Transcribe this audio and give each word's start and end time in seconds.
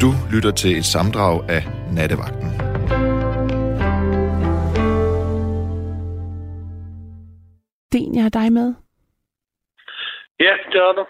Du 0.00 0.10
lytter 0.32 0.50
til 0.50 0.76
et 0.78 0.84
samdrag 0.84 1.50
af 1.50 1.62
Nattevagten. 1.92 2.50
Den, 7.92 8.14
jeg 8.14 8.22
har 8.22 8.30
dig 8.40 8.52
med. 8.52 8.74
Ja, 10.40 10.52
det 10.72 10.80
er 10.86 10.92
du. 10.92 11.06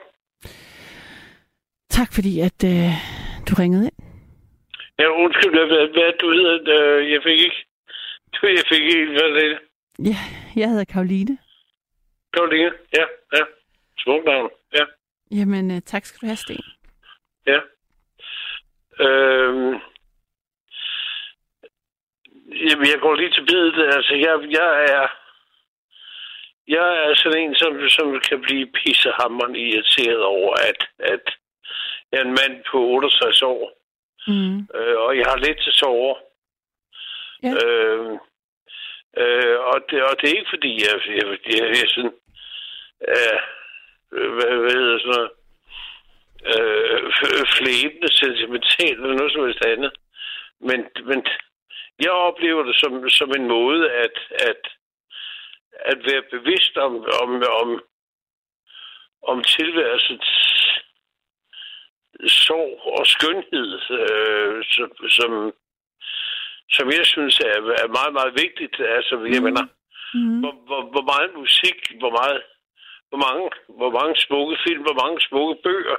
Tak 1.90 2.08
fordi, 2.14 2.40
at 2.40 2.64
øh, 2.64 2.90
du 3.48 3.52
ringede 3.58 3.84
ind. 3.84 3.98
Ja, 4.98 5.06
undskyld, 5.24 5.52
hvad, 5.52 5.88
hvad 5.96 6.12
du 6.20 6.28
hedder. 6.32 6.96
Øh, 6.98 7.10
Jeg 7.12 7.20
fik 7.26 7.38
ikke... 7.46 7.60
Jeg 8.58 8.64
fik 8.72 8.82
ikke, 8.82 9.06
hvad 9.12 9.30
det. 9.40 9.58
Ja, 10.10 10.16
jeg 10.56 10.68
hedder 10.70 10.84
Karoline. 10.84 11.38
Karoline, 12.34 12.72
ja, 12.96 13.04
ja. 13.36 13.42
Smuk 13.98 14.24
navn, 14.24 14.50
ja, 14.74 14.84
Jamen, 15.30 15.70
øh, 15.70 15.80
tak 15.80 16.04
skal 16.04 16.18
du 16.20 16.26
have, 16.26 16.36
Sten. 16.36 16.64
ja. 17.46 17.58
Øhm, 19.00 19.74
jamen, 22.68 22.86
jeg 22.92 22.98
går 23.00 23.14
lige 23.14 23.30
til 23.32 23.46
bedet. 23.50 23.94
Altså, 23.96 24.14
jeg, 24.14 24.34
jeg 24.58 24.84
er... 24.94 25.06
Jeg 26.68 26.86
er 27.04 27.14
sådan 27.14 27.42
en, 27.42 27.54
som, 27.54 27.88
som 27.88 28.20
kan 28.20 28.42
blive 28.42 28.66
pissehammeren 28.72 29.56
irriteret 29.56 30.22
over, 30.22 30.52
at, 30.68 30.88
at 30.98 31.24
jeg 32.12 32.18
er 32.20 32.24
en 32.24 32.36
mand 32.40 32.64
på 32.70 32.78
68 32.78 33.42
år, 33.42 33.72
Mm. 34.28 34.58
øh, 34.74 34.96
og 34.96 35.16
jeg 35.18 35.26
har 35.26 35.36
lidt 35.36 35.58
til 35.62 35.72
sover. 35.72 36.14
Ja. 37.42 37.52
Øh, 37.66 38.12
øh, 39.20 39.58
og, 39.60 39.76
det, 39.90 40.02
og 40.02 40.14
det 40.20 40.24
er 40.30 40.38
ikke 40.38 40.50
fordi, 40.54 40.72
jeg, 40.84 40.94
jeg, 41.06 41.26
jeg, 41.46 41.62
jeg 41.74 41.82
er 41.82 41.88
sådan... 41.94 42.14
Øh, 43.08 43.38
hvad, 44.36 44.56
hvad 44.62 44.72
hedder 44.72 44.98
sådan 44.98 45.14
noget? 45.16 45.30
Øh, 46.54 47.12
flæbende, 47.56 48.08
sentimental 48.12 48.92
eller 49.02 49.16
noget 49.18 49.32
som 49.32 49.44
helst 49.44 49.64
andet. 49.64 49.92
Men, 50.60 50.80
men 51.04 51.26
jeg 52.04 52.10
oplever 52.10 52.62
det 52.62 52.76
som, 52.76 53.08
som 53.08 53.30
en 53.38 53.48
måde 53.48 53.90
at, 53.92 54.16
at, 54.50 54.62
at 55.74 55.98
være 56.10 56.22
bevidst 56.30 56.76
om, 56.76 56.92
om, 57.22 57.42
om, 57.62 57.82
om 59.22 59.42
tilværelsens 59.44 60.28
sorg 62.44 62.80
og 62.98 63.06
skønhed, 63.06 63.70
øh, 64.00 64.64
som, 64.74 64.90
som, 65.18 65.52
som 66.70 66.86
jeg 66.90 67.06
synes 67.06 67.40
er, 67.40 67.58
er 67.84 67.88
meget, 67.98 68.12
meget 68.12 68.32
vigtigt. 68.44 68.80
Altså, 68.80 69.14
jeg 69.32 69.42
Mhm. 69.42 69.44
mener, 69.44 69.66
Mm. 70.14 70.40
hvor, 70.40 70.52
hvor, 70.66 70.82
hvor 70.92 71.04
meget 71.12 71.30
musik, 71.34 71.78
hvor 72.00 72.10
meget, 72.18 72.42
hvor 73.08 73.18
mange, 73.26 73.50
hvor 73.78 73.90
mange 73.98 74.16
smukke 74.16 74.56
film, 74.66 74.82
hvor 74.82 74.98
mange 75.04 75.20
smukke 75.28 75.62
bøger 75.62 75.96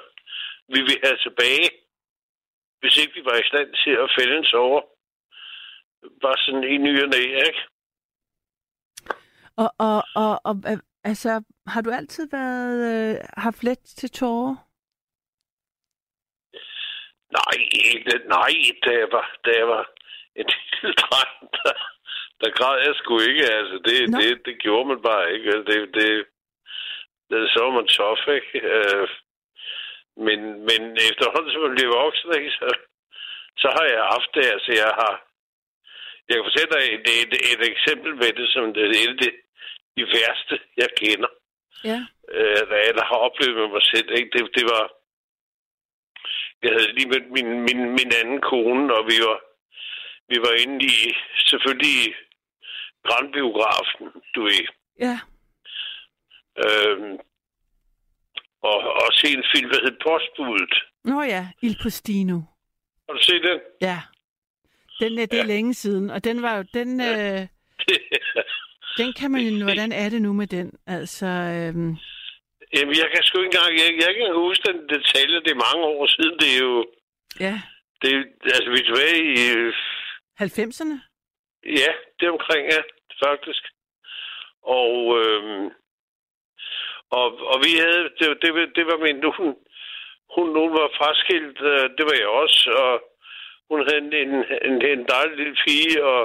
vi 0.74 0.80
vil 0.88 1.00
have 1.04 1.18
tilbage, 1.18 1.70
hvis 2.80 2.98
ikke 3.02 3.14
vi 3.14 3.26
var 3.26 3.38
i 3.40 3.48
stand 3.52 3.70
til 3.84 3.94
at 4.04 4.12
fælde 4.18 4.38
en 4.38 4.46
sover. 4.46 4.82
Bare 6.22 6.38
sådan 6.38 6.64
i 6.64 6.78
ny 6.78 7.04
og 7.04 7.10
næ, 7.10 7.22
ikke? 7.48 7.62
Og, 9.64 9.70
og, 9.78 10.04
og, 10.16 10.42
og 10.44 10.56
øh, 10.72 10.78
altså, 11.04 11.44
har 11.68 11.82
du 11.82 11.90
altid 11.92 12.28
været, 12.32 12.78
øh, 12.92 13.16
haft 13.38 13.64
let 13.64 13.80
til 13.80 14.10
tårer? 14.10 14.56
Nej, 17.38 17.56
ikke, 17.94 18.28
nej, 18.36 18.52
da 18.86 18.92
jeg 19.02 19.10
var, 19.12 19.38
da 19.46 19.52
jeg 19.60 19.68
var 19.68 19.84
en 20.36 20.46
lille 20.64 20.94
dreng, 21.04 21.34
der, 21.54 21.74
der 22.42 22.58
græd 22.58 22.78
jeg 22.86 22.96
sgu 22.96 23.20
ikke. 23.20 23.46
Altså, 23.60 23.76
det, 23.88 24.10
Nå. 24.10 24.18
det, 24.20 24.46
det 24.46 24.56
gjorde 24.64 24.88
man 24.92 25.02
bare 25.02 25.34
ikke. 25.34 25.48
Altså, 25.56 25.66
Det, 25.72 25.80
det, 25.98 26.26
det, 27.30 27.50
så 27.52 27.60
var 27.64 27.72
man 27.72 27.88
tof, 27.88 28.22
ikke? 28.38 28.68
Øh, 28.74 29.08
men, 30.26 30.40
men 30.70 30.82
efterhånden, 31.10 31.52
som 31.52 31.62
man 31.62 31.76
bliver 31.76 31.98
voksen, 32.02 32.30
ikke, 32.40 32.52
så, 32.60 32.68
så 33.62 33.68
har 33.76 33.86
jeg 33.94 34.12
haft 34.14 34.30
det. 34.36 34.46
Altså, 34.56 34.72
jeg 34.84 34.92
har... 35.02 35.14
Jeg 36.28 36.36
kan 36.36 36.48
fortælle 36.50 36.74
dig 36.76 36.84
et, 36.96 37.06
et, 37.24 37.34
et 37.54 37.62
eksempel 37.72 38.12
med 38.22 38.32
det, 38.40 38.48
som 38.54 38.74
det 38.74 38.84
er 38.84 38.90
et 38.90 39.14
af 39.14 39.18
de, 39.98 40.04
værste, 40.14 40.60
jeg 40.78 40.90
kender 41.02 41.32
Ja. 41.84 42.00
øh, 42.32 42.62
eller, 42.90 43.04
har 43.12 43.20
oplevet 43.28 43.56
med 43.56 43.68
mig 43.68 43.84
selv. 43.84 44.10
Ikke? 44.18 44.30
Det, 44.34 44.50
det 44.58 44.66
var... 44.74 44.84
Jeg 46.64 46.72
havde 46.72 46.94
lige 46.94 47.10
mødt 47.10 47.32
min, 47.32 47.50
min, 47.68 47.82
min 48.00 48.12
anden 48.22 48.42
kone, 48.42 48.94
og 48.98 49.04
vi 49.12 49.18
var, 49.28 49.40
vi 50.32 50.38
var 50.46 50.54
inde 50.64 50.86
i, 50.86 51.16
selvfølgelig 51.50 52.16
Grandbiografen, 53.04 54.08
du 54.36 54.42
ved. 54.44 54.68
Ja. 55.00 55.20
Øhm, 56.66 57.20
og, 58.70 58.78
og 59.04 59.10
se 59.20 59.28
en 59.38 59.44
film, 59.56 59.70
der 59.72 59.80
hed 59.86 59.96
Postbuddet. 60.06 60.74
Nå 61.04 61.22
ja, 61.22 61.44
Il 61.62 61.76
Postino. 61.84 62.38
Har 63.06 63.14
du 63.18 63.24
set 63.24 63.44
den? 63.44 63.60
Ja. 63.82 63.98
Den 65.00 65.20
er 65.20 65.26
det 65.26 65.40
er 65.40 65.44
Ja. 65.44 65.54
længe 65.54 65.74
siden, 65.74 66.10
og 66.10 66.24
den 66.24 66.42
var 66.42 66.58
jo, 66.58 66.64
den, 66.74 66.90
øh, 67.02 67.42
den 69.00 69.14
kan 69.20 69.32
man 69.32 69.42
jo, 69.42 69.64
hvordan 69.64 69.92
er 69.92 70.10
det 70.10 70.22
nu 70.22 70.34
med 70.34 70.48
den? 70.48 70.72
Altså, 70.88 71.26
øhm, 71.26 71.96
Jamen, 72.76 72.96
jeg 73.02 73.08
kan 73.14 73.24
sgu 73.24 73.38
ikke 73.40 73.46
engang... 73.58 73.74
Jeg, 73.84 73.90
jeg 74.06 74.14
kan 74.16 74.34
huske 74.46 74.64
den 74.72 74.80
detalje, 74.90 75.38
det 75.46 75.52
er 75.52 75.66
mange 75.68 75.84
år 75.96 76.08
siden. 76.16 76.34
Det 76.42 76.50
er 76.56 76.60
jo... 76.68 76.86
ja, 77.40 77.56
Det, 78.02 78.10
altså, 78.56 78.70
vi 78.74 78.78
er 78.80 78.88
tilbage 78.90 79.18
i... 79.34 79.36
øh, 79.58 79.74
90'erne? 80.42 80.98
Ja, 81.82 81.92
det 82.20 82.30
omkring, 82.30 82.64
ja, 82.76 82.82
faktisk. 83.26 83.64
Og, 84.80 84.94
øhm, 85.22 85.66
og, 87.12 87.28
og 87.52 87.58
vi 87.66 87.72
havde, 87.84 88.04
det, 88.20 88.28
det, 88.42 88.76
det 88.76 88.86
var 88.86 88.98
min, 88.98 89.24
hun, 89.38 89.56
hun, 90.36 90.48
hun 90.62 90.72
var 90.80 90.90
fraskilt, 91.00 91.62
øh, 91.62 91.90
det 91.98 92.04
var 92.10 92.16
jeg 92.20 92.28
også, 92.28 92.70
og 92.86 92.94
hun 93.70 93.80
havde 93.88 94.02
en, 94.06 94.14
en, 94.14 94.34
en, 94.68 94.76
en 94.94 95.06
dejlig 95.14 95.38
lille 95.38 95.58
pige, 95.66 96.04
og, 96.04 96.24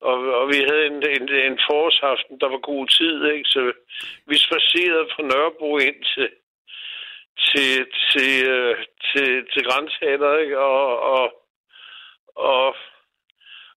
og, 0.00 0.16
og 0.40 0.48
vi 0.48 0.58
havde 0.68 0.86
en, 0.86 0.98
en, 1.16 1.24
en 1.48 1.58
forårsaften, 1.66 2.40
der 2.40 2.48
var 2.48 2.58
god 2.58 2.86
tid, 2.88 3.24
ikke? 3.24 3.48
Så 3.48 3.72
vi 4.26 4.36
spacerede 4.36 5.08
fra 5.12 5.22
Nørrebro 5.22 5.78
ind 5.78 6.00
til, 6.14 6.30
til, 7.46 7.86
til, 8.10 8.32
øh, 8.50 8.76
til, 9.08 9.46
til 9.52 9.64
ikke? 10.42 10.58
Og, 10.58 11.00
og, 11.00 11.32
og, 12.36 12.76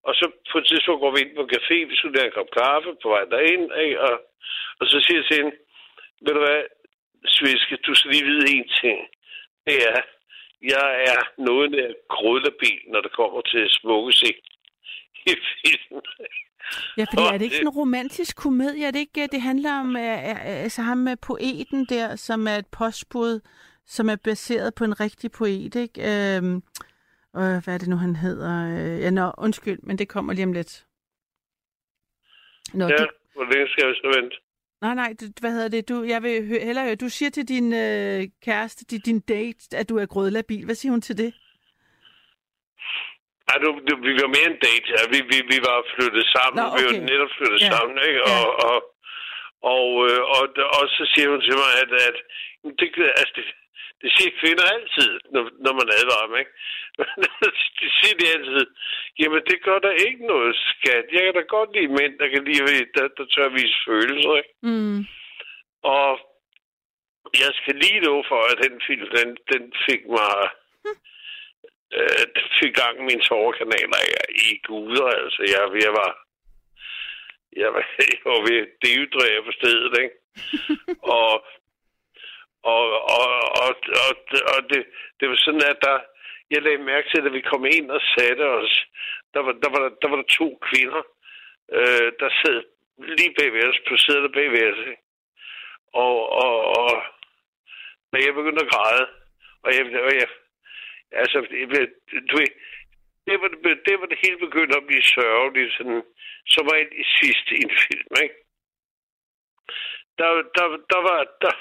og 0.04 0.16
så 0.16 0.32
på 0.52 0.58
et 0.58 0.68
tidspunkt 0.68 1.02
går 1.02 1.12
vi 1.12 1.22
ind 1.22 1.36
på 1.36 1.48
café, 1.56 1.76
vi 1.90 1.96
skulle 1.96 2.20
have 2.20 2.26
en 2.26 2.38
kop 2.38 2.52
kaffe 2.58 2.90
på 3.04 3.10
vej 3.10 3.24
derind, 3.26 3.70
ikke? 3.84 4.02
Og, 4.02 4.16
og 4.80 4.88
så 4.88 4.98
siger 5.00 5.20
jeg 5.20 5.26
til 5.28 5.38
hende, 5.44 5.56
ved 6.26 6.34
du 6.38 6.42
hvad, 6.48 6.62
Sviske, 7.28 7.76
du 7.88 7.96
skal 7.96 8.12
lige 8.12 8.26
vide 8.26 8.50
en 8.56 8.68
ting. 8.82 9.00
Det 9.68 9.78
er, 9.90 10.02
jeg 10.74 10.88
er 11.12 11.22
noget 11.38 11.76
af 11.76 11.92
krydderbil, 12.10 12.82
når 12.88 13.02
det 13.02 13.12
kommer 13.12 13.42
til 13.42 13.64
smukke 13.70 14.14
scene 14.14 14.42
i 15.32 15.34
filmen. 15.62 16.02
Ja, 16.98 17.06
Åh, 17.18 17.34
er 17.34 17.38
det 17.38 17.42
ikke 17.42 17.56
sådan 17.56 17.68
en 17.68 17.80
romantisk 17.84 18.38
komedie? 18.38 18.88
Er 18.88 18.92
det 18.92 19.00
ikke, 19.00 19.28
det 19.32 19.42
handler 19.42 19.80
om 19.80 19.96
øh, 19.96 20.04
øh, 20.04 20.64
altså 20.64 20.82
ham 20.82 20.98
med 20.98 21.18
poeten 21.18 21.86
der, 21.86 22.16
som 22.16 22.48
er 22.48 22.56
et 22.56 22.68
postbud, 22.68 23.40
som 23.86 24.10
er 24.10 24.16
baseret 24.24 24.76
på 24.76 24.84
en 24.84 25.00
rigtig 25.00 25.32
poet, 25.32 25.76
ikke? 25.76 26.02
Øhm, 26.02 26.56
øh, 27.40 27.58
hvad 27.64 27.74
er 27.74 27.78
det 27.78 27.88
nu, 27.88 27.96
han 27.96 28.16
hedder? 28.16 28.52
Øh, 28.76 29.02
ja, 29.02 29.10
nå, 29.10 29.32
undskyld, 29.38 29.80
men 29.84 29.98
det 29.98 30.10
kommer 30.10 30.34
lige 30.34 30.46
om 30.46 30.54
lidt. 30.54 30.86
Nå, 32.74 32.86
Ja, 32.86 32.96
det, 32.96 33.10
hvor 33.34 33.44
længe 33.54 33.68
skal 33.72 33.86
jeg 33.88 33.96
så 33.96 34.22
vente? 34.22 34.38
Nej, 34.86 34.96
nej, 35.02 35.12
hvad 35.42 35.52
hedder 35.56 35.72
det? 35.76 35.90
Du, 35.90 35.96
jeg 36.14 36.20
vil 36.24 36.36
hø- 36.50 36.66
hellere 36.68 36.86
høre, 36.86 36.96
du 37.06 37.10
siger 37.18 37.30
til 37.38 37.46
din 37.54 37.68
øh, 37.86 38.20
kæreste, 38.48 38.82
din, 38.92 39.02
din 39.10 39.20
date, 39.34 39.62
at 39.80 39.90
du 39.90 39.96
er 40.04 40.06
grødlabil. 40.14 40.66
Hvad 40.66 40.76
siger 40.76 40.92
hun 40.96 41.02
til 41.08 41.18
det? 41.24 41.32
Ej, 43.50 43.58
du, 43.64 43.70
du, 43.88 43.94
vi 44.08 44.14
var 44.24 44.30
mere 44.36 44.48
en 44.54 44.60
date. 44.68 44.88
Ja. 44.96 45.02
Vi, 45.14 45.20
vi, 45.32 45.38
vi 45.54 45.58
var 45.70 45.78
flyttet 45.94 46.26
sammen. 46.36 46.58
Nå, 46.60 46.66
Vi 46.78 46.84
okay. 46.86 46.86
var 46.86 47.06
netop 47.12 47.32
flyttet 47.38 47.60
Ja. 47.66 47.70
sammen, 47.74 47.96
ikke? 48.08 48.20
Ja. 48.22 48.32
Og, 48.38 48.48
og, 48.70 48.78
og, 49.74 49.86
øh, 50.10 50.22
og, 50.36 50.44
og, 50.78 50.84
så 50.98 51.04
siger 51.14 51.28
hun 51.34 51.42
til 51.48 51.56
mig, 51.62 51.72
at, 51.84 51.90
at 52.10 52.16
det, 52.80 52.88
altså, 53.22 53.34
det, 53.38 53.46
det 54.06 54.14
siger 54.18 54.32
kvinder 54.42 54.66
altid, 54.76 55.12
når, 55.34 55.44
når 55.66 55.74
man 55.80 55.88
advarer 56.00 56.28
dem, 56.28 56.38
ikke? 56.44 56.54
de 57.80 57.88
siger 57.98 58.16
det 58.20 58.28
altid, 58.36 58.66
jamen 59.20 59.42
det 59.50 59.58
gør 59.68 59.80
der 59.80 60.04
ikke 60.08 60.26
noget, 60.34 60.56
skat. 60.74 61.06
Jeg 61.14 61.22
kan 61.24 61.34
da 61.34 61.44
godt 61.58 61.70
lide 61.76 61.96
mænd, 62.00 62.14
der 62.22 62.28
kan 62.34 62.44
lide, 62.50 62.86
der, 62.96 63.08
der 63.18 63.26
tør 63.34 63.50
vise 63.58 63.80
følelser, 63.88 64.34
ikke? 64.42 64.54
Mm. 64.70 65.00
Og 65.98 66.10
jeg 67.42 67.52
skal 67.60 67.76
lige 67.84 68.06
love 68.06 68.24
for, 68.32 68.42
at 68.52 68.58
den 68.66 68.76
film, 68.88 69.08
den, 69.18 69.30
den 69.52 69.64
fik 69.88 70.02
mig... 70.18 70.36
Øh, 71.98 72.26
den 72.36 72.48
fik 72.60 72.74
gang 72.82 72.96
i 73.00 73.08
mine 73.10 73.24
tårerkanaler 73.30 74.00
i 74.46 74.48
guder, 74.68 75.08
altså. 75.22 75.42
Jeg, 75.54 75.62
jeg 75.86 75.94
var... 76.00 76.12
Jeg 77.62 77.70
var, 77.74 77.84
jeg 78.14 78.22
var 78.26 78.40
ved 78.48 78.58
at 78.66 79.46
på 79.46 79.52
stedet, 79.60 79.94
ikke? 80.04 80.16
og, 81.18 81.32
og, 82.74 82.84
og, 83.18 83.28
og, 83.64 83.72
og, 84.06 84.14
og 84.54 84.60
det, 84.70 84.82
det 85.20 85.30
var 85.30 85.36
sådan, 85.36 85.66
at 85.72 85.80
der, 85.82 86.00
jeg 86.52 86.62
lagde 86.62 86.78
mærke 86.92 87.10
til, 87.10 87.26
at 87.28 87.34
vi 87.34 87.42
kom 87.42 87.66
ind 87.66 87.92
og 87.92 88.02
satte 88.14 88.46
os, 88.60 88.86
der 89.34 89.40
var 89.40 89.52
der, 89.52 89.70
var, 89.74 89.80
der, 89.80 89.96
der, 90.02 90.08
var 90.10 90.16
der 90.16 90.30
to 90.40 90.48
kvinder, 90.68 91.04
øh, 91.78 92.12
der 92.20 92.30
sad 92.42 92.64
lige 93.18 93.36
bagved 93.40 93.68
os, 93.70 93.80
på 93.88 93.98
sædet 93.98 94.32
bagved 94.32 94.74
os. 94.74 94.80
Ikke? 94.92 95.02
Og, 95.94 96.30
og, 96.44 96.56
og 96.78 97.04
da 98.12 98.18
jeg 98.26 98.34
begyndte 98.34 98.66
at 98.66 98.72
græde, 98.74 99.06
og 99.64 99.70
jeg, 99.76 99.84
og 100.08 100.14
jeg, 100.20 100.28
altså, 101.12 101.38
du 102.30 102.36
ved, 102.38 102.50
det 103.28 103.42
var 103.42 103.48
det, 103.48 103.82
det 103.86 104.00
var 104.00 104.06
det 104.06 104.20
hele 104.24 104.38
begyndte 104.38 104.78
at 104.78 104.88
blive 104.88 105.04
sørgeligt, 105.04 105.74
sådan, 105.78 106.04
som 106.48 106.66
var 106.70 106.78
i 107.04 107.06
sidste 107.20 107.52
i 107.56 107.62
en 107.68 107.74
film, 107.86 108.12
ikke? 108.24 108.36
Der, 110.18 110.30
der, 110.56 110.66
der 110.94 111.02
var, 111.08 111.20
der, 111.42 111.54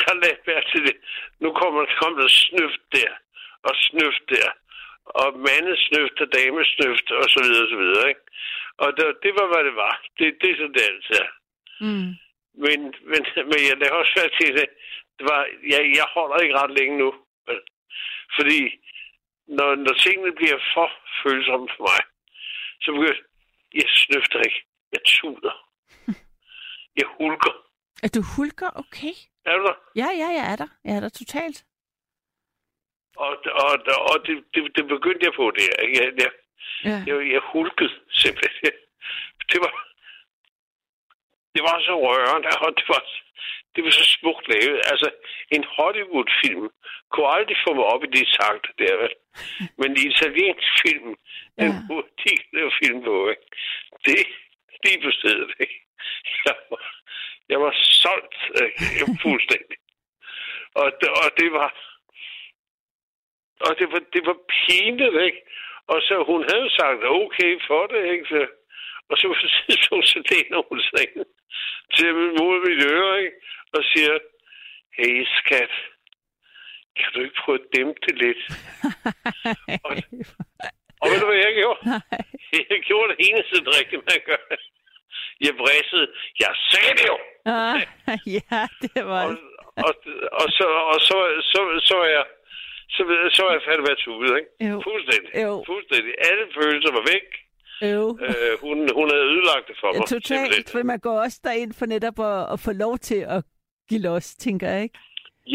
der 0.00 0.14
lagde 0.22 0.40
jeg 0.46 0.64
til 0.72 0.82
det. 0.88 0.96
Nu 1.42 1.48
kommer 1.52 1.80
kom 2.00 2.14
der 2.20 2.28
snøft 2.28 2.82
der, 2.96 3.12
og 3.66 3.72
snøft 3.88 4.24
der, 4.34 4.48
og 5.04 5.28
mandesnøft 5.46 6.16
og 6.24 6.28
damesnøft, 6.36 7.06
og 7.20 7.26
så 7.32 7.38
videre, 7.44 7.64
og 7.64 7.70
så 7.72 7.78
videre, 7.84 8.08
ikke? 8.08 8.24
Og 8.82 8.88
der, 8.96 9.06
det 9.24 9.32
var, 9.38 9.46
hvad 9.52 9.64
det 9.68 9.76
var. 9.84 9.94
Det, 10.18 10.26
det 10.40 10.50
er 10.50 10.56
sådan, 10.56 10.74
det 10.74 10.82
altid 10.90 11.14
er. 11.24 11.30
Mm. 11.80 12.10
Men, 12.64 12.78
men, 13.10 13.22
men 13.50 13.58
jeg 13.68 13.76
lader 13.80 14.00
også 14.00 14.14
være 14.20 14.32
til 14.40 14.54
det. 14.58 14.68
det 15.18 15.24
var, 15.30 15.40
jeg, 15.72 15.82
jeg 15.98 16.06
holder 16.16 16.36
ikke 16.36 16.58
ret 16.60 16.78
længe 16.78 16.98
nu. 16.98 17.14
Fordi 18.36 18.60
når, 19.46 19.74
når 19.74 19.94
tingene 20.04 20.32
bliver 20.32 20.58
for 20.74 20.90
følsomme 21.22 21.68
for 21.76 21.82
mig, 21.90 22.02
så 22.82 22.92
begynder 22.92 23.22
jeg 23.74 23.88
snøfter 23.88 24.40
ikke. 24.40 24.60
Jeg 24.92 25.00
tuder. 25.06 25.54
Jeg 26.96 27.06
hulker. 27.18 27.54
Er 28.06 28.10
du 28.16 28.20
hulker? 28.36 28.70
Okay. 28.82 29.14
Er 29.48 29.52
du 29.58 29.62
der? 29.68 29.76
Ja, 30.02 30.08
ja, 30.22 30.28
jeg 30.38 30.44
er 30.52 30.56
der. 30.62 30.70
Jeg 30.84 30.92
er 30.96 31.00
der 31.00 31.08
totalt. 31.20 31.58
Og, 33.24 33.32
og, 33.64 33.72
og 34.10 34.16
det, 34.26 34.34
det, 34.54 34.60
det 34.76 34.84
begyndte 34.94 35.24
jeg 35.28 35.34
på 35.40 35.46
det. 35.56 35.64
Jeg, 35.98 36.12
jeg, 36.22 36.30
Ja. 36.84 36.98
jeg, 37.08 37.16
jeg 37.34 37.42
hulkede 37.52 37.92
simpelthen. 38.22 38.74
Det 39.52 39.58
var, 39.64 39.72
det 41.54 41.62
var 41.68 41.76
så 41.88 41.94
rørende, 42.06 42.48
og 42.64 42.70
det 42.78 42.86
var, 42.92 43.02
det 43.74 43.84
var 43.84 43.90
så 44.00 44.04
smukt 44.16 44.44
lavet. 44.52 44.80
Altså, 44.92 45.08
en 45.56 45.64
Hollywood-film 45.76 46.66
kunne 47.12 47.30
aldrig 47.36 47.56
få 47.66 47.70
mig 47.74 47.84
op 47.94 48.02
i 48.04 48.06
de 48.16 48.24
takter 48.38 48.72
der, 48.82 48.94
vel? 49.02 49.14
Men 49.78 49.88
en 49.90 50.02
italiensk 50.12 50.70
film, 50.84 51.10
den 51.60 51.70
Ja. 51.72 51.80
måde, 51.88 52.06
de 52.24 52.32
lavede 52.54 52.74
film 52.82 53.00
på, 53.08 53.14
ikke? 53.32 53.46
det 54.06 54.18
lige 54.84 55.00
på 55.06 55.10
stedet, 55.18 55.50
ikke? 55.64 55.78
Jeg 56.46 56.54
var, 56.70 56.80
jeg 57.48 57.60
var 57.60 57.72
solgt 58.02 58.36
øh, 58.60 58.70
fuldstændig. 59.24 59.76
Og, 60.80 60.86
det- 61.00 61.14
og 61.22 61.28
det 61.40 61.52
var, 61.52 61.68
og 63.66 63.72
det 63.78 63.86
var, 63.92 64.00
det 64.14 64.22
var 64.28 64.36
pinligt, 64.60 65.16
ikke? 65.28 65.40
Og 65.92 65.98
så 66.08 66.14
hun 66.30 66.42
havde 66.52 66.70
sagt, 66.78 67.00
okay 67.04 67.52
for 67.68 67.86
det, 67.86 68.02
ikke? 68.12 68.24
Så, 68.28 68.40
og 69.10 69.16
så 69.18 69.26
tidspunkt, 69.70 70.06
så 70.12 70.18
læner 70.30 70.60
hun 70.68 70.80
sig 70.80 71.00
ind 71.16 71.26
til 71.96 72.14
min 72.14 72.30
mod 72.40 72.56
mit 72.68 72.80
øre, 72.92 73.12
ikke? 73.24 73.36
Og 73.74 73.84
siger, 73.92 74.14
hey 74.98 75.26
skat, 75.38 75.72
kan 76.98 77.12
du 77.14 77.20
ikke 77.20 77.36
prøve 77.44 77.58
at 77.60 77.66
dæmpe 77.76 78.00
det 78.06 78.14
lidt? 78.24 78.40
Og- 79.86 80.02
Og 81.02 81.06
ved 81.10 81.20
du, 81.20 81.26
hvad 81.26 81.36
jeg 81.46 81.54
gjorde? 81.60 81.80
Nej. 81.88 82.00
Jeg 82.70 82.80
gjorde 82.88 83.08
det 83.12 83.18
eneste 83.28 83.54
rigtige, 83.78 84.02
man 84.10 84.20
gør. 84.26 84.40
Jeg 85.46 85.52
vrissede. 85.62 86.06
Jeg 86.42 86.52
sagde 86.70 86.92
det 86.98 87.06
jo! 87.12 87.16
Ah, 87.58 87.76
ja, 88.36 88.60
det 88.82 89.02
var... 89.12 89.22
Og, 89.26 89.32
og, 89.86 89.92
og, 90.42 90.46
så, 90.58 90.66
og 90.92 90.98
så, 91.08 91.16
så, 91.52 91.60
så 91.90 91.96
er 92.06 92.10
jeg 92.18 92.24
så, 92.94 93.02
så 93.36 93.42
er 93.48 93.52
jeg 93.56 93.62
fandme 93.68 93.86
været 93.88 94.06
ude, 94.18 94.30
ikke? 94.40 94.50
Jo. 94.70 94.76
Fuldstændig. 94.88 95.30
Jo. 95.46 95.52
Fuldstændig. 95.72 96.12
Alle 96.28 96.44
følelser 96.58 96.90
var 96.98 97.04
væk. 97.14 97.26
Øv. 97.90 98.06
Øh, 98.26 98.52
hun, 98.64 98.76
hun 98.98 99.06
havde 99.12 99.26
ødelagt 99.32 99.64
det 99.70 99.76
for 99.80 99.88
Ja, 99.94 99.98
mig. 99.98 100.06
totalt, 100.16 100.26
simpelthen. 100.26 100.72
for 100.72 100.82
man 100.92 101.00
går 101.06 101.16
også 101.26 101.38
derind 101.48 101.72
for 101.78 101.86
netop 101.94 102.18
at, 102.30 102.38
at 102.52 102.58
få 102.66 102.72
lov 102.84 102.94
til 103.08 103.20
at 103.36 103.40
give 103.88 104.02
los, 104.08 104.26
tænker 104.44 104.66
jeg, 104.72 104.80
ikke? 104.86 104.98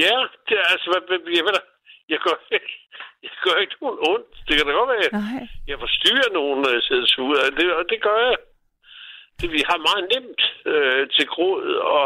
Ja, 0.03 0.15
det 0.47 0.55
er 0.63 0.67
altså, 0.73 0.87
hvad, 0.91 1.01
hvad, 1.09 1.19
jeg, 1.37 1.43
ved, 1.47 1.53
da, 1.59 1.63
jeg, 2.13 2.19
gør 2.25 2.37
ikke, 2.57 2.71
jeg 3.25 3.33
gør 3.45 3.57
ikke 3.63 3.75
nogen 3.81 3.99
ondt. 4.11 4.29
Det 4.47 4.53
kan 4.57 4.65
da 4.67 4.71
godt 4.79 4.89
være, 4.93 5.09
Nej. 5.25 5.43
jeg 5.71 5.77
forstyrrer 5.85 6.29
nogen, 6.39 6.57
når 6.63 6.71
jeg 6.77 6.83
sidder 6.89 7.07
sur. 7.15 7.33
Det, 7.59 7.65
og 7.79 7.83
det 7.91 7.99
gør 8.07 8.17
jeg. 8.27 8.37
Det, 9.41 9.51
vi 9.51 9.63
har 9.69 9.77
meget 9.89 10.03
nemt 10.15 10.41
øh, 10.65 11.09
til 11.09 11.25
gråd, 11.27 11.65
og, 11.75 12.05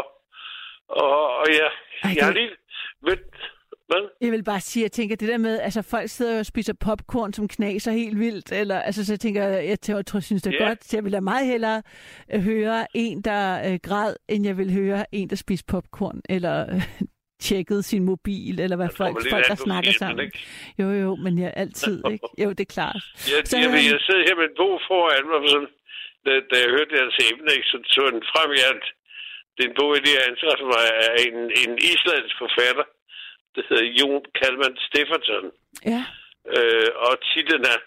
og, 0.88 1.36
og 1.40 1.46
jeg, 1.48 1.70
Ej, 2.02 2.12
jeg 2.16 2.24
har 2.26 2.32
lige... 2.32 2.50
Ved, 3.02 3.16
hvad? 3.88 4.08
Jeg 4.20 4.32
vil 4.32 4.44
bare 4.44 4.60
sige, 4.60 4.82
jeg 4.82 4.92
tænker, 4.92 5.16
det 5.16 5.28
der 5.28 5.38
med, 5.38 5.60
altså 5.60 5.82
folk 5.82 6.08
sidder 6.08 6.38
og 6.38 6.46
spiser 6.46 6.72
popcorn, 6.84 7.32
som 7.32 7.48
knaser 7.48 7.92
helt 7.92 8.18
vildt, 8.18 8.52
eller, 8.52 8.80
altså 8.80 9.04
så 9.06 9.12
jeg 9.12 9.20
tænker, 9.20 9.44
jeg 9.48 9.80
tror, 9.80 10.02
tror 10.02 10.20
synes 10.20 10.42
det 10.42 10.54
er 10.54 10.62
Ja. 10.64 10.68
godt, 10.68 10.84
så 10.84 10.96
jeg 10.96 11.04
vil 11.04 11.12
da 11.12 11.20
meget 11.20 11.46
hellere 11.46 11.82
øh, 12.34 12.40
høre 12.40 12.86
en, 12.94 13.22
der 13.22 13.72
øh, 13.72 13.78
græd, 13.82 14.14
end 14.28 14.46
jeg 14.46 14.58
vil 14.58 14.72
høre 14.72 15.04
en, 15.12 15.30
der 15.30 15.36
spiser 15.36 15.64
popcorn, 15.68 16.20
eller 16.28 16.66
øh, 16.74 16.82
tjekkede 17.40 17.82
sin 17.82 18.04
mobil, 18.04 18.60
eller 18.60 18.76
hvad 18.76 18.88
folk, 18.96 19.16
folk 19.30 19.48
der 19.48 19.54
snakker 19.54 19.90
filmen, 19.90 19.98
sammen. 19.98 20.24
ikke? 20.24 20.38
Jo, 20.78 20.90
jo, 20.90 21.14
men 21.16 21.38
jeg 21.38 21.52
altid, 21.56 22.02
ikke? 22.12 22.28
Jo, 22.42 22.48
det 22.50 22.60
er 22.60 22.72
klart. 22.78 23.02
Jeg, 23.16 23.46
Så 23.46 23.56
jeg, 23.56 23.64
jeg, 23.64 23.72
jeg 23.92 24.00
sidder 24.06 24.24
her 24.28 24.36
med 24.40 24.44
en 24.44 24.56
bog 24.56 24.80
foran 24.88 25.24
mig, 25.30 25.50
sådan, 25.50 25.68
da, 26.26 26.32
da 26.50 26.54
jeg 26.62 26.70
hørte 26.76 26.92
deres 26.98 27.16
emne, 27.30 27.50
ikke, 27.56 27.68
så 27.72 27.78
tog 27.94 28.06
den 28.14 28.22
frem, 28.32 28.50
jeg, 28.62 28.70
det 29.54 29.62
er 29.64 29.68
en 29.70 29.78
bog, 29.80 29.90
jeg 29.94 30.02
lige 30.04 30.18
har 30.18 30.26
anskaffet 30.30 30.66
mig 30.74 30.84
af 31.06 31.10
en, 31.26 31.36
en 31.62 31.72
islandsk 31.92 32.36
forfatter, 32.44 32.86
der 33.54 33.62
hedder 33.68 33.86
Jon 33.98 34.24
Kalman 34.38 34.76
Stefferson. 34.88 35.46
Ja, 35.94 36.02
Øh, 36.56 36.88
og 37.06 37.12
titlen 37.30 37.64
er 37.74 37.78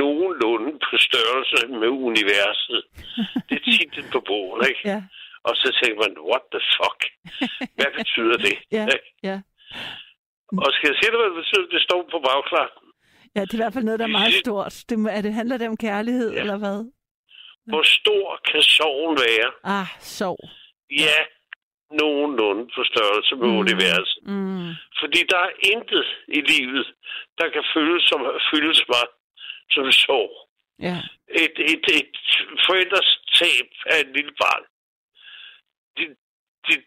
Nogenlunde 0.00 0.72
på 0.86 0.94
størrelse 1.08 1.58
med 1.80 1.88
universet. 2.10 2.80
Det 3.48 3.54
er 3.60 3.64
titlen 3.78 4.06
på 4.14 4.20
bogen, 4.30 4.60
ikke? 4.70 4.80
ja, 4.92 5.00
Og 5.48 5.54
så 5.62 5.68
tænker 5.80 5.98
man, 6.04 6.12
what 6.30 6.44
the 6.54 6.62
fuck? 6.76 7.00
Hvad 7.78 7.90
betyder 7.98 8.36
det? 8.46 8.54
ja, 8.78 8.84
Ikke? 8.96 9.08
ja. 9.28 9.36
Og 10.64 10.70
skal 10.76 10.88
jeg 10.90 10.96
sige 11.00 11.10
dig, 11.12 11.18
hvad 11.20 11.28
det 11.32 11.38
betyder? 11.42 11.66
Det 11.76 11.82
står 11.88 12.00
på 12.12 12.18
bagklar. 12.28 12.68
Ja, 13.36 13.40
det 13.40 13.52
er 13.54 13.58
i 13.58 13.62
hvert 13.62 13.74
fald 13.74 13.84
noget, 13.84 14.00
der 14.00 14.06
er 14.10 14.18
meget 14.20 14.34
stort. 14.44 14.74
Det, 14.88 14.96
er 15.16 15.20
det, 15.22 15.34
handler 15.34 15.56
det 15.58 15.68
om 15.68 15.76
kærlighed, 15.76 16.30
Ja. 16.32 16.40
eller 16.40 16.56
hvad? 16.62 16.78
Hvor 17.70 17.82
stor 17.82 18.40
kan 18.48 18.62
sorgen 18.62 19.16
være? 19.26 19.50
Ah, 19.76 19.86
sov. 20.00 20.38
Ja, 20.90 21.18
nogenlunde 22.00 22.64
på 22.74 22.84
størrelse 22.84 23.36
med 23.36 23.48
Mm. 23.48 23.58
universet. 23.64 24.18
Mm. 24.22 24.70
Fordi 25.00 25.20
der 25.32 25.38
er 25.48 25.52
intet 25.72 26.06
i 26.28 26.40
livet, 26.52 26.86
der 27.38 27.48
kan 27.54 27.64
føles 27.74 28.02
som, 28.10 28.20
føles 28.52 28.80
mig 28.88 29.04
som 29.70 29.92
sorg. 29.92 30.32
Ja, 30.88 30.96
Et, 31.44 31.56
et, 31.72 31.84
et 32.00 32.16
forældres 32.66 33.10
tab 33.38 33.68
af 33.86 34.00
et 34.00 34.10
lille 34.16 34.32
barn. 34.42 34.64
Din, 35.98 36.12
din, 36.68 36.82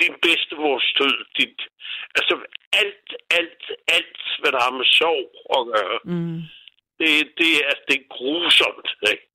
din 0.00 0.14
bedste 0.22 0.56
vores 0.56 0.86
død. 0.98 1.16
Dit, 1.38 1.60
altså 2.18 2.34
alt, 2.72 3.08
alt, 3.30 3.62
alt, 3.88 4.18
hvad 4.40 4.52
der 4.52 4.60
har 4.66 4.70
med 4.80 4.84
sorg 5.00 5.28
at 5.58 5.62
gøre. 5.74 5.98
mm. 6.04 6.40
Det, 6.98 7.08
det, 7.38 7.50
er, 7.68 7.74
det 7.88 7.96
er 8.00 8.04
grusomt. 8.16 8.88
Ikke? 9.12 9.27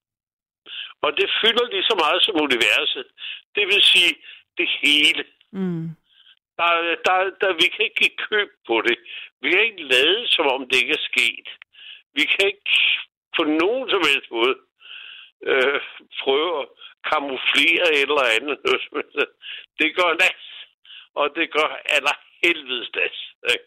Og 1.05 1.11
det 1.19 1.27
fylder 1.41 1.65
lige 1.73 1.89
så 1.91 1.95
meget 2.03 2.21
som 2.25 2.35
universet. 2.47 3.05
Det 3.55 3.65
vil 3.71 3.81
sige 3.93 4.13
det 4.57 4.69
hele. 4.81 5.23
Mm. 5.51 5.85
Der, 6.59 6.71
der, 7.05 7.17
der, 7.41 7.51
vi 7.61 7.67
kan 7.73 7.81
ikke 7.85 7.99
give 8.03 8.17
køb 8.29 8.49
på 8.67 8.75
det. 8.87 8.97
Vi 9.41 9.47
kan 9.51 9.63
ikke 9.69 9.83
lade, 9.93 10.27
som 10.27 10.45
om 10.55 10.61
det 10.69 10.77
ikke 10.81 10.93
er 10.99 11.07
sket. 11.11 11.47
Vi 12.17 12.23
kan 12.31 12.47
ikke 12.51 12.69
på 13.37 13.43
nogen 13.43 13.89
som 13.89 14.01
helst 14.09 14.31
måde 14.31 14.55
øh, 15.49 15.79
prøve 16.21 16.61
at 16.61 16.67
kamuflere 17.11 17.87
et 17.99 18.09
eller 18.11 18.27
andet. 18.37 18.57
Det 19.79 19.89
gør 19.97 20.11
nas, 20.23 20.43
og 21.15 21.25
det 21.35 21.51
gør 21.51 21.69
aller 21.95 22.17
helvedes 22.43 22.89
nas. 22.95 23.17
Ikke? 23.53 23.65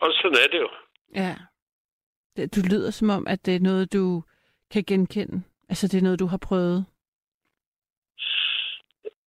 Og 0.00 0.12
sådan 0.12 0.38
er 0.44 0.48
det 0.52 0.60
jo. 0.66 0.70
Ja. 1.14 1.34
Du 2.54 2.60
lyder 2.70 2.90
som 2.90 3.10
om, 3.10 3.26
at 3.26 3.46
det 3.46 3.56
er 3.56 3.60
noget, 3.60 3.92
du 3.92 4.22
kan 4.70 4.84
genkende. 4.84 5.42
Altså, 5.70 5.88
det 5.88 5.98
er 5.98 6.02
noget, 6.02 6.18
du 6.20 6.26
har 6.26 6.40
prøvet. 6.48 6.86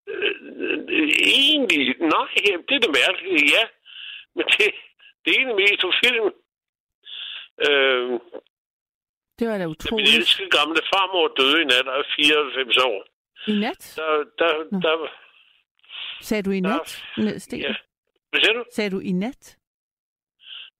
Øh, 0.07 1.09
egentlig, 1.43 1.95
nej, 2.15 2.27
det 2.67 2.75
er 2.77 2.79
det 2.85 2.91
mærkelige, 3.01 3.45
ja. 3.57 3.63
Men 4.35 4.45
det, 4.45 4.65
det 5.25 5.29
er 5.31 5.37
egentlig 5.39 5.55
mest 5.55 5.81
på 5.81 5.91
film. 6.03 6.25
Øh, 7.67 8.19
Det 9.39 9.45
var 9.47 9.53
da 9.53 9.59
da 9.59 9.65
min 9.65 9.71
utroligt. 9.71 10.15
elskede 10.17 10.49
gamle 10.49 10.81
farmor 10.93 11.27
døde 11.39 11.61
i 11.61 11.65
nat 11.65 11.87
af 11.97 12.03
94 12.15 12.77
år. 12.77 12.99
I 13.51 13.59
nat? 13.59 13.93
Der, 13.97 14.23
der, 14.39 14.51
Nå. 14.71 14.79
der, 14.79 15.07
Sagde 16.21 16.43
du 16.43 16.51
i 16.51 16.59
nat, 16.59 17.03
Sten? 17.37 17.59
ja. 17.59 17.75
Hvad 18.29 18.41
siger 18.41 18.53
du? 18.53 18.63
Sagde 18.71 18.89
du 18.89 18.99
i 18.99 19.11
nat? 19.11 19.57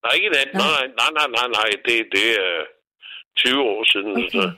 Nej, 0.02 0.12
ikke 0.14 0.26
i 0.26 0.30
nat. 0.30 0.50
Nej, 0.54 0.86
nej, 1.00 1.10
nej, 1.18 1.26
nej, 1.36 1.48
nej. 1.58 1.68
Det, 1.86 1.96
det 2.12 2.26
er 2.40 2.64
20 3.36 3.60
år 3.62 3.84
siden. 3.84 4.10
Okay. 4.12 4.28
Så, 4.28 4.52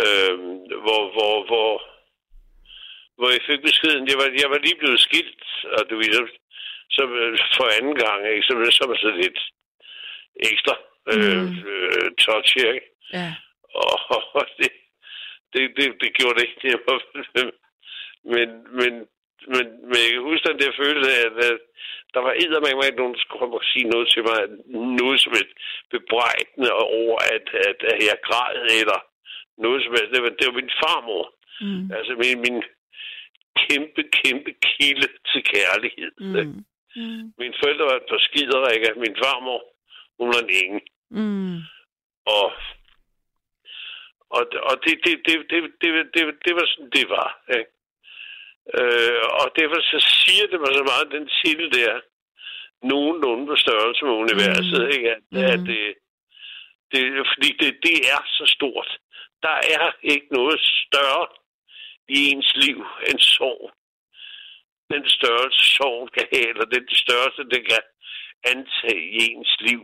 øh, 0.00 0.34
hvor, 0.84 1.02
hvor, 1.14 1.34
hvor, 1.50 1.70
hvor 3.18 3.28
jeg 3.34 3.42
fik 3.48 3.60
beskeden. 3.68 4.08
Jeg 4.10 4.16
var, 4.20 4.28
jeg 4.42 4.50
var 4.50 4.58
lige 4.58 4.80
blevet 4.82 5.00
skilt, 5.00 5.42
og 5.76 5.82
du 5.90 5.96
ved, 5.96 6.12
så, 6.14 6.28
så 6.96 7.02
for 7.56 7.66
anden 7.78 7.96
gang, 8.04 8.20
ikke? 8.30 8.42
Så, 8.48 8.52
så 8.78 8.84
var 8.88 8.96
så 8.96 9.10
lidt 9.22 9.40
ekstra 10.52 10.74
øh, 11.12 11.42
Mm. 11.42 11.58
øh, 11.72 12.06
touch, 12.24 12.56
ikke? 12.56 12.86
Ja. 13.12 13.28
Og, 13.74 14.34
og 14.38 14.46
det, 14.58 14.70
det, 15.52 15.62
det, 15.76 15.86
det 16.00 16.10
gjorde 16.18 16.34
det 16.38 16.44
ikke 16.46 16.60
nemmere. 16.66 17.52
men, 18.34 18.48
men, 18.78 18.92
men, 19.52 19.64
men 19.88 19.98
jeg 20.04 20.10
kan 20.12 20.22
huske 20.30 20.48
den 20.48 20.58
der 20.58 20.72
følelse 20.82 21.10
af, 21.18 21.24
at 21.26 21.58
der 22.14 22.20
var 22.26 22.32
eddermame 22.42 22.86
ikke 22.86 23.00
nogen, 23.00 23.14
der 23.14 23.20
skulle 23.20 23.40
komme 23.40 23.56
og 23.60 23.64
sige 23.72 23.88
noget 23.92 24.08
til 24.12 24.22
mig, 24.28 24.38
noget 25.02 25.20
som 25.20 25.32
et 25.32 25.50
bebrejdende 25.90 26.72
over, 26.72 27.16
at, 27.34 27.46
at, 27.68 27.78
at 27.92 28.00
jeg 28.08 28.18
græd, 28.28 28.56
eller 28.80 28.98
noget 29.64 29.78
som 29.84 29.92
helst. 29.96 30.12
Det 30.14 30.22
var, 30.24 30.32
det 30.38 30.46
var 30.48 30.56
min 30.60 30.72
farmor. 30.82 31.24
Mm. 31.66 31.84
Altså 31.98 32.12
min, 32.22 32.38
min 32.46 32.58
kæmpe, 33.64 34.02
kæmpe 34.20 34.50
kilde 34.68 35.08
til 35.30 35.42
kærlighed. 35.54 36.10
Mm. 36.20 36.64
Mm. 36.96 37.22
Mine 37.40 37.54
forældre 37.60 37.84
var 37.90 37.96
et 38.02 38.08
par 38.10 38.22
skiderikker. 38.28 38.90
Min 39.04 39.16
farmor, 39.24 39.60
hun 40.18 40.28
var 40.34 40.40
en 40.44 40.50
ingen. 40.62 40.82
Mm. 41.18 41.56
Og, 42.36 42.46
og, 44.36 44.42
og 44.68 44.74
det, 44.84 44.94
det, 45.04 45.12
det, 45.26 45.34
det, 45.50 45.58
det, 45.82 45.90
det, 46.14 46.22
det 46.44 46.52
var 46.58 46.66
sådan, 46.72 46.90
det 46.96 47.06
var. 47.16 47.28
Ikke? 47.58 47.70
Øh, 48.78 49.22
og 49.40 49.46
derfor 49.58 49.78
så 49.92 49.98
siger 50.22 50.46
det 50.50 50.58
mig 50.60 50.72
så 50.74 50.84
meget, 50.92 51.14
den 51.16 51.26
titel 51.38 51.72
der, 51.78 52.00
nogenlunde 52.82 53.46
på 53.46 53.56
størrelse 53.56 54.04
med 54.04 54.12
universet, 54.24 54.80
Mm. 54.84 54.90
ikke? 54.96 55.08
At, 55.14 55.22
Mm. 55.32 55.38
at 55.54 55.60
det, 55.70 55.80
det, 56.92 57.00
fordi 57.32 57.48
det, 57.60 57.70
det 57.86 57.96
er 58.14 58.20
så 58.38 58.44
stort. 58.56 58.90
Der 59.42 59.56
er 59.76 59.92
ikke 60.02 60.26
noget 60.30 60.60
større 60.60 61.26
i 62.08 62.18
ens 62.30 62.52
liv 62.56 62.78
end 63.08 63.18
sorg. 63.18 63.70
Den 64.92 65.08
størrelse 65.08 65.62
sorg 65.76 66.12
kan 66.16 66.26
have, 66.32 66.48
eller 66.48 66.64
den 66.64 66.86
størrelse, 67.04 67.42
det 67.52 67.60
kan 67.70 67.82
antage 68.52 69.02
i 69.18 69.18
ens 69.32 69.56
liv. 69.60 69.82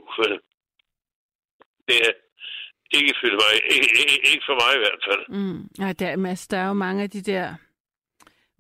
Det 1.89 1.97
er 2.07 2.13
ikke 2.99 3.15
for 3.21 3.29
mig, 3.43 3.55
ikke, 3.75 3.89
ikke, 4.03 4.17
ikke 4.33 4.45
for 4.49 4.55
mig 4.63 4.71
i 4.77 4.83
hvert 4.85 5.03
fald. 5.09 5.25
Mm. 5.29 5.61
Ja, 5.85 5.93
der, 5.93 6.17
Mads, 6.17 6.47
der 6.49 6.59
er 6.59 6.67
jo 6.67 6.73
mange 6.73 7.03
af 7.03 7.11
de 7.11 7.23
der 7.23 7.55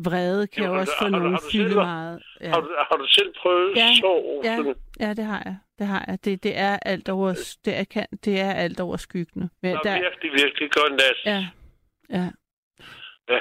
vrede, 0.05 0.47
kan 0.47 0.65
Jo, 0.65 0.73
jo 0.73 0.79
også 0.81 0.93
få 1.03 1.09
nogen 1.09 1.39
fylde 1.53 1.69
selv- 1.69 1.75
meget. 1.77 2.23
Ja. 2.41 2.49
Har, 2.49 2.61
du, 2.61 2.75
har 2.91 2.97
du 2.97 3.07
selv 3.09 3.35
prøvet 3.43 3.77
Ja, 3.77 3.89
sorg? 4.01 4.41
ja. 4.45 4.75
Ja, 5.07 5.15
det 5.15 5.25
har 5.25 5.43
jeg. 5.45 5.57
Det 5.79 5.87
har 5.87 6.05
jeg. 6.09 6.25
Det, 6.25 6.43
det 6.43 6.57
er 6.59 6.79
alt 6.83 7.09
over, 7.09 7.57
det 7.65 7.77
er, 7.79 7.85
kan, 7.85 8.07
det 8.25 8.41
er 8.41 8.53
alt 8.53 8.81
over 8.81 8.97
skyggende. 8.97 9.49
Men 9.63 9.73
Der 9.75 9.81
der, 9.83 9.91
er 9.91 10.01
virkelig, 10.01 10.33
virkelig 10.45 10.71
godt 10.71 10.93
nat. 10.93 11.17
ja, 11.25 11.47
ja. 12.11 12.31
Ja. 13.29 13.41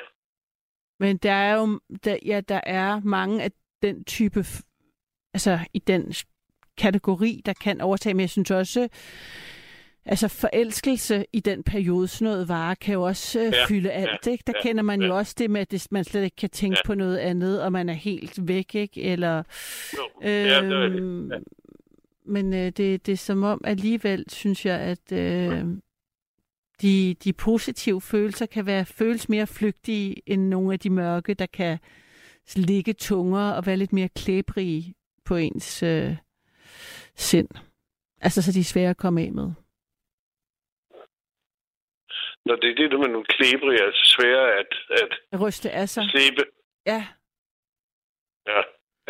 Men 0.99 1.17
der 1.17 1.31
er 1.31 1.55
jo, 1.59 1.79
der, 2.03 2.17
ja, 2.25 2.41
der 2.41 2.61
er 2.65 2.99
mange 3.03 3.43
af 3.43 3.51
den 3.81 4.03
type, 4.03 4.45
altså 5.33 5.59
i 5.73 5.79
den 5.79 6.13
kategori, 6.77 7.41
der 7.45 7.53
kan 7.53 7.81
overtage, 7.81 8.13
men 8.13 8.21
jeg 8.21 8.29
synes 8.29 8.51
også, 8.51 8.87
altså 10.05 10.27
forelskelse 10.27 11.25
i 11.33 11.39
den 11.39 11.63
periode, 11.63 12.07
sådan 12.07 12.25
noget 12.25 12.49
vare, 12.49 12.75
kan 12.75 12.93
jo 12.93 13.01
også 13.03 13.39
øh, 13.39 13.45
Ja, 13.45 13.65
fylde 13.67 13.91
alt, 13.91 14.27
ikke? 14.27 14.43
Der 14.47 14.53
ja, 14.55 14.61
kender 14.61 14.83
man 14.83 15.01
jo 15.01 15.07
ja. 15.07 15.13
også 15.13 15.35
det 15.37 15.49
med, 15.51 15.61
at 15.73 15.87
man 15.91 16.03
slet 16.03 16.23
ikke 16.23 16.35
kan 16.35 16.49
tænke 16.49 16.77
Ja. 16.77 16.87
på 16.87 16.95
noget 16.95 17.17
andet, 17.17 17.61
og 17.63 17.71
man 17.71 17.89
er 17.89 17.93
helt 17.93 18.47
væk, 18.47 18.75
ikke? 18.75 19.01
Eller, 19.03 19.43
Jo, 19.97 20.09
ja, 20.21 20.61
det 20.61 20.71
det. 20.71 20.99
Øhm, 20.99 21.31
Ja. 21.31 21.37
Men 22.25 22.53
øh, 22.53 22.59
det, 22.59 23.05
det 23.05 23.11
er 23.11 23.17
som 23.17 23.43
om 23.43 23.61
alligevel, 23.63 24.29
synes 24.29 24.65
jeg, 24.65 24.79
at 24.79 25.11
øh, 25.11 25.65
de, 26.81 27.15
de 27.23 27.33
positive 27.33 28.01
følelser 28.01 28.45
kan 28.45 28.65
være 28.65 28.85
føles 28.85 29.29
mere 29.29 29.47
flygtige 29.47 30.29
end 30.29 30.47
nogle 30.47 30.73
af 30.73 30.79
de 30.79 30.89
mørke, 30.89 31.33
der 31.33 31.45
kan 31.45 31.79
ligge 32.55 32.93
tungere 32.93 33.55
og 33.55 33.65
være 33.65 33.77
lidt 33.77 33.93
mere 33.93 34.09
klæbrige 34.09 34.95
på 35.25 35.35
ens 35.35 35.83
øh, 35.83 36.15
sind. 37.15 37.49
Altså, 38.21 38.41
så 38.41 38.51
de 38.51 38.59
er 38.59 38.63
svære 38.63 38.89
at 38.89 38.97
komme 38.97 39.21
af 39.21 39.31
med. 39.31 39.51
Når 42.45 42.55
det 42.55 42.69
er 42.69 42.75
det, 42.75 42.99
med 42.99 43.07
nogle 43.07 43.25
klæbrig, 43.25 43.77
er 43.79 43.91
svære 43.93 44.53
at, 44.59 44.71
at 44.89 45.19
At 45.31 45.41
ryste 45.41 45.71
af 45.71 45.89
sig. 45.89 46.03
slibe. 46.09 46.43
Ja, 46.85 47.07
Ja, 48.47 48.61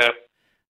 ja. 0.02 0.10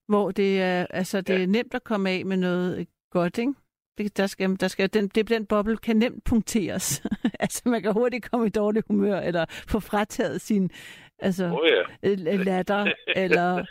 Hvor 0.08 0.32
det 0.32 0.62
er, 0.62 0.86
altså, 0.90 1.22
det 1.22 1.44
er 1.44 1.48
nemt 1.48 1.74
at 1.74 1.84
komme 1.84 2.10
af 2.10 2.26
med 2.26 2.38
noget 2.38 2.88
godt, 3.12 3.38
ikke? 3.38 3.54
Det, 3.98 4.18
der 4.18 4.28
skal, 4.28 4.56
der 4.60 4.68
skal, 4.68 4.94
den, 4.94 5.08
det, 5.08 5.30
den 5.30 5.46
boble 5.46 5.78
kan 5.78 5.96
nemt 5.96 6.24
punkteres. 6.24 7.04
altså, 7.40 7.62
man 7.66 7.82
kan 7.82 7.94
hurtigt 7.94 8.32
komme 8.32 8.48
i 8.48 8.50
dårlig 8.50 8.84
humør, 8.88 9.20
eller 9.20 9.46
få 9.68 9.80
frataget 9.80 10.42
sin 10.42 10.72
altså, 11.20 11.46
oh, 11.46 11.68
ja. 12.04 12.10
øh, 12.10 12.40
latter, 12.46 12.92
eller, 13.16 13.66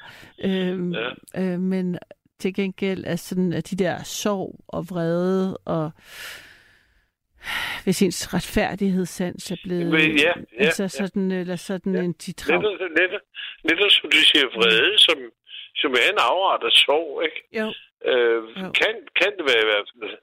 øhm, 0.44 0.92
Ja. 0.94 1.10
øh, 1.38 1.60
men 1.60 1.98
til 2.40 2.54
gengæld 2.54 3.04
er 3.06 3.16
sådan, 3.16 3.52
at 3.52 3.70
de 3.70 3.76
der 3.76 4.02
sorg 4.02 4.64
og 4.68 4.90
vrede, 4.90 5.56
og 5.56 5.90
hvis 7.84 8.02
ens 8.02 8.34
retfærdighedssans 8.34 9.50
er 9.50 9.56
blevet, 9.64 9.86
Men 9.86 10.16
ja, 10.18 10.22
ja, 10.58 10.64
altså 10.64 10.82
ja. 10.82 10.88
sådan, 10.88 11.30
eller 11.30 11.56
sådan 11.56 11.94
Ja. 11.94 12.00
en 12.02 12.12
de 12.12 12.32
trav... 12.32 12.56
Netop, 12.62 12.80
netop, 12.98 13.20
netop 13.64 13.90
som 13.90 14.10
du 14.10 14.16
siger, 14.16 14.46
vrede, 14.56 14.98
som, 14.98 15.18
som 15.76 15.92
er 15.92 16.06
en 16.12 16.18
afret 16.30 16.66
af 16.66 16.72
sorg, 16.72 17.24
ikke? 17.24 17.42
Jo, 17.60 17.74
Øh, 18.04 18.42
Jo. 18.62 18.72
kan, 18.80 19.08
kan 19.20 19.30
det 19.38 19.44
være 19.50 19.62
i 19.62 19.70
hvert 19.70 19.88
fald. 20.00 20.18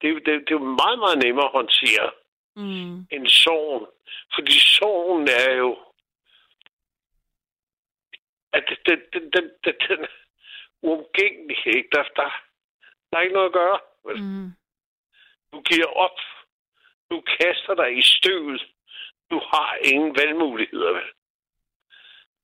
Det, 0.00 0.08
er 0.10 0.14
det, 0.14 0.26
det 0.26 0.50
er 0.54 0.58
jo 0.60 0.74
meget, 0.82 0.98
meget 0.98 1.18
nemmere 1.24 1.44
at 1.46 1.52
håndtere 1.52 2.10
mm, 2.56 2.96
end 3.14 3.26
sorgen. 3.26 3.86
Fordi 4.34 4.52
sorgen 4.58 5.28
er 5.28 5.52
jo... 5.54 5.78
At 8.52 8.64
den, 8.86 9.00
den, 9.12 9.22
den, 9.32 9.50
den, 9.64 9.74
den, 9.88 10.06
uomgængelig, 10.82 11.58
ikke? 11.66 11.88
Der, 11.92 12.02
der, 12.16 12.30
der 13.10 13.18
er 13.18 13.22
ikke 13.22 13.34
noget 13.34 13.46
at 13.46 13.52
gøre. 13.52 13.78
vel? 14.04 14.22
mm, 14.22 14.50
Du 15.52 15.60
giver 15.60 15.86
op. 15.86 16.18
Du 17.10 17.20
kaster 17.20 17.74
dig 17.74 17.98
i 17.98 18.02
støvet. 18.02 18.66
Du 19.30 19.38
har 19.38 19.76
ingen 19.92 20.16
valgmuligheder, 20.16 20.92
vel? 20.92 21.08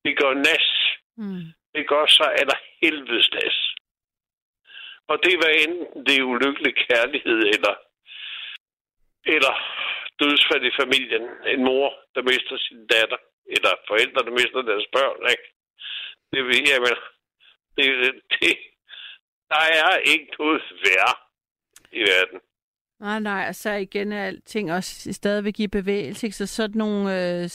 Det 0.05 0.19
går 0.19 0.35
nas. 0.35 0.69
mm, 1.17 1.43
ikke 1.77 1.97
også, 2.01 2.15
så 2.15 2.27
er 2.41 2.45
der 2.51 2.59
helvedes 2.83 3.31
nas. 3.33 3.59
Og 5.11 5.17
det 5.25 5.35
var 5.43 5.51
enten 5.65 6.07
det 6.07 6.17
er 6.17 6.31
ulykkelig 6.35 6.75
kærlighed, 6.89 7.39
eller, 7.55 7.75
eller 9.35 9.55
dødsfald 10.21 10.65
i 10.71 10.77
familien. 10.81 11.25
En 11.47 11.65
mor, 11.65 11.89
der 12.15 12.23
mister 12.23 12.57
sin 12.57 12.87
datter, 12.87 13.21
eller 13.47 13.73
forældre, 13.89 14.25
der 14.27 14.31
mister 14.31 14.63
deres 14.63 14.87
børn. 14.97 15.31
Ikke? 15.31 15.47
Det 16.33 16.45
vil 16.45 16.63
jeg, 16.73 16.81
men 16.87 16.97
det, 17.77 17.87
det, 18.41 18.57
der 19.49 19.63
er 19.81 19.97
ikke 19.97 20.29
noget 20.39 20.63
værre 20.85 21.15
i 21.93 22.01
verden. 22.01 22.41
Nej, 23.01 23.21
nej, 23.21 23.49
og 23.49 23.55
så 23.55 23.71
igen 23.71 24.13
er 24.13 24.27
alting 24.27 24.73
også 24.73 25.13
stadigvæk 25.13 25.61
i 25.61 25.69
bevægelse, 25.69 26.27
ikke? 26.27 26.37
så 26.37 26.47
sådan, 26.47 26.79
nogle, 26.79 27.03
øh, 27.43 27.49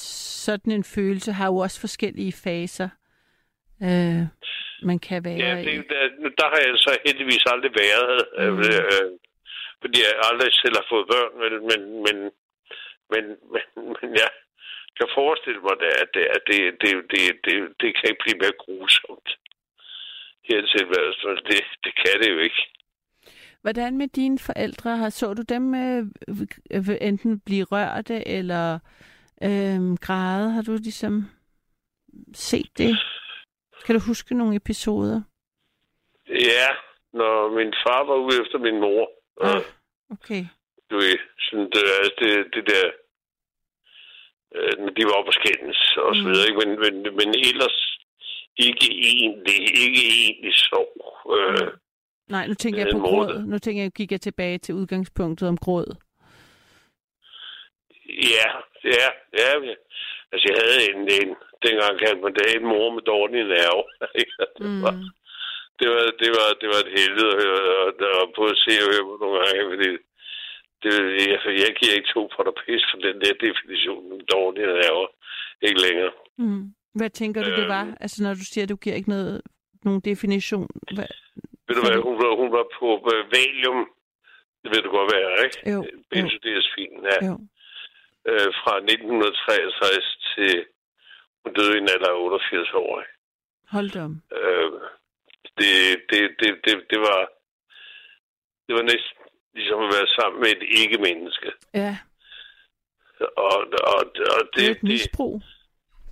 sådan 0.45 0.73
en 0.73 0.83
følelse 0.83 1.31
har 1.31 1.45
jo 1.45 1.57
også 1.57 1.79
forskellige 1.79 2.33
faser, 2.33 2.89
øh, 3.88 4.21
man 4.89 5.00
kan 5.07 5.19
være 5.25 5.38
Ja, 5.45 5.51
det, 5.67 5.85
der, 5.91 6.01
der 6.39 6.47
har 6.53 6.59
jeg 6.65 6.73
så 6.85 6.91
heldigvis 7.05 7.43
aldrig 7.53 7.73
været, 7.85 8.17
Mm. 8.38 8.53
mm. 8.53 8.59
øh, 8.59 9.07
fordi 9.81 9.97
jeg 10.05 10.13
aldrig 10.29 10.50
selv 10.53 10.75
har 10.79 10.88
fået 10.93 11.05
børn, 11.13 11.31
men, 11.41 11.53
men, 11.69 11.81
men, 12.05 12.17
men, 13.11 13.23
men, 13.53 13.63
men 14.01 14.09
jeg 14.21 14.29
kan 14.97 15.07
forestille 15.19 15.61
mig, 15.67 15.75
det, 15.83 15.91
at, 16.03 16.09
det, 16.15 16.23
at 16.35 16.41
det, 16.50 16.59
det, 16.81 16.91
det, 17.11 17.21
det, 17.45 17.55
det 17.81 17.89
kan 17.95 18.05
ikke 18.09 18.23
blive 18.25 18.41
mere 18.43 18.57
grusomt 18.63 19.29
her 20.47 20.59
til 20.71 20.83
det, 21.50 21.63
det 21.83 21.93
kan 22.01 22.15
det 22.21 22.29
jo 22.33 22.39
ikke. 22.39 22.61
Hvordan 23.61 23.97
med 23.97 24.07
dine 24.07 24.39
forældre? 24.39 24.97
Har 24.97 25.09
så 25.09 25.33
du 25.33 25.41
dem 25.41 25.75
øh, 25.75 26.05
øh, 26.71 26.97
enten 27.01 27.39
blive 27.39 27.63
rørte 27.63 28.27
eller 28.27 28.79
øh, 29.43 29.97
græde? 30.01 30.50
Har 30.51 30.61
du 30.61 30.71
ligesom 30.71 31.25
set 32.33 32.77
det? 32.77 32.97
Kan 33.85 33.95
du 33.95 34.01
huske 34.07 34.35
nogle 34.38 34.55
episoder? 34.55 35.21
Ja, 36.29 36.67
når 37.13 37.50
min 37.57 37.73
far 37.88 38.03
var 38.03 38.15
ude 38.15 38.41
efter 38.41 38.57
min 38.59 38.79
mor, 38.79 39.09
Ah, 39.41 39.61
okay. 40.11 40.43
du 40.89 40.95
ved, 40.95 41.17
sådan, 41.39 41.65
det, 41.73 41.83
altså 42.00 42.13
det, 42.19 42.31
det 42.53 42.63
der, 42.71 42.85
øh, 44.55 44.77
de 44.97 45.03
var 45.09 45.17
og 45.27 45.33
skændes 45.33 45.97
og 45.97 46.15
så 46.15 46.21
Mm. 46.21 46.29
videre, 46.29 46.47
ikke? 46.50 46.59
Men, 46.63 46.69
men, 46.83 47.15
men 47.19 47.29
ellers 47.50 47.77
ikke 48.57 48.88
egentlig, 48.91 49.57
ikke 49.85 50.01
egentlig 50.21 50.53
sov. 50.55 50.89
Øh, 51.38 51.67
Nej, 52.29 52.47
nu 52.47 52.53
tænker 52.53 52.79
jeg 52.79 52.88
Øh, 52.88 52.93
på 52.93 52.97
Morten. 53.00 53.35
gråd. 53.35 53.45
Nu 53.47 53.57
tænker 53.59 53.81
jeg, 53.83 53.91
gik 53.91 54.11
jeg 54.11 54.21
tilbage 54.21 54.57
til 54.57 54.75
udgangspunktet 54.75 55.47
om 55.50 55.57
gråd. 55.57 55.95
ja, 58.07 58.47
ja, 58.83 59.07
ja. 59.38 59.73
Altså, 60.31 60.45
jeg 60.51 60.57
havde 60.63 60.79
en, 60.91 61.00
en 61.19 61.29
dengang 61.65 61.93
kaldte 62.03 62.21
man 62.25 62.33
det 62.38 62.45
en 62.55 62.65
mor 62.71 62.88
med 62.95 63.03
dårlige 63.13 63.47
nerve. 63.55 63.83
det, 64.57 64.67
var, 64.85 64.93
Mm. 64.95 65.07
det, 65.79 65.88
var, 65.93 66.03
det, 66.21 66.29
var, 66.38 66.47
det 66.61 66.67
var 66.73 66.79
et 66.85 66.93
helvede 67.00 67.29
at 67.33 67.39
høre, 67.43 67.61
og, 67.83 67.91
og 68.21 68.27
både 68.39 68.53
se 68.63 68.71
og 68.83 68.88
høre 68.91 69.05
på 69.09 69.13
nogle 69.21 69.38
gange, 69.43 69.63
fordi 69.73 69.89
det, 70.83 70.93
jeg, 71.31 71.39
jeg 71.63 71.71
giver 71.79 71.93
ikke 71.97 72.11
to 72.15 72.21
på 72.33 72.39
der 72.47 72.53
pis 72.61 72.83
for 72.91 72.97
den 73.07 73.15
der 73.23 73.33
definition 73.47 74.01
med 74.09 74.17
dårlige 74.35 74.67
nerver. 74.81 75.07
Ikke 75.67 75.81
længere. 75.85 76.11
Mm. 76.38 76.63
Hvad 77.00 77.09
tænker 77.09 77.39
du, 77.43 77.51
det 77.61 77.67
var? 77.75 77.85
Øhm. 77.85 77.97
Altså, 78.03 78.17
når 78.23 78.33
du 78.33 78.45
siger, 78.51 78.63
at 78.65 78.69
du 78.73 78.75
giver 78.83 78.95
ikke 78.95 79.09
noget, 79.15 79.41
nogen 79.85 80.01
definition. 80.11 80.67
Hvad? 80.95 81.09
Ved 81.67 81.75
du 81.77 81.81
hvad, 81.88 81.97
hun 82.07 82.15
var, 82.23 82.31
hun 82.41 82.51
var 82.57 82.65
på 82.79 82.88
øh, 83.13 83.21
Valium. 83.33 83.79
Det 84.61 84.69
ved 84.73 84.81
du 84.85 84.89
godt, 84.97 85.07
hvad 85.11 85.21
er, 85.29 85.43
ikke? 85.47 85.59
Jo. 85.73 85.79
Benzodiazepin, 86.11 86.91
ja. 87.11 87.17
Jo. 87.27 87.33
Øh, 88.29 88.49
fra 88.61 88.73
1963 88.77 90.17
til 90.35 90.65
hun 91.43 91.53
døde 91.53 91.73
i 91.75 91.77
en 91.77 91.89
alder 91.93 92.09
af 92.09 92.23
88 92.23 92.73
år. 92.73 92.99
ikke? 93.01 93.13
Hold 93.75 93.89
da 93.95 93.99
om. 94.09 94.21
Øh, 94.37 94.71
det, 95.59 95.73
det, 96.09 96.21
det, 96.39 96.49
det, 96.65 96.73
det 96.91 96.99
var... 96.99 97.19
Det 98.67 98.75
var 98.79 98.81
næsten 98.93 99.17
ligesom 99.53 99.79
at 99.85 99.91
være 99.95 100.07
sammen 100.19 100.39
med 100.43 100.49
et 100.57 100.63
ikke-menneske. 100.81 101.51
Ja, 101.73 101.97
Og, 103.19 103.57
og, 103.93 103.97
og 103.97 104.01
det 104.15 104.23
er 104.27 104.43
det, 104.55 104.67
jo 104.67 104.71
et 104.71 104.81
det, 104.81 104.83
misbrug, 104.83 105.41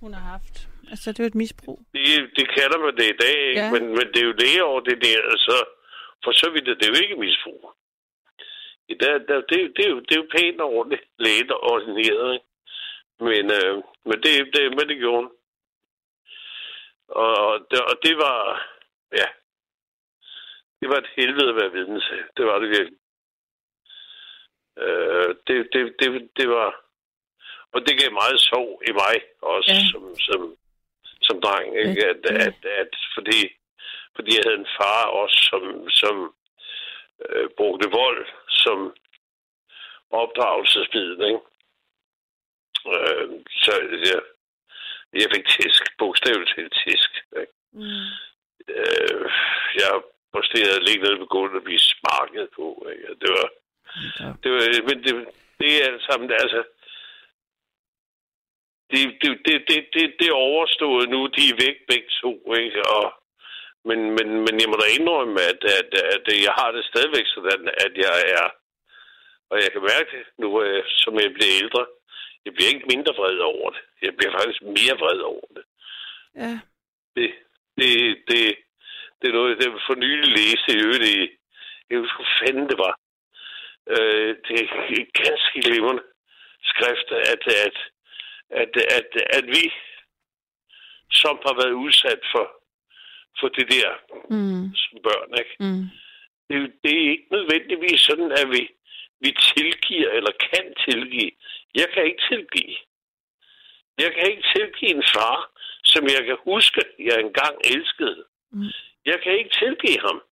hun 0.00 0.14
har 0.14 0.20
haft. 0.34 0.68
Altså, 0.90 1.12
det 1.12 1.20
er 1.20 1.26
et 1.26 1.34
misbrug. 1.34 1.78
det, 1.94 2.30
det 2.36 2.46
kalder 2.56 2.78
man 2.84 2.96
det 2.96 3.04
i 3.14 3.18
dag, 3.24 3.38
ikke? 3.48 3.60
Ja. 3.60 3.70
Men, 3.72 3.82
men 3.88 4.06
det 4.12 4.18
er 4.22 4.26
jo 4.30 4.34
lægeordineret, 4.42 5.32
så 5.46 5.56
for 6.24 6.32
så 6.32 6.50
vidt 6.50 6.68
er 6.68 6.74
det 6.74 6.88
jo 6.88 6.96
ikke 7.02 7.16
misbrug. 7.24 7.72
Dag, 8.94 9.12
der, 9.28 9.40
det, 9.40 9.76
det, 9.76 9.84
er 9.86 9.90
jo, 9.90 10.00
det 10.00 10.12
er 10.12 10.16
jo 10.22 10.28
pænt 10.36 10.60
og 10.60 10.72
ordentligt 10.72 11.04
lægeordineret, 11.18 12.32
ikke? 12.34 12.46
Men, 13.20 13.50
øh, 13.58 13.74
men, 14.04 14.22
det, 14.22 14.32
det, 14.54 14.62
men 14.76 14.88
det 14.88 14.98
gjorde 14.98 15.16
hun. 15.22 15.30
Og, 17.08 17.66
det, 17.70 17.80
og 17.80 17.96
det 18.02 18.16
var, 18.16 18.68
ja, 19.16 19.26
det 20.80 20.88
var 20.88 20.96
et 20.96 21.10
helvede 21.16 21.48
at 21.48 21.56
være 21.56 21.72
vidne 21.72 22.00
til. 22.00 22.22
Det 22.36 22.46
var 22.46 22.58
det 22.58 22.68
virkelig. 22.68 22.98
Øh, 24.78 25.34
det, 25.46 25.68
det, 25.72 25.94
det, 26.00 26.30
det 26.36 26.48
var, 26.48 26.84
og 27.72 27.80
det 27.86 28.00
gav 28.00 28.12
meget 28.12 28.40
sorg 28.40 28.82
i 28.88 28.92
mig 28.92 29.16
også, 29.42 29.70
Ja. 29.70 29.80
som, 29.92 30.02
som, 30.18 30.56
som 31.22 31.40
dreng, 31.40 31.78
ikke? 31.78 32.06
At, 32.06 32.26
at, 32.26 32.64
at, 32.64 32.92
fordi, 33.14 33.40
fordi 34.14 34.30
jeg 34.36 34.42
havde 34.46 34.58
en 34.60 34.74
far 34.80 35.04
også, 35.06 35.36
som, 35.50 35.88
som 35.90 36.34
øh, 37.28 37.48
brugte 37.56 37.90
vold 37.90 38.26
som 38.48 38.94
opdragelsesmiddel, 40.10 41.26
ikke? 41.26 41.40
Øh, 42.94 43.28
så 43.50 43.72
jeg, 44.10 44.20
jeg 45.20 45.28
fik 45.34 45.46
tisk, 45.48 45.82
bogstaveligt 45.98 46.52
talt 46.56 46.74
tisk. 46.84 47.10
Ikke? 47.40 47.52
Mm. 47.72 48.08
Øh, 48.68 49.24
jeg 49.80 49.90
posterede 50.32 50.84
ligge 50.84 51.02
nede 51.04 51.18
på 51.18 51.26
gulvet 51.26 51.56
og 51.56 51.62
blive 51.64 51.78
sparket 51.78 52.48
på. 52.56 52.86
Ikke? 52.92 53.08
Det 53.22 53.30
var, 53.30 53.48
Ja. 54.20 54.24
det 54.42 54.50
var, 54.52 54.82
men 54.88 55.04
det, 55.04 55.28
det 55.60 55.68
er 55.76 55.86
alt 55.92 56.02
sammen, 56.02 56.30
altså, 56.32 56.62
det, 58.90 59.00
det, 59.22 59.30
det, 59.46 59.64
det, 59.68 59.86
det, 59.94 60.14
det 60.18 60.28
er 60.28 60.32
overstået 60.32 61.08
nu, 61.08 61.26
de 61.26 61.42
er 61.50 61.58
væk 61.66 61.76
begge 61.88 62.08
to, 62.22 62.54
ikke? 62.54 62.82
Og, 62.88 63.19
men, 63.88 64.00
men, 64.16 64.28
men 64.44 64.54
jeg 64.60 64.68
må 64.68 64.76
da 64.76 64.86
indrømme, 64.98 65.40
at, 65.50 65.60
at, 65.80 65.90
at 66.14 66.26
jeg 66.46 66.54
har 66.60 66.70
det 66.72 66.84
stadigvæk 66.84 67.26
sådan, 67.26 67.68
at 67.86 67.92
jeg 68.06 68.16
er, 68.38 68.46
og 69.50 69.56
jeg 69.62 69.72
kan 69.72 69.82
mærke 69.92 70.10
det 70.16 70.24
nu, 70.38 70.62
jeg, 70.62 70.82
som 70.86 71.14
jeg 71.14 71.32
bliver 71.36 71.54
ældre, 71.62 71.86
jeg 72.44 72.52
bliver 72.54 72.70
ikke 72.74 72.90
mindre 72.94 73.12
vred 73.20 73.38
over 73.38 73.70
det. 73.70 73.82
Jeg 74.02 74.16
bliver 74.16 74.32
faktisk 74.38 74.62
mere 74.62 74.96
vred 75.02 75.20
over 75.32 75.46
det. 75.56 75.64
Ja. 76.34 76.60
Det, 77.16 77.30
det, 77.78 77.92
det, 78.28 78.56
det 79.18 79.28
er 79.28 79.32
noget, 79.32 79.64
jeg 79.64 79.72
for 79.86 79.94
nylig 79.94 80.28
læste 80.38 80.68
i 80.72 80.82
øvrigt 80.84 81.04
i, 81.04 81.18
jeg 81.90 81.98
husker, 81.98 82.16
hvor 82.16 82.32
fanden 82.40 82.68
det 82.68 82.78
var. 82.78 82.94
Øh, 83.94 84.36
det 84.46 84.54
er 84.60 84.68
ganske 85.24 85.60
glimrende 85.60 86.02
skrift, 86.62 87.08
at, 87.32 87.42
at, 87.66 87.76
at, 88.50 88.72
at, 88.98 89.10
at 89.38 89.46
vi, 89.46 89.64
som 91.10 91.38
har 91.46 91.54
været 91.62 91.72
udsat 91.84 92.22
for, 92.32 92.59
for 93.40 93.48
det 93.48 93.66
der 93.74 93.90
Mm. 94.30 94.64
som 94.82 94.98
børn, 95.06 95.30
ikke? 95.42 95.54
Mm. 95.60 95.84
Det, 96.48 96.56
er 96.62 96.68
det 96.84 96.92
er 96.98 97.10
ikke 97.10 97.26
nødvendigvis 97.30 98.00
sådan, 98.00 98.32
at 98.32 98.46
vi, 98.54 98.62
vi 99.20 99.30
tilgiver 99.54 100.10
eller 100.10 100.32
kan 100.50 100.74
tilgive. 100.88 101.30
Jeg 101.74 101.88
kan 101.94 102.04
ikke 102.04 102.22
tilgive. 102.30 102.76
Jeg 103.98 104.10
kan 104.14 104.30
ikke 104.30 104.44
tilgive 104.54 104.90
en 104.96 105.04
far, 105.14 105.50
som 105.84 106.02
jeg 106.04 106.22
kan 106.26 106.36
huske, 106.44 106.80
jeg 106.98 107.20
engang 107.20 107.54
elskede. 107.64 108.24
Mm. 108.52 108.70
Jeg 109.04 109.20
kan 109.22 109.32
ikke 109.38 109.54
tilgive 109.62 110.00
ham, 110.06 110.22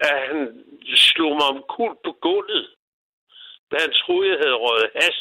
at 0.00 0.16
han 0.28 0.64
slog 0.94 1.32
mig 1.36 1.46
om 1.54 1.64
kul 1.68 1.92
på 2.04 2.12
gulvet, 2.12 2.68
da 3.70 3.76
han 3.84 3.92
troede, 3.92 4.28
jeg 4.30 4.38
havde 4.38 4.54
røget 4.64 4.90
has 4.94 5.18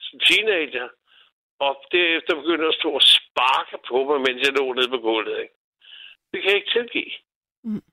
som 0.00 0.20
teenager. 0.20 0.88
Og 1.58 1.84
derefter 1.92 2.34
begyndte 2.34 2.66
at 2.68 2.74
stå 2.74 2.90
og 2.90 3.02
sparke 3.02 3.76
på 3.88 3.96
mig, 4.08 4.18
mens 4.20 4.46
jeg 4.46 4.52
lå 4.58 4.72
nede 4.72 4.88
på 4.88 4.98
gulvet. 4.98 5.38
Ikke? 5.42 5.54
Det 6.32 6.42
kan 6.42 6.50
jeg 6.50 6.56
ikke 6.60 6.72
tilgive. 6.78 7.12
Mm. 7.64 7.84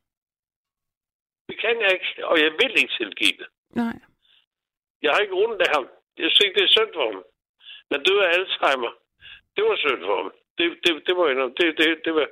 Det 1.47 1.59
kan 1.61 1.81
jeg 1.81 1.91
ikke, 1.93 2.27
og 2.27 2.35
jeg 2.43 2.51
vil 2.51 2.73
ikke 2.81 2.93
tilgive 2.99 3.37
det. 3.41 3.47
Nej. 3.69 3.95
Jeg 5.01 5.11
har 5.11 5.19
ikke 5.21 5.39
ondt 5.43 5.61
af 5.61 5.69
ham. 5.75 5.87
Jeg 6.17 6.27
synes 6.29 6.45
ikke, 6.45 6.59
det 6.59 6.63
er 6.65 6.75
synd 6.77 6.91
for 6.93 7.05
ham. 7.11 7.23
Men 7.89 8.03
døde 8.05 8.25
af 8.25 8.31
Alzheimer. 8.37 8.91
Det 9.55 9.63
var 9.63 9.77
synd 9.77 10.01
for 10.07 10.15
ham. 10.21 10.31
Det, 10.57 10.65
det, 10.83 11.07
det, 11.07 11.17
var, 11.17 11.25
det, 11.57 11.77
det, 11.79 11.87
det, 12.05 12.13
var, 12.15 12.27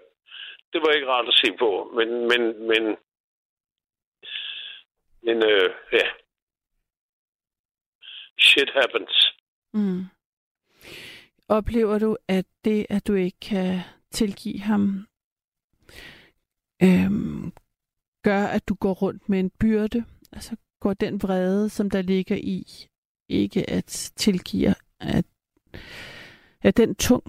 det 0.74 0.80
var 0.82 0.92
ikke 0.92 1.08
rart 1.08 1.28
at 1.28 1.40
se 1.44 1.50
på. 1.60 1.70
Men, 1.98 2.10
men, 2.32 2.42
men, 2.70 2.84
men 5.26 5.38
øh, 5.52 5.70
ja. 5.92 6.08
Shit 8.40 8.70
happens. 8.74 9.36
Mm. 9.74 10.02
Oplever 11.50 12.00
du, 12.00 12.18
at 12.28 12.46
det, 12.66 12.86
at 12.90 13.08
du 13.08 13.14
ikke 13.14 13.40
kan 13.40 13.80
tilgive 14.12 14.60
ham, 14.60 15.08
øhm, 16.84 17.52
gør, 18.24 18.44
at 18.46 18.68
du 18.70 18.76
går 18.76 18.94
rundt 18.94 19.30
med 19.30 19.40
en 19.40 19.50
byrde? 19.60 20.06
Altså 20.32 20.56
går 20.80 20.94
den 20.94 21.22
vrede, 21.24 21.70
som 21.70 21.90
der 21.90 22.02
ligger 22.02 22.36
i, 22.36 22.64
ikke 23.30 23.70
at 23.70 24.12
tilgive, 24.16 24.76
at, 25.00 25.26
er 26.64 26.72
den 26.72 26.96
tung? 26.96 27.24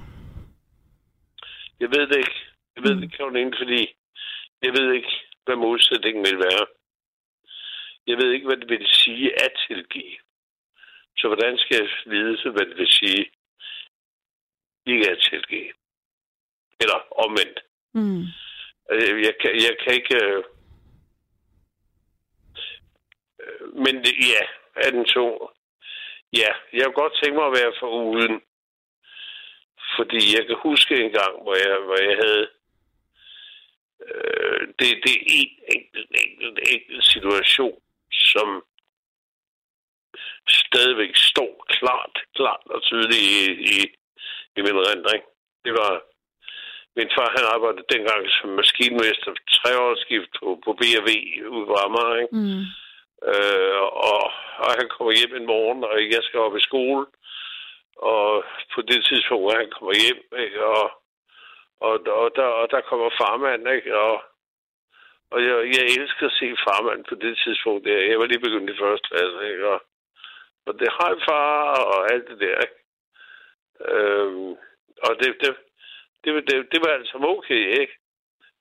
Jeg 1.81 1.89
ved 1.91 2.07
det 2.09 2.17
ikke. 2.17 2.39
Jeg 2.77 2.83
ved 2.85 2.95
Mm. 2.95 3.01
det 3.01 3.05
ikke, 3.05 3.17
Karoline, 3.17 3.53
fordi 3.61 3.81
jeg 4.63 4.73
ved 4.73 4.93
ikke, 4.93 5.13
hvad 5.45 5.57
modsætningen 5.57 6.25
vil 6.25 6.39
være. 6.39 6.67
Jeg 8.07 8.17
ved 8.17 8.33
ikke, 8.33 8.47
hvad 8.47 8.57
det 8.57 8.69
vil 8.69 8.87
sige 8.87 9.43
at 9.45 9.53
tilgive. 9.69 10.17
Så 11.19 11.27
hvordan 11.29 11.59
skal 11.59 11.77
jeg 11.81 11.89
vide, 12.13 12.51
hvad 12.53 12.67
det 12.67 12.77
vil 12.77 12.89
sige 12.89 13.27
ikke 14.87 15.11
at 15.11 15.19
tilgive? 15.31 15.73
Eller 16.81 16.99
omvendt. 17.25 17.59
Mm. 17.95 18.25
Øh, 18.93 19.23
jeg 19.23 19.35
kan, 19.41 19.55
jeg 19.55 19.77
kan 19.83 19.93
ikke... 19.95 20.17
Øh, 20.25 20.43
øh, 23.43 23.75
Men 23.85 23.95
det- 24.05 24.19
ja, 24.33 24.43
er 24.77 24.91
den 24.91 25.05
to. 25.05 25.51
Ja, 26.33 26.51
jeg 26.73 26.85
kunne 26.85 27.03
godt 27.03 27.19
tænke 27.23 27.37
mig 27.39 27.47
at 27.47 27.57
være 27.61 27.73
for 27.81 27.89
uden. 28.03 28.43
Fordi 29.97 30.21
jeg 30.37 30.47
kan 30.47 30.57
huske 30.63 30.95
en 31.05 31.13
gang, 31.13 31.43
hvor 31.43 31.55
jeg, 31.55 31.79
hvor 31.85 31.99
jeg 32.09 32.17
havde... 32.25 32.49
Øh, 34.07 34.61
det, 34.79 34.89
det 35.05 35.13
er 35.17 35.23
en 35.27 35.51
enkelt, 35.77 36.11
enkelt, 36.25 36.59
enkelt 36.75 37.05
situation, 37.05 37.83
som 38.13 38.65
stadigvæk 40.49 41.17
står 41.17 41.65
klart, 41.69 42.15
klart 42.35 42.63
og 42.67 42.83
tydeligt 42.83 43.23
i, 43.23 43.53
i, 43.53 43.77
i 44.57 44.61
min 44.63 44.79
rendring. 44.89 45.23
Det 45.65 45.73
var 45.73 46.03
min 46.97 47.11
far, 47.17 47.29
han 47.37 47.47
arbejdede 47.55 47.93
dengang 47.95 48.23
som 48.37 48.49
maskinmester 48.61 49.33
treårsskift 49.57 50.31
på, 50.39 50.49
på 50.65 50.71
B&V 50.81 51.11
ude 51.55 51.67
på 51.71 51.75
Amager, 51.85 52.17
ikke? 52.23 52.37
Mm. 52.41 52.63
Øh, 53.31 53.83
og, 54.11 54.23
og 54.65 54.71
han 54.79 54.89
kommer 54.93 55.13
hjem 55.19 55.35
en 55.37 55.51
morgen, 55.53 55.85
og 55.85 55.97
jeg 56.15 56.23
skal 56.23 56.41
op 56.41 56.57
i 56.57 56.67
skole. 56.69 57.07
Og 57.97 58.45
på 58.75 58.81
det 58.91 59.01
tidspunkt, 59.05 59.43
hvor 59.43 59.57
han 59.61 59.71
kommer 59.75 59.95
hjem, 60.05 60.23
ikke? 60.45 60.59
Og, 60.65 60.87
og, 61.87 61.95
og, 62.23 62.29
der, 62.37 62.49
og 62.61 62.67
der 62.71 62.81
kommer 62.81 63.19
farmand, 63.23 63.63
ikke? 63.77 63.99
Og, 64.07 64.17
og 65.33 65.39
jeg, 65.47 65.55
jeg 65.77 65.85
elsker 65.99 66.27
at 66.27 66.37
se 66.39 66.47
farmand 66.67 67.05
på 67.05 67.15
det 67.15 67.35
tidspunkt. 67.45 67.85
Der. 67.85 68.09
Jeg 68.11 68.19
var 68.19 68.27
lige 68.27 68.45
begyndt 68.47 68.71
i 68.71 68.81
første 68.83 69.09
klasse, 69.09 69.39
ikke? 69.51 69.69
Og, 69.75 69.81
og 70.67 70.73
det 70.79 70.97
hej 71.01 71.15
far, 71.29 71.55
og 71.93 72.13
alt 72.13 72.29
det 72.29 72.41
der, 72.41 72.59
ikke? 72.67 72.79
Øhm, 73.91 74.51
og 75.07 75.13
det, 75.21 75.29
det, 75.41 75.57
det, 76.27 76.33
det, 76.49 76.69
det 76.73 76.81
var 76.85 76.93
altså 76.99 77.17
okay, 77.37 77.81
ikke? 77.81 77.95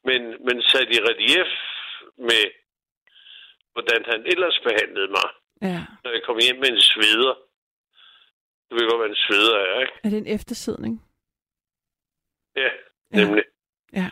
Men, 0.04 0.22
men 0.46 0.62
sat 0.62 0.90
i 0.98 1.00
relief 1.10 1.52
med, 2.18 2.44
hvordan 3.74 4.02
han 4.12 4.22
ellers 4.26 4.60
behandlede 4.68 5.08
mig, 5.18 5.30
Ja. 5.62 5.82
når 6.04 6.12
jeg 6.12 6.24
kom 6.24 6.38
hjem 6.46 6.56
med 6.64 6.70
en 6.70 6.82
sveder. 6.82 7.36
Du 8.70 8.76
ved 8.76 8.90
godt, 8.90 9.00
hvad 9.02 9.10
en 9.10 9.24
sveder 9.28 9.56
er, 9.58 9.80
ikke? 9.82 9.94
Er 10.04 10.10
det 10.10 10.18
en 10.18 10.34
eftersidning? 10.38 10.94
Ja, 12.56 12.70
Ja. 13.14 13.18
nemlig. 13.20 13.44
Ja. 13.94 14.10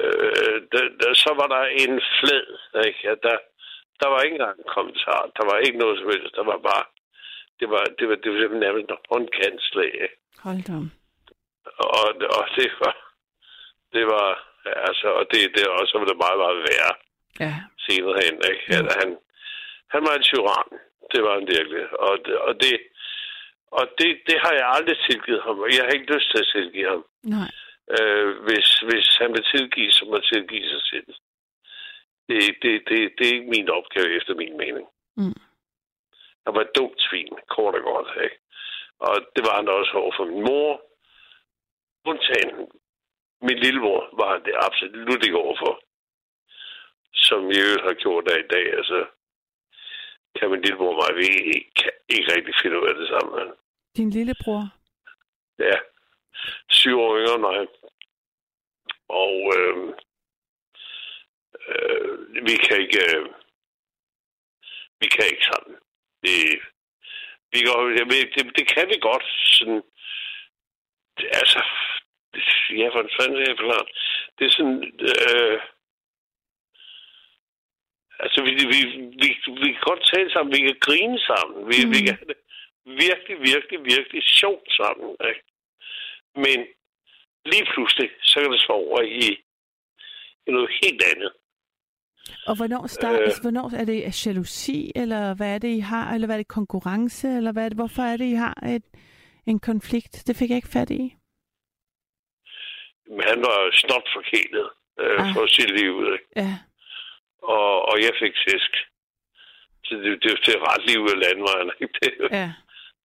Øh, 0.00 0.56
der, 0.72 0.82
der, 1.00 1.14
så 1.14 1.30
var 1.40 1.46
der 1.54 1.62
en 1.82 2.00
flad, 2.20 2.46
ikke? 2.86 2.98
Ja, 3.08 3.14
der, 3.26 3.36
der 4.00 4.08
var 4.08 4.20
ikke 4.22 4.34
engang 4.34 4.58
en 4.58 4.70
kommentar. 4.76 5.20
Der 5.36 5.44
var 5.50 5.58
ikke 5.58 5.78
noget 5.78 5.98
som 5.98 6.08
helst. 6.08 6.34
Der 6.34 6.44
var 6.44 6.58
bare... 6.58 6.84
Det 7.60 7.70
var, 7.70 7.84
det 7.98 8.08
var, 8.08 8.14
det 8.14 8.28
var 8.32 8.38
simpelthen 8.40 8.60
nærmest 8.66 8.90
en 8.90 8.96
håndkantslag. 9.10 9.92
Hold 10.38 10.62
da. 10.68 10.72
om. 10.72 10.90
Og, 11.66 12.08
og 12.38 12.44
det 12.56 12.70
var... 12.80 12.94
Det 13.92 14.06
var... 14.06 14.28
Altså, 14.88 15.08
og 15.18 15.24
det, 15.32 15.40
det, 15.56 15.66
og 15.68 15.86
så 15.88 15.98
var 15.98 16.04
det 16.04 16.16
meget, 16.24 16.38
meget 16.44 16.58
værre 16.68 16.94
Ja. 17.40 17.54
senere 17.86 18.18
hen. 18.24 18.34
Ikke? 18.50 18.64
Ja, 18.72 18.80
han, 19.00 19.10
han 19.94 20.02
var 20.06 20.14
en 20.16 20.22
tyran. 20.22 20.68
Det 21.12 21.20
var 21.24 21.32
han 21.38 21.46
virkelig. 21.56 21.84
Og, 22.06 22.14
og 22.48 22.52
det, 22.62 22.74
og 23.78 23.84
det, 23.98 24.10
det 24.28 24.36
har 24.44 24.52
jeg 24.52 24.66
aldrig 24.76 24.96
tilgivet 25.08 25.42
ham. 25.42 25.58
og 25.60 25.68
Jeg 25.76 25.84
har 25.84 25.92
ikke 25.96 26.14
lyst 26.14 26.30
til 26.30 26.38
at 26.44 26.50
tilgive 26.54 26.88
ham. 26.88 27.04
Nej. 27.36 27.50
Øh, 27.96 28.28
hvis, 28.46 28.68
hvis 28.88 29.08
han 29.20 29.30
vil 29.36 29.44
tilgive, 29.54 29.90
så 29.92 30.04
må 30.04 30.18
tilgive 30.32 30.68
sig 30.68 30.82
selv. 30.92 31.10
Det, 32.28 32.38
det, 32.62 32.72
det, 32.88 32.98
det 33.18 33.24
er 33.28 33.34
ikke 33.36 33.50
min 33.56 33.68
opgave, 33.78 34.16
efter 34.18 34.34
min 34.34 34.56
mening. 34.56 34.86
Mm. 35.16 35.40
Han 36.44 36.54
var 36.54 36.60
et 36.60 36.76
dumt 36.76 37.00
svin, 37.06 37.34
kort 37.48 37.74
og 37.74 37.82
godt. 37.82 38.08
Ikke? 38.24 38.38
Og 38.98 39.14
det 39.36 39.42
var 39.46 39.54
han 39.56 39.68
også 39.68 39.92
over 40.02 40.12
for 40.16 40.24
min 40.24 40.42
mor. 40.48 40.70
Undtagen 42.04 42.68
min 43.46 43.58
lillemor 43.58 44.00
var 44.18 44.28
han 44.32 44.44
det 44.44 44.54
absolut 44.66 45.24
ikke 45.24 45.38
overfor. 45.38 45.74
Som 47.12 47.50
i 47.50 47.58
øvrigt 47.64 47.86
har 47.88 47.94
gjort 47.94 48.24
der 48.28 48.36
i 48.38 48.48
dag. 48.54 48.66
Altså, 48.78 49.06
kan 50.36 50.50
min 50.50 50.62
lillebror 50.62 50.94
og 50.94 50.98
mig, 51.00 51.16
vi 51.20 51.26
ikke, 51.54 51.70
kan 51.76 51.92
ikke 52.08 52.32
rigtig 52.36 52.54
finde 52.62 52.80
ud 52.80 52.86
af 52.88 52.94
det 52.94 53.08
sammen. 53.08 53.52
Din 53.96 54.10
lillebror? 54.10 54.62
Ja. 55.58 55.76
Syv 56.68 57.00
år 57.00 57.18
yngre 57.18 57.34
end 57.34 57.40
mig. 57.40 57.66
Og 59.08 59.36
øh, 59.56 59.76
øh, 61.68 62.44
vi 62.48 62.54
kan 62.64 62.80
ikke... 62.80 63.00
Øh, 63.16 63.26
vi 65.00 65.06
kan 65.08 65.24
ikke 65.32 65.44
sammen. 65.44 65.78
Det, 66.22 66.34
vi 67.52 67.58
kan, 67.58 67.96
jeg 67.98 68.06
ved, 68.12 68.22
det, 68.34 68.58
det 68.58 68.66
kan 68.74 68.88
vi 68.88 68.98
godt. 69.00 69.24
Sådan, 69.56 69.82
det, 71.18 71.26
altså, 71.40 71.63
ja, 72.80 72.86
for 72.92 73.00
en 73.02 73.16
fanden 73.18 73.38
er 73.38 73.48
jeg 73.48 73.60
forklart. 73.60 73.88
Det 74.36 74.44
er 74.46 74.52
sådan... 74.56 74.78
Øh, 75.10 75.58
altså, 78.24 78.38
vi, 78.46 78.50
vi, 78.72 78.80
vi, 79.22 79.28
vi 79.62 79.68
kan 79.72 79.84
godt 79.90 80.02
tale 80.12 80.30
sammen. 80.32 80.54
Vi 80.56 80.60
kan 80.66 80.76
grine 80.86 81.18
sammen. 81.30 81.58
Vi, 81.70 81.76
mm. 81.84 81.92
vi 81.92 81.98
kan 82.06 82.16
have 82.20 82.30
det 82.32 82.40
virkelig, 83.06 83.36
virkelig, 83.52 83.78
virkelig 83.94 84.22
sjovt 84.40 84.68
sammen. 84.80 85.10
Ikke? 85.30 85.42
Men 86.44 86.58
lige 87.52 87.66
pludselig, 87.72 88.10
så 88.22 88.40
kan 88.40 88.52
det 88.52 88.60
så 88.60 88.72
over 88.72 89.00
i, 89.00 89.26
i 90.46 90.50
noget 90.56 90.70
helt 90.82 91.02
andet. 91.12 91.32
Og 92.46 92.56
hvornår, 92.56 92.86
start, 92.86 93.20
øh, 93.20 93.32
hvornår 93.42 93.74
er 93.80 93.84
det 93.84 94.26
jalousi, 94.26 94.92
eller 94.96 95.34
hvad 95.34 95.54
er 95.54 95.58
det, 95.58 95.68
I 95.68 95.78
har? 95.78 96.14
Eller 96.14 96.26
hvad 96.26 96.36
er 96.36 96.40
det 96.40 96.48
konkurrence? 96.48 97.28
Eller 97.28 97.52
hvad 97.52 97.64
er 97.64 97.68
det, 97.68 97.78
hvorfor 97.78 98.02
er 98.02 98.16
det, 98.16 98.24
I 98.24 98.34
har 98.34 98.66
et, 98.66 98.84
en 99.46 99.60
konflikt? 99.60 100.22
Det 100.26 100.36
fik 100.36 100.50
jeg 100.50 100.56
ikke 100.56 100.68
fat 100.68 100.90
i. 100.90 101.14
Han 103.30 103.38
var 103.48 103.58
snot 103.82 104.06
forkælet 104.16 104.68
øh, 105.00 105.20
ah. 105.20 105.34
for 105.34 105.46
sit 105.46 105.70
liv. 105.80 105.94
Ikke? 106.14 106.26
Ja. 106.36 106.52
Og, 107.56 107.72
og 107.90 107.96
jeg 108.06 108.12
fik 108.22 108.34
fisk. 108.48 108.72
Så 109.84 109.94
det, 109.94 110.12
det, 110.22 110.30
det 110.46 110.52
er 110.54 110.66
ret 110.70 110.84
liv 110.90 111.00
af 111.12 111.20
landvejen. 111.24 111.70
Ikke? 111.80 111.94
Det, 112.02 112.12
Ja. 112.38 112.48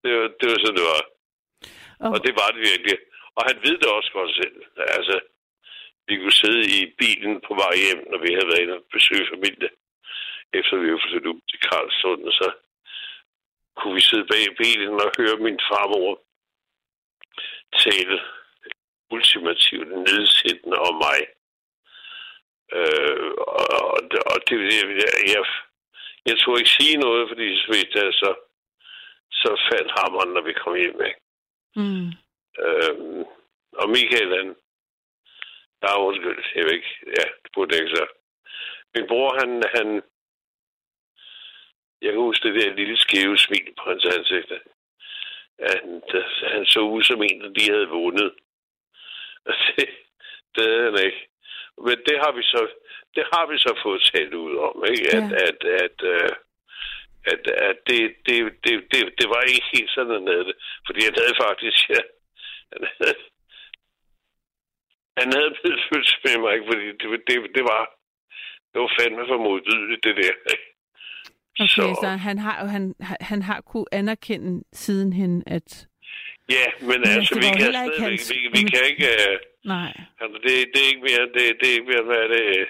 det, 0.04 0.12
var, 0.18 0.28
det 0.40 0.46
var 0.52 0.58
sådan, 0.60 0.78
det 0.80 0.86
var. 0.92 1.02
Og, 2.04 2.10
Og 2.14 2.18
det 2.26 2.34
var 2.42 2.50
det 2.56 2.62
virkelig. 2.72 2.98
Og 3.36 3.42
han 3.50 3.58
ved 3.66 3.78
det 3.82 3.90
også 3.98 4.12
godt 4.18 4.32
selv. 4.42 4.56
Altså, 4.98 5.16
vi 6.08 6.14
kunne 6.18 6.40
sidde 6.44 6.64
i 6.78 6.80
bilen 7.02 7.42
på 7.48 7.54
vej 7.62 7.74
hjem, 7.84 8.02
når 8.12 8.20
vi 8.26 8.30
havde 8.36 8.50
været 8.50 8.64
inde 8.64 8.78
og 8.80 8.86
besøge 8.96 9.30
familie. 9.34 9.70
Efter 10.54 10.78
vi 10.78 10.92
var 10.94 11.02
flyttet 11.08 11.30
ud 11.36 11.42
til 11.50 11.60
Karlsund, 11.68 12.24
og 12.30 12.34
så 12.42 12.48
kunne 13.78 13.96
vi 13.96 14.02
sidde 14.02 14.26
bag 14.32 14.42
i 14.48 14.58
bilen 14.64 14.94
og 15.06 15.10
høre 15.18 15.38
min 15.46 15.60
farmor 15.70 16.14
tale 17.84 18.16
ultimativt 19.12 19.90
nedsættende 19.90 20.78
om 20.78 20.96
mig. 20.96 21.20
Øh, 22.78 23.32
og, 23.48 24.02
og 24.32 24.38
det, 24.48 24.58
jeg, 24.80 24.88
jeg, 25.34 25.44
jeg 26.26 26.38
tog 26.38 26.60
ikke 26.60 26.78
sige 26.80 26.98
noget, 26.98 27.30
fordi 27.30 27.58
så 27.62 27.68
vidste 27.68 28.00
jeg, 28.00 28.14
så, 28.14 28.30
så 29.32 29.50
faldt 29.72 29.92
hammeren, 30.00 30.34
når 30.34 30.42
vi 30.42 30.54
kom 30.54 30.76
hjem. 30.76 31.02
Ikke? 31.10 31.20
mm, 31.76 32.12
Øhm, 32.66 33.26
og 33.74 33.90
Michael, 33.90 34.38
han... 34.38 34.56
Der 35.82 35.88
er 35.88 36.06
undskyld, 36.08 36.44
jeg 36.56 36.66
ved 36.66 36.74
ikke. 36.74 36.94
Ja, 37.06 37.26
det 37.44 37.52
burde 37.54 37.76
ikke 37.76 37.96
så. 37.96 38.06
Min 38.96 39.08
bror, 39.08 39.40
han, 39.40 39.64
han... 39.76 40.02
Jeg 42.02 42.12
kan 42.12 42.22
huske 42.22 42.48
det 42.48 42.62
der 42.62 42.76
lille 42.76 42.98
skæve 42.98 43.38
smil 43.38 43.74
på 43.78 43.90
hans 43.90 44.06
ansigt. 44.06 44.52
Han, 45.60 46.02
han 46.54 46.66
så 46.66 46.80
ud 46.80 47.04
som 47.04 47.24
en, 47.24 47.42
der 47.42 47.50
de 47.50 47.72
havde 47.72 47.88
vundet. 47.88 48.34
Det, 49.78 49.88
det 50.56 50.84
han 50.84 51.06
ikke. 51.08 51.22
Men 51.86 51.98
det 52.08 52.16
har 52.24 52.32
vi 52.38 52.44
så, 52.54 52.62
det 53.16 53.24
har 53.34 53.46
vi 53.52 53.58
så 53.58 53.72
fået 53.84 54.02
talt 54.14 54.34
ud 54.34 54.54
om, 54.68 54.76
ikke? 54.92 55.06
At, 55.18 55.28
Ja. 55.32 55.36
at, 55.48 55.60
at, 55.84 55.98
øh, 56.14 56.30
at, 57.32 57.42
at 57.70 57.78
det, 57.88 58.00
det, 58.26 58.36
det, 58.64 58.74
det, 58.92 59.00
det, 59.20 59.28
var 59.34 59.42
ikke 59.42 59.68
helt 59.74 59.92
sådan, 59.96 60.14
han 60.18 60.28
havde 60.28 60.46
det. 60.50 60.56
Fordi 60.88 61.00
han 61.08 61.16
havde 61.22 61.36
faktisk, 61.46 61.80
ja, 61.90 62.02
han 62.74 62.82
havde, 63.00 63.16
han 65.20 65.28
havde 65.36 65.50
medfølelse 65.66 66.16
med 66.26 66.36
mig, 66.44 66.52
ikke? 66.56 66.68
fordi 66.72 66.86
det, 67.02 67.08
det, 67.28 67.36
det 67.58 67.64
var, 67.72 67.82
det 68.72 68.78
var 68.84 68.92
fandme 69.00 69.24
for 69.32 69.38
modbydeligt, 69.48 70.04
det 70.04 70.16
der. 70.16 70.36
ikke? 70.54 70.68
okay, 71.60 71.68
så, 71.76 71.84
Så- 72.02 72.08
han 72.28 72.38
har 72.40 72.66
han, 72.76 72.96
han 73.32 73.42
har 73.42 73.62
kunne 73.62 73.86
anerkende 73.92 74.64
sidenhen, 74.74 75.44
at 75.48 75.88
Ja, 76.56 76.66
men 76.80 76.88
Men 77.02 77.10
altså, 77.16 77.36
vi 77.44 77.50
kan 77.60 77.72
stadigvæk, 77.74 78.20
vi, 78.32 78.40
vi 78.58 78.62
kan 78.72 78.84
ikke, 78.92 79.08
uh, 79.26 79.36
nej. 79.76 79.92
altså, 80.22 80.38
det, 80.46 80.54
det 80.72 80.80
er 80.82 80.90
ikke 80.92 81.08
mere, 81.10 81.24
det, 81.36 81.44
det 81.60 81.66
er 81.68 81.76
ikke 81.78 81.92
mere, 81.94 82.06
hvad 82.10 82.20
er 82.26 82.30
det, 82.36 82.46
øh, 82.58 82.68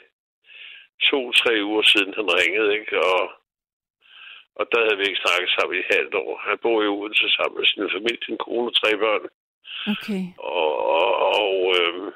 to-tre 1.10 1.54
uger 1.70 1.84
siden 1.92 2.14
han 2.18 2.28
ringede, 2.40 2.70
ikke? 2.80 2.94
Og, 3.12 3.22
og 4.60 4.66
der 4.72 4.80
havde 4.86 4.98
vi 4.98 5.06
ikke 5.08 5.24
snakket 5.26 5.50
sammen 5.56 5.76
i 5.76 5.80
et 5.80 5.94
halvt 5.96 6.16
år. 6.24 6.32
Han 6.48 6.58
bor 6.64 6.84
i 6.84 6.88
Odense 6.88 7.30
sammen 7.30 7.58
med 7.58 7.66
sin 7.66 7.94
familie, 7.96 8.26
sin 8.26 8.38
kone 8.38 8.70
og 8.72 8.76
tre 8.82 8.92
børn. 9.04 9.26
Okay. 9.94 10.24
Og, 10.38 10.72
og, 10.98 11.12
og 11.40 11.54
øhm, 11.80 12.10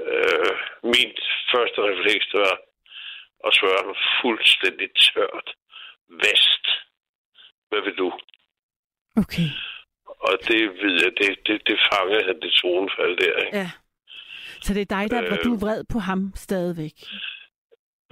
øh, 0.00 0.54
min 0.92 1.12
første 1.52 1.78
refleks, 1.90 2.26
var 2.34 2.56
at 3.46 3.54
svare 3.58 3.84
ham 3.86 3.96
fuldstændig 4.22 4.88
tørt. 5.04 5.48
Vest. 6.08 6.64
Hvad 7.68 7.80
vil 7.80 7.98
du? 7.98 8.08
Okay. 9.22 9.48
Og 10.28 10.34
det 10.48 10.60
ved 10.82 10.94
jeg, 11.04 11.12
det, 11.20 11.28
det, 11.46 11.56
det 11.68 11.76
fangede 11.92 12.22
han 12.28 12.36
det 12.44 12.52
tonefald 12.60 13.14
der. 13.24 13.36
Ikke? 13.44 13.58
Ja. 13.58 13.70
Så 14.64 14.74
det 14.74 14.80
er 14.80 14.90
dig, 14.98 15.04
der 15.10 15.22
Øh. 15.24 15.30
var 15.30 15.36
du 15.36 15.52
vred 15.64 15.84
på 15.92 15.98
ham 15.98 16.20
stadigvæk. 16.46 16.96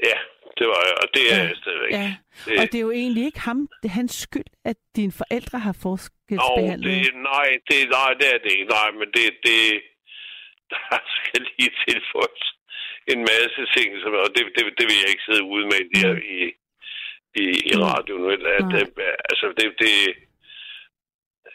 Ja, 0.09 0.19
det 0.59 0.67
var 0.73 0.81
jeg, 0.89 0.97
og 1.03 1.09
det 1.15 1.25
er 1.33 1.37
Ja. 1.37 1.43
jeg 1.49 1.57
stadigvæk. 1.63 1.93
Ja. 2.01 2.09
Det, 2.47 2.55
Og 2.61 2.65
det 2.71 2.79
er 2.79 2.85
jo 2.89 2.91
egentlig 3.03 3.25
ikke 3.29 3.41
ham, 3.49 3.59
det 3.83 3.89
er 3.91 3.97
hans 4.01 4.15
skyld, 4.27 4.51
at 4.71 4.77
dine 4.97 5.13
forældre 5.21 5.59
har 5.67 5.75
forskelsbehandlet. 5.87 6.89
det, 7.05 7.15
nej, 7.31 7.49
det, 7.69 7.79
nej, 7.99 8.11
det 8.21 8.27
er 8.35 8.39
det 8.45 8.51
ikke. 8.57 8.69
Nej, 8.79 8.89
men 8.99 9.09
det, 9.17 9.25
det, 9.47 9.59
der 10.71 10.99
skal 11.17 11.41
lige 11.59 11.73
tilføjes 11.89 12.45
en 13.13 13.21
masse 13.33 13.63
ting, 13.77 13.89
som, 14.03 14.11
og 14.27 14.31
det, 14.37 14.43
det, 14.57 14.63
det 14.79 14.85
vil 14.89 14.99
jeg 15.03 15.11
ikke 15.13 15.27
sidde 15.29 15.45
ude 15.55 15.65
med 15.73 15.81
der 15.95 16.13
Mm. 16.15 16.21
i, 16.37 16.41
i, 17.43 17.45
i 17.71 17.73
radioen. 17.87 18.25
vel? 18.31 18.43
At, 18.59 18.69
at, 18.83 18.91
altså, 19.31 19.47
det, 19.59 19.67
det 19.83 19.93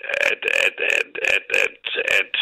at, 0.03 0.45
at, 0.65 0.77
at, 0.97 1.17
at, 1.35 1.45
at, 1.65 1.79
at 2.19 2.35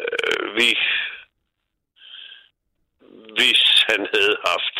øh, 0.00 0.56
vi, 0.56 0.70
hvis 3.36 3.62
han 3.88 4.00
havde 4.14 4.36
haft 4.46 4.78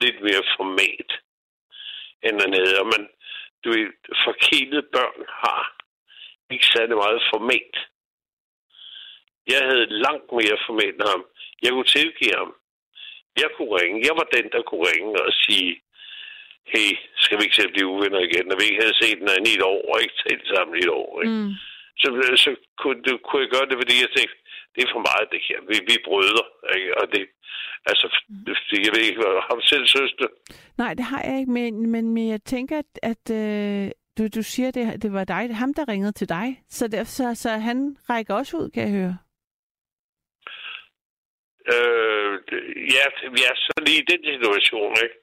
lidt 0.00 0.20
mere 0.22 0.44
format, 0.56 1.10
end 2.22 2.40
han 2.40 2.52
havde, 2.52 2.80
og 2.80 2.86
man, 2.86 3.08
du 3.64 3.68
ved, 3.70 3.92
forkælede 4.24 4.82
børn 4.82 5.24
har 5.28 5.76
ikke 6.50 6.66
særlig 6.66 6.96
meget 6.96 7.22
format. 7.34 7.74
Jeg 9.46 9.60
havde 9.70 9.86
langt 9.86 10.32
mere 10.32 10.58
format 10.66 10.94
end 10.94 11.08
ham. 11.12 11.26
Jeg 11.62 11.70
kunne 11.70 11.92
tilgive 11.96 12.34
ham. 12.36 12.54
Jeg 13.36 13.48
kunne 13.56 13.74
ringe. 13.80 14.06
Jeg 14.06 14.14
var 14.16 14.26
den, 14.36 14.46
der 14.52 14.62
kunne 14.62 14.86
ringe 14.92 15.22
og 15.22 15.32
sige, 15.32 15.80
hey, 16.72 16.90
skal 17.22 17.36
vi 17.36 17.42
ikke 17.44 17.56
til 17.56 17.68
at 17.68 17.74
blive 17.74 17.92
uvenner 17.94 18.20
igen? 18.28 18.46
Når 18.46 18.56
vi 18.58 18.64
ikke 18.68 18.82
havde 18.84 19.00
set 19.02 19.18
hinanden 19.20 19.50
i 19.50 19.56
et 19.58 19.64
år, 19.72 19.80
og 19.90 19.96
ikke 20.04 20.18
talt 20.24 20.46
sammen 20.52 20.74
i 20.76 20.82
et 20.86 20.92
år. 21.02 21.10
Ikke? 21.22 21.34
Mm. 21.34 21.52
Så, 22.00 22.06
så 22.44 22.50
kunne, 22.80 23.00
det, 23.04 23.12
kunne 23.26 23.42
jeg 23.44 23.52
gøre 23.56 23.68
det, 23.70 23.76
fordi 23.82 23.94
jeg 24.04 24.10
tænkte, 24.16 24.36
det 24.74 24.80
er 24.82 24.94
for 24.94 25.04
meget 25.08 25.26
det 25.34 25.42
her. 25.48 25.58
Vi, 25.70 25.76
vi 25.90 25.96
brødre. 26.08 26.44
Ikke? 26.76 26.90
Og 27.00 27.04
det, 27.12 27.22
altså, 27.90 28.06
det, 28.46 28.54
jeg 28.86 28.92
ved 28.94 29.02
ikke, 29.08 29.20
har 29.46 29.54
du 29.60 29.64
selv 29.72 29.86
søster? 29.98 30.28
Nej, 30.82 30.92
det 30.98 31.04
har 31.12 31.22
jeg 31.28 31.36
ikke, 31.40 31.52
men, 31.58 31.86
men, 31.92 32.04
men 32.14 32.28
jeg 32.34 32.42
tænker, 32.54 32.76
at, 32.84 32.92
at 33.12 33.24
øh, 33.40 33.90
du, 34.18 34.22
du 34.36 34.42
siger, 34.42 34.70
det, 34.70 35.02
det 35.02 35.12
var 35.12 35.24
dig, 35.24 35.42
det 35.48 35.56
ham, 35.56 35.74
der 35.74 35.88
ringede 35.88 36.12
til 36.12 36.28
dig. 36.28 36.48
Så, 36.68 36.88
der, 36.88 37.04
så, 37.04 37.34
så 37.34 37.50
han 37.50 37.96
rækker 38.10 38.34
også 38.34 38.56
ud, 38.56 38.70
kan 38.70 38.82
jeg 38.82 38.92
høre. 39.00 39.16
Øh, 41.74 42.32
ja, 42.96 43.04
vi 43.34 43.40
er 43.50 43.54
så 43.66 43.74
lige 43.86 44.02
i 44.02 44.08
den 44.12 44.22
situation, 44.34 44.92
ikke? 45.04 45.16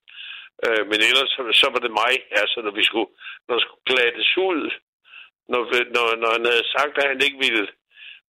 Øh, 0.65 0.83
men 0.89 0.99
ellers 1.09 1.29
så, 1.35 1.41
så 1.61 1.67
var 1.73 1.81
det 1.85 1.91
mig, 2.01 2.13
altså 2.41 2.57
når 2.65 2.73
vi 2.79 2.83
skulle, 2.89 3.09
når 3.45 3.53
der 3.55 3.63
skulle 3.65 3.85
glattes 3.91 4.31
ud, 4.49 4.61
når, 5.51 5.61
når, 5.95 6.05
når 6.21 6.29
han 6.37 6.45
havde 6.51 6.67
sagt, 6.75 6.97
at 6.97 7.09
han 7.11 7.21
ikke 7.27 7.39
ville 7.45 7.67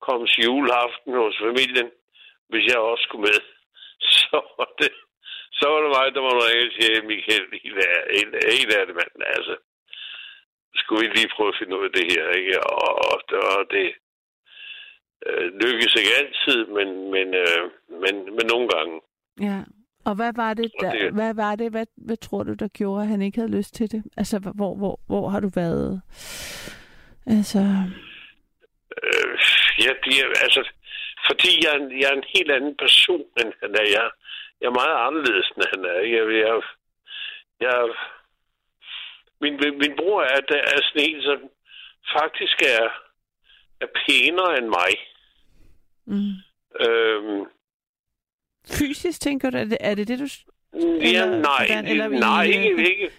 komme 0.06 0.26
til 0.26 0.44
juleaften 0.48 1.12
hos 1.22 1.36
familien, 1.46 1.88
hvis 2.50 2.64
jeg 2.70 2.78
også 2.90 3.02
skulle 3.06 3.26
med, 3.28 3.38
så 4.16 4.36
var 4.58 4.70
det, 4.80 4.92
så 5.58 5.64
var 5.72 5.80
det 5.82 5.90
mig, 5.96 6.06
der 6.14 6.22
var 6.28 6.34
ringe 6.46 6.70
til 6.78 7.04
Michael, 7.10 7.46
helt 7.62 7.76
en 7.76 8.32
helt- 8.32 8.44
helt 8.58 8.72
af 8.78 8.86
det, 8.86 8.94
mand, 9.00 9.14
altså. 9.36 9.54
skulle 10.80 11.00
vi 11.02 11.08
lige 11.14 11.34
prøve 11.36 11.48
at 11.52 11.58
finde 11.60 11.76
ud 11.78 11.84
af 11.88 11.92
det 11.98 12.06
her, 12.12 12.24
ikke? 12.38 12.54
Og, 12.60 12.88
og, 13.10 13.18
og 13.56 13.62
det 13.74 13.86
øh, 15.26 15.46
lykkes 15.62 15.94
ikke 16.00 16.16
altid, 16.20 16.58
men, 16.76 16.88
men, 17.14 17.28
øh, 17.42 17.62
men, 18.02 18.14
men 18.36 18.44
nogle 18.52 18.68
gange. 18.74 18.94
Ja. 19.48 19.58
Og 20.04 20.14
hvad 20.14 20.32
var 20.36 20.54
det, 20.54 20.72
der, 20.80 20.90
det- 20.92 21.12
hvad 21.14 21.34
var 21.34 21.56
det, 21.56 21.70
hvad, 21.70 21.86
hvad 21.96 22.16
tror 22.16 22.42
du, 22.42 22.54
der 22.54 22.68
gjorde, 22.68 23.02
at 23.02 23.08
han 23.08 23.22
ikke 23.22 23.38
havde 23.38 23.56
lyst 23.56 23.74
til 23.74 23.92
det? 23.92 24.04
Altså, 24.16 24.38
hvor, 24.54 24.74
hvor, 24.76 25.00
hvor 25.06 25.28
har 25.28 25.40
du 25.40 25.50
været? 25.54 26.02
Altså, 27.26 27.58
Øh, 29.02 29.38
ja, 29.84 29.90
det 30.04 30.14
er, 30.22 30.26
altså, 30.46 30.62
fordi 31.28 31.50
jeg, 31.64 31.70
er 31.74 31.78
en- 31.84 32.00
jeg 32.00 32.08
er 32.12 32.16
en 32.16 32.30
helt 32.36 32.50
anden 32.50 32.76
person, 32.76 33.24
end 33.40 33.52
han 33.62 33.70
er. 33.82 33.86
Jeg, 33.96 34.10
jeg 34.60 34.66
er 34.66 34.78
meget 34.82 34.96
anderledes, 35.06 35.48
end 35.56 35.64
han 35.74 35.84
er. 35.84 35.98
Jeg, 36.14 36.22
jeg, 36.44 36.54
jeg, 37.60 37.76
min, 39.40 39.54
min 39.82 39.94
bror 40.00 40.22
er, 40.22 40.40
der 40.40 40.60
er 40.74 40.78
sådan 40.82 41.08
en, 41.10 41.22
som 41.22 41.38
faktisk 42.18 42.56
er, 42.76 42.84
er 43.80 43.86
pænere 44.02 44.58
end 44.58 44.68
mig. 44.78 44.92
mm. 46.12 46.32
Øhm, 46.84 47.44
fysisk 48.78 49.20
tænker 49.20 49.50
du, 49.50 49.56
er 49.58 49.64
det 49.64 49.78
er 49.80 49.94
det, 49.94 50.08
det 50.08 50.18
du... 50.18 50.28
s- 50.28 50.44
ja, 50.74 51.22
Eller 51.24 51.26
nej, 51.50 51.66
hvordan- 51.66 51.86
eller 51.92 52.06
i- 52.10 52.18
nej, 52.28 52.44
ikke, 52.44 52.84
ikke. 52.92 53.10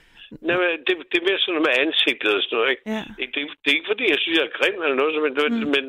Nej, 0.48 0.58
men 0.62 0.70
det, 0.88 0.94
det 1.12 1.18
er 1.22 1.26
mere 1.30 1.40
sådan 1.40 1.54
noget 1.56 1.68
med 1.68 1.76
ansigtet 1.86 2.32
og 2.38 2.42
sådan 2.44 2.56
noget, 2.58 2.70
ikke? 2.74 2.84
Ja. 2.96 3.02
Ikke- 3.22 3.34
Det, 3.36 3.42
det 3.62 3.68
er 3.72 3.76
ikke 3.80 3.92
fordi, 3.94 4.06
jeg 4.14 4.20
synes, 4.20 4.38
jeg 4.40 4.46
er 4.48 4.58
grim 4.60 4.78
eller 4.84 4.98
noget, 5.02 5.14
men, 5.26 5.34
Mm. 5.54 5.68
men, 5.76 5.86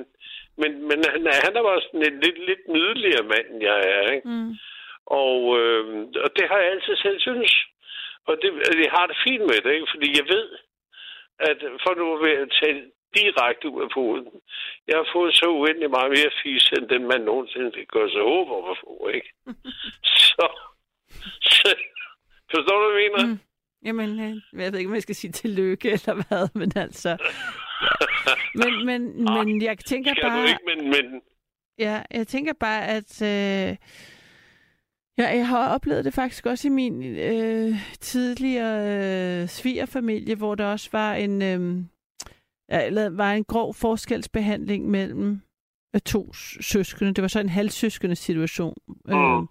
men, 0.60 0.70
men 0.88 0.98
han, 1.14 1.22
er, 1.32 1.36
han 1.46 1.52
er 1.58 1.62
bare 1.70 1.80
sådan 1.86 2.04
en 2.10 2.16
lidt, 2.24 2.38
lidt 2.50 2.62
nydeligere 2.76 3.24
mand, 3.32 3.46
end 3.52 3.60
jeg 3.70 3.78
er, 3.96 4.04
ikke? 4.16 4.28
Mm. 4.34 4.50
Og, 5.22 5.38
øh, 5.60 5.84
og 6.24 6.28
det 6.36 6.44
har 6.50 6.58
jeg 6.62 6.68
altid 6.74 6.96
selv 7.06 7.18
synes. 7.28 7.52
Og 8.28 8.34
det, 8.42 8.50
jeg 8.84 8.92
har 8.98 9.06
det 9.10 9.16
fint 9.26 9.44
med 9.50 9.58
det, 9.64 9.72
ikke? 9.76 9.92
fordi 9.94 10.08
jeg 10.20 10.26
ved, 10.34 10.46
at 11.50 11.58
for 11.84 11.92
nu 12.00 12.06
at 12.42 12.48
tale 12.62 12.80
direkte 13.14 13.68
ud 13.68 13.82
af 13.82 13.90
poden, 13.94 14.26
jeg 14.88 14.96
har 14.96 15.08
fået 15.12 15.34
så 15.34 15.46
uendelig 15.48 15.90
meget 15.90 16.10
mere 16.10 16.30
fis, 16.42 16.70
end 16.76 16.88
den 16.88 17.08
man 17.08 17.20
nogensinde 17.20 17.86
gøre 17.94 18.10
sig 18.10 18.22
håb 18.22 18.48
om 18.58 18.64
at 18.70 18.78
få, 18.84 19.08
ikke? 19.14 19.30
så, 20.28 20.46
så, 21.40 21.68
forstår 22.50 22.76
du, 22.82 22.92
hvad 22.92 23.02
jeg 23.02 23.12
mener? 23.16 23.26
Mm. 23.26 23.38
Jamen, 23.86 24.10
øh, 24.20 24.62
jeg 24.62 24.72
ved 24.72 24.78
ikke, 24.78 24.88
om 24.88 24.94
jeg 24.94 25.02
skal 25.02 25.14
sige 25.14 25.32
tillykke 25.32 25.88
eller 25.90 26.14
hvad, 26.14 26.48
men 26.60 26.72
altså... 26.76 27.16
Men, 28.54 28.86
men, 28.86 29.02
men 29.36 29.62
jeg 29.62 29.78
tænker 29.78 30.10
Skal 30.10 30.22
du 30.22 30.28
bare... 30.28 30.48
ikke, 30.48 30.64
men, 30.66 30.90
men 30.90 31.22
Ja, 31.78 32.02
jeg 32.10 32.26
tænker 32.26 32.52
bare, 32.52 32.86
at 32.86 33.22
øh, 33.22 33.76
ja, 35.18 35.36
jeg 35.36 35.48
har 35.48 35.74
oplevet 35.74 36.04
det 36.04 36.14
faktisk 36.14 36.46
også 36.46 36.68
i 36.68 36.70
min 36.70 37.02
øh, 37.02 37.74
tidligere 38.00 39.42
øh, 39.42 39.48
svigerfamilie, 39.48 40.34
hvor 40.34 40.54
der 40.54 40.66
også 40.66 40.88
var 40.92 41.14
en, 41.14 41.42
øh, 41.42 41.84
eller 42.68 43.08
var 43.10 43.32
en 43.32 43.44
grov 43.44 43.74
forskelsbehandling 43.74 44.90
mellem 44.90 45.40
øh, 45.94 46.00
to 46.00 46.32
søskende. 46.60 47.12
Det 47.14 47.22
var 47.22 47.28
så 47.28 47.40
en 47.40 47.48
halvsøskende 47.48 48.16
situation, 48.16 48.76
øh, 49.08 49.16
Mm. 49.16 49.48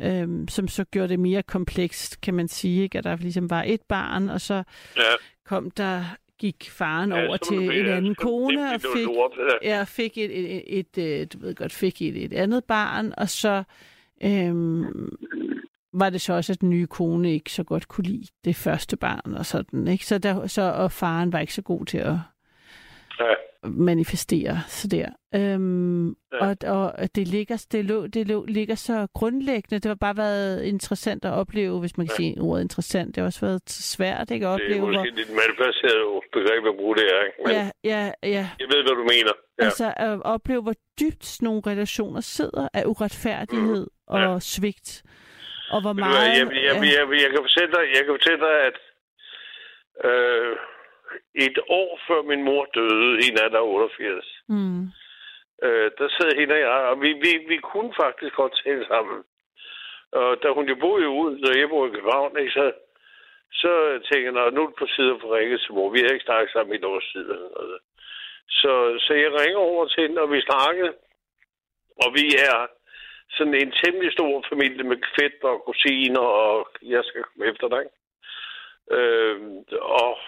øh, 0.00 0.48
som 0.48 0.68
så 0.68 0.84
gjorde 0.84 1.08
det 1.08 1.20
mere 1.20 1.42
komplekst, 1.42 2.20
kan 2.20 2.34
man 2.34 2.48
sige. 2.48 2.82
Ikke? 2.82 2.98
At 2.98 3.04
der 3.04 3.16
ligesom 3.16 3.50
var 3.50 3.62
et 3.66 3.82
barn, 3.88 4.28
og 4.28 4.40
så 4.40 4.54
ja. 4.96 5.02
kom 5.46 5.70
der 5.70 6.04
gik 6.38 6.70
faren 6.70 7.10
ja, 7.12 7.26
over 7.26 7.36
til 7.36 7.56
det 7.58 7.78
en 7.78 7.86
være- 7.86 7.96
anden 7.96 8.14
så 8.14 8.20
kone 8.22 8.74
og 8.74 8.80
fik 8.80 9.06
jeg 9.62 9.88
fik 9.88 10.18
et, 10.18 10.38
et, 10.40 10.78
et, 10.78 10.98
et 11.22 11.32
du 11.32 11.38
ved 11.38 11.54
godt, 11.54 11.72
fik 11.72 12.02
et, 12.02 12.24
et 12.24 12.32
andet 12.32 12.64
barn, 12.64 13.12
og 13.16 13.28
så 13.28 13.62
øhm, 14.24 15.08
var 15.92 16.10
det 16.10 16.20
så 16.20 16.32
også, 16.32 16.52
at 16.52 16.60
den 16.60 16.70
nye 16.70 16.86
kone 16.86 17.32
ikke 17.32 17.52
så 17.52 17.64
godt 17.64 17.88
kunne 17.88 18.04
lide 18.06 18.26
det 18.44 18.56
første 18.56 18.96
barn 18.96 19.34
og 19.34 19.46
sådan, 19.46 19.88
ikke? 19.88 20.06
Så, 20.06 20.18
der, 20.18 20.46
så 20.46 20.62
og 20.62 20.92
faren 20.92 21.32
var 21.32 21.38
ikke 21.38 21.54
så 21.54 21.62
god 21.62 21.84
til 21.86 21.98
at 21.98 22.14
Ja. 23.20 23.34
manifestere 23.68 24.58
så 24.68 24.88
der. 24.88 25.08
Øhm, 25.34 26.08
Ja. 26.08 26.54
og, 26.72 26.92
og 26.98 27.08
det 27.14 27.28
ligger, 27.28 27.66
det, 27.72 27.84
lå, 27.84 28.06
det 28.06 28.28
lå, 28.28 28.44
ligger 28.48 28.74
så 28.74 29.06
grundlæggende. 29.14 29.78
Det 29.78 29.84
har 29.84 29.94
bare 29.94 30.16
været 30.16 30.62
interessant 30.64 31.24
at 31.24 31.32
opleve, 31.32 31.80
hvis 31.80 31.96
man 31.96 32.06
kan 32.06 32.12
Ja. 32.12 32.16
sige 32.16 32.40
ordet 32.40 32.62
interessant. 32.62 33.14
Det 33.14 33.20
har 33.20 33.26
også 33.26 33.46
været 33.46 33.70
svært 33.70 34.30
ikke, 34.30 34.46
at 34.46 34.60
Det 34.60 34.76
er 34.76 34.82
opleve. 34.82 34.92
måske 34.92 35.16
lidt 35.16 35.30
malplaceret 35.30 36.22
begreb 36.32 36.66
at 36.66 36.76
bruge 36.76 36.96
det 36.96 37.04
her, 37.10 37.20
ikke? 37.26 37.38
Men 37.44 37.52
ja, 37.52 37.70
ja, 37.84 38.12
ja. 38.22 38.44
jeg 38.60 38.68
ved, 38.72 38.80
hvad 38.82 38.94
du 39.00 39.04
mener. 39.14 39.32
Ja. 39.60 39.64
Altså 39.64 39.94
at 39.96 40.22
opleve, 40.22 40.62
hvor 40.62 40.74
dybt 41.00 41.24
sådan 41.24 41.46
nogle 41.46 41.62
relationer 41.66 42.20
sidder 42.20 42.68
af 42.74 42.82
uretfærdighed 42.86 43.86
mm. 44.10 44.16
Ja. 44.16 44.26
og 44.28 44.42
svigt. 44.42 45.02
Og 45.70 45.80
hvor 45.80 45.92
meget... 45.92 46.28
Jeg, 46.28 46.36
jeg, 46.38 46.52
jeg, 46.54 46.74
jeg, 46.82 47.20
jeg, 47.22 47.30
kan 47.30 47.40
fortælle 47.48 47.72
dig, 47.76 47.82
jeg 47.96 48.02
kan 48.04 48.12
fortælle 48.18 48.40
dig, 48.48 48.56
at 48.68 48.76
øh, 50.08 50.56
et 51.34 51.58
år 51.68 52.00
før 52.08 52.22
min 52.22 52.42
mor 52.42 52.64
døde, 52.74 53.10
en 53.26 53.38
af 53.44 53.50
der 53.50 53.60
88, 53.60 54.42
mm, 54.48 54.82
øh, 55.62 55.90
der 55.98 56.08
sad 56.08 56.30
hende 56.38 56.54
og 56.54 56.60
jeg, 56.60 56.80
og 56.90 57.00
vi, 57.02 57.12
vi, 57.12 57.32
vi 57.48 57.56
kunne 57.56 57.92
faktisk 58.02 58.34
godt 58.34 58.60
tale 58.64 58.86
sammen. 58.86 59.18
Og 60.12 60.42
da 60.42 60.48
hun 60.52 60.68
jo 60.68 60.74
boede 60.74 61.08
ud, 61.08 61.32
og 61.48 61.58
jeg 61.58 61.68
boede 61.68 61.90
i 61.90 61.94
København, 61.94 62.38
ikke, 62.38 62.52
så, 62.52 62.72
så 63.52 63.72
tænkte 64.06 64.24
jeg, 64.26 64.32
"Nå, 64.32 64.50
nu 64.50 64.62
er 64.62 64.66
det 64.66 64.76
på 64.78 64.86
tide 64.96 65.14
at 65.14 65.20
få 65.20 65.34
ringet 65.34 65.60
til 65.60 65.72
mor. 65.74 65.90
Vi 65.90 66.00
har 66.00 66.08
ikke 66.08 66.24
snakket 66.24 66.52
sammen 66.52 66.74
i 66.74 66.78
et 66.78 66.84
års 66.84 67.08
tid. 67.12 67.26
Så, 68.48 68.72
så 68.98 69.12
jeg 69.14 69.30
ringer 69.40 69.58
over 69.58 69.86
til 69.86 70.02
hende, 70.02 70.22
og 70.22 70.32
vi 70.32 70.40
snakkede. 70.40 70.92
Og 72.04 72.08
vi 72.14 72.26
er 72.50 72.66
sådan 73.30 73.54
en 73.54 73.72
temmelig 73.82 74.12
stor 74.12 74.44
familie 74.48 74.84
med 74.84 74.96
fætter 75.20 75.48
og 75.48 75.62
kusiner, 75.66 76.20
og 76.20 76.68
jeg 76.82 77.04
skal 77.04 77.22
komme 77.22 77.46
efter 77.52 77.68
dig. 77.68 77.84
Øh, 78.96 79.40
og 79.80 80.18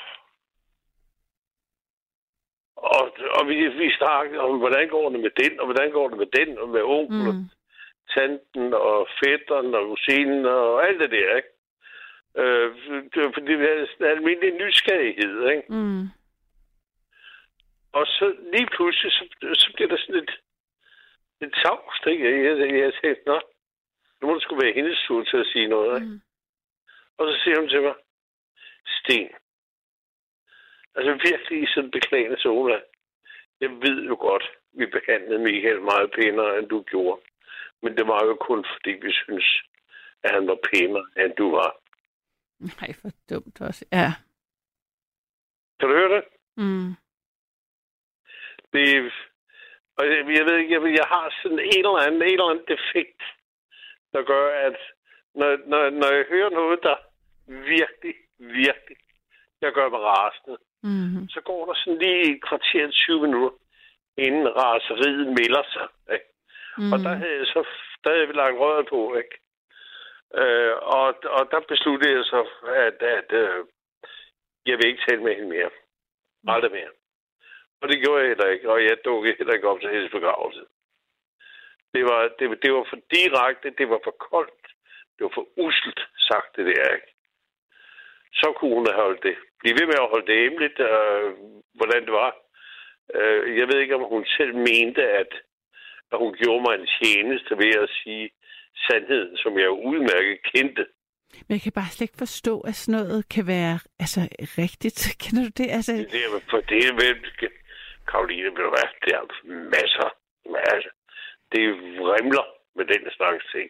og, 2.79 3.17
og 3.37 3.49
vi, 3.49 3.67
vi 3.69 3.91
snakkede 3.91 4.41
om, 4.41 4.59
hvordan 4.59 4.89
går 4.89 5.11
det 5.11 5.21
med 5.21 5.31
den, 5.31 5.61
og 5.61 5.65
hvordan 5.67 5.91
går 5.91 6.09
det 6.09 6.19
med 6.19 6.27
den, 6.27 6.59
og 6.59 6.69
med 6.69 6.83
onkel, 6.83 7.33
mm. 7.33 7.39
mm, 7.39 7.49
tanten, 8.15 8.75
og 8.75 9.09
fætteren, 9.25 9.75
og 9.75 9.89
kusinen, 9.89 10.47
og 10.47 10.89
alt 10.89 11.01
det 11.01 11.11
der, 11.11 11.37
ikke? 11.37 11.49
Øh, 12.37 12.69
det 13.13 13.23
var 13.23 13.31
fordi, 13.35 13.53
vi 13.53 13.65
havde 13.65 13.87
sådan 13.87 14.07
en 14.07 14.13
almindelig 14.17 14.53
nysgerrighed, 14.55 15.49
ikke? 15.49 15.63
mm, 15.69 16.05
Og 17.93 18.07
så 18.07 18.35
lige 18.53 18.69
pludselig, 18.77 19.13
så, 19.13 19.25
så 19.55 19.73
bliver 19.75 19.89
der 19.89 19.97
sådan 19.97 20.23
et, 20.23 20.31
et 21.41 21.53
tavst, 21.65 22.07
ikke? 22.07 22.25
Jeg, 22.25 22.59
jeg, 22.61 22.79
jeg 22.79 22.93
tænkte, 23.03 23.23
nå, 23.27 23.41
nu 24.21 24.29
må 24.29 24.35
det 24.35 24.43
skulle 24.43 24.65
være 24.65 24.75
hendes 24.75 25.05
tur 25.07 25.25
til 25.25 25.37
at 25.37 25.47
sige 25.53 25.69
noget, 25.69 25.95
ikke? 26.01 26.07
mm. 26.13 26.21
Og 27.19 27.27
så 27.33 27.41
siger 27.43 27.61
hun 27.61 27.69
til 27.69 27.83
mig, 27.83 27.95
Sten, 28.87 29.29
altså 30.99 31.13
virkelig 31.29 31.63
i 31.63 31.67
sådan 31.67 31.85
en 31.85 31.91
beklagende 31.91 32.37
tone, 32.37 32.81
jeg 33.61 33.71
ved 33.71 33.99
jo 34.11 34.17
godt, 34.21 34.45
vi 34.73 34.87
behandlede 34.87 35.39
Michael 35.39 35.81
meget 35.83 36.11
pænere, 36.17 36.59
end 36.59 36.69
du 36.69 36.83
gjorde. 36.83 37.21
Men 37.83 37.97
det 37.97 38.07
var 38.09 38.25
jo 38.25 38.35
kun, 38.49 38.65
fordi 38.73 38.91
vi 38.91 39.13
synes, 39.13 39.63
at 40.25 40.31
han 40.35 40.47
var 40.47 40.59
pænere, 40.73 41.07
end 41.17 41.33
du 41.37 41.51
var. 41.51 41.71
Nej, 42.61 42.91
for 43.01 43.09
dumt 43.31 43.61
også. 43.61 43.85
Ja. 43.93 44.11
Kan 45.81 45.89
du 45.89 45.95
høre 45.95 46.17
det? 46.17 46.25
Mm, 46.57 46.91
det 48.73 49.13
og 49.99 50.05
jeg, 50.07 50.19
jeg 50.39 50.45
ved 50.47 50.57
ikke, 50.57 50.73
jeg, 50.75 50.83
jeg 51.01 51.09
har 51.15 51.35
sådan 51.43 51.59
en 51.59 51.85
eller 51.87 52.05
anden, 52.07 52.23
en 52.23 52.29
eller 52.29 52.51
anden 52.51 52.71
defekt, 52.75 53.23
der 54.13 54.23
gør, 54.23 54.47
at 54.67 54.79
når, 55.35 55.51
når, 55.67 55.91
når 55.91 56.11
jeg 56.17 56.25
hører 56.29 56.51
noget, 56.51 56.81
der 56.83 56.97
virkelig, 57.47 58.15
virkelig, 58.39 58.97
jeg 59.61 59.73
gør 59.73 59.89
mig 59.89 60.01
rasende, 60.01 60.59
mm, 60.83 61.29
så 61.29 61.41
går 61.41 61.67
der 61.67 61.75
sådan 61.75 61.99
lige 61.99 62.35
et 62.35 62.43
kvarter 62.49 62.91
20 62.91 63.21
minutter, 63.21 63.57
inden 64.17 64.49
raseriet 64.57 65.27
melder 65.27 65.65
sig. 65.75 65.89
Ikke? 66.15 66.29
mm, 66.79 66.93
Og 66.93 66.99
der 66.99 67.15
havde 67.15 67.39
jeg 67.39 67.47
så 67.47 67.67
der 68.05 68.11
havde 68.15 68.27
vi 68.27 68.33
lagt 68.33 68.57
røret 68.59 68.87
på, 68.89 69.15
ikke? 69.15 69.37
Øh, 70.41 70.75
og, 70.99 71.09
og 71.37 71.43
der 71.51 71.61
besluttede 71.69 72.17
jeg 72.17 72.25
så, 72.25 72.41
at, 72.87 73.03
at 73.03 73.33
øh, 73.33 73.65
jeg 74.67 74.77
vil 74.77 74.87
ikke 74.87 75.05
tale 75.09 75.23
med 75.23 75.35
hende 75.35 75.49
mere. 75.49 75.71
Aldrig 76.49 76.73
mere. 76.73 76.91
Og 77.81 77.89
det 77.89 78.03
gjorde 78.03 78.21
jeg 78.21 78.29
heller 78.29 78.47
ikke, 78.47 78.71
og 78.73 78.85
jeg 78.85 79.05
dukkede 79.05 79.35
heller 79.39 79.55
ikke 79.55 79.69
op 79.69 79.81
til 79.81 79.91
hendes 79.91 80.11
begravelse. 80.11 80.65
Det 81.95 82.05
var, 82.05 82.21
det, 82.39 82.63
det 82.63 82.73
var 82.73 82.87
for 82.91 83.01
direkte, 83.15 83.71
det 83.71 83.91
var 83.91 84.01
for 84.05 84.15
koldt, 84.31 84.67
det 85.15 85.23
var 85.27 85.33
for 85.35 85.47
uselt 85.57 86.01
sagt, 86.29 86.57
det 86.57 86.67
der, 86.67 86.95
ikke? 86.95 87.13
Så 88.33 88.55
kunne 88.57 88.75
hun 88.75 88.87
have 88.87 89.03
holdt 89.03 89.23
det. 89.23 89.37
Bliv 89.61 89.75
ved 89.79 89.87
med 89.87 89.99
at 90.03 90.11
holde 90.13 90.27
det 90.31 90.43
hemmeligt, 90.45 90.79
øh, 90.91 91.29
hvordan 91.79 92.03
det 92.07 92.13
var. 92.23 92.33
Øh, 93.15 93.59
jeg 93.59 93.67
ved 93.69 93.79
ikke, 93.81 93.95
om 94.01 94.05
hun 94.15 94.25
selv 94.37 94.55
mente, 94.55 95.03
at, 95.23 95.33
at 96.13 96.19
hun 96.23 96.33
gjorde 96.41 96.63
mig 96.67 96.75
en 96.75 96.89
tjeneste 96.99 97.53
ved 97.63 97.73
at 97.85 97.91
sige 98.01 98.31
sandheden, 98.87 99.37
som 99.37 99.59
jeg 99.59 99.71
udmærket 99.71 100.39
kendte. 100.53 100.87
Men 101.47 101.53
jeg 101.57 101.63
kan 101.63 101.73
bare 101.73 101.91
slet 101.91 102.09
ikke 102.09 102.25
forstå, 102.27 102.61
at 102.61 102.75
sådan 102.75 103.01
noget 103.01 103.29
kan 103.29 103.47
være 103.47 103.79
altså, 104.05 104.21
rigtigt. 104.63 104.99
Kender 105.23 105.43
du 105.49 105.53
det? 105.63 105.69
Altså, 105.79 105.93
Det 105.93 106.23
er, 106.27 106.31
for 106.51 106.61
det 106.71 106.81
er 106.89 106.95
vel, 107.05 107.17
Karoline, 108.09 108.51
vil 108.55 108.65
du 108.69 108.73
være, 108.79 108.91
det 109.05 109.13
er 109.19 109.25
masser, 109.77 110.09
masser. 110.57 110.93
Det 111.53 111.63
vrimler 112.05 112.58
med 112.79 112.87
den 112.93 113.03
slags 113.19 113.45
ting. 113.55 113.69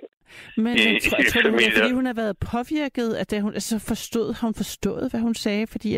men 0.65 0.73
i- 0.77 0.81
jeg 0.81 1.03
tror, 1.07 1.19
i 1.19 1.23
jeg 1.23 1.33
tror, 1.33 1.41
det 1.43 1.49
er, 1.49 1.53
familier. 1.53 1.77
fordi 1.79 1.91
hun 1.99 2.07
har 2.11 2.17
været 2.23 2.37
påvirket, 2.53 3.09
at 3.21 3.27
det, 3.31 3.43
hun 3.47 3.55
altså 3.61 3.77
forstod, 3.91 4.27
har 4.39 4.45
hun 4.49 4.55
forstået, 4.63 5.05
hvad 5.11 5.21
hun 5.29 5.35
sagde? 5.35 5.67
Fordi 5.75 5.89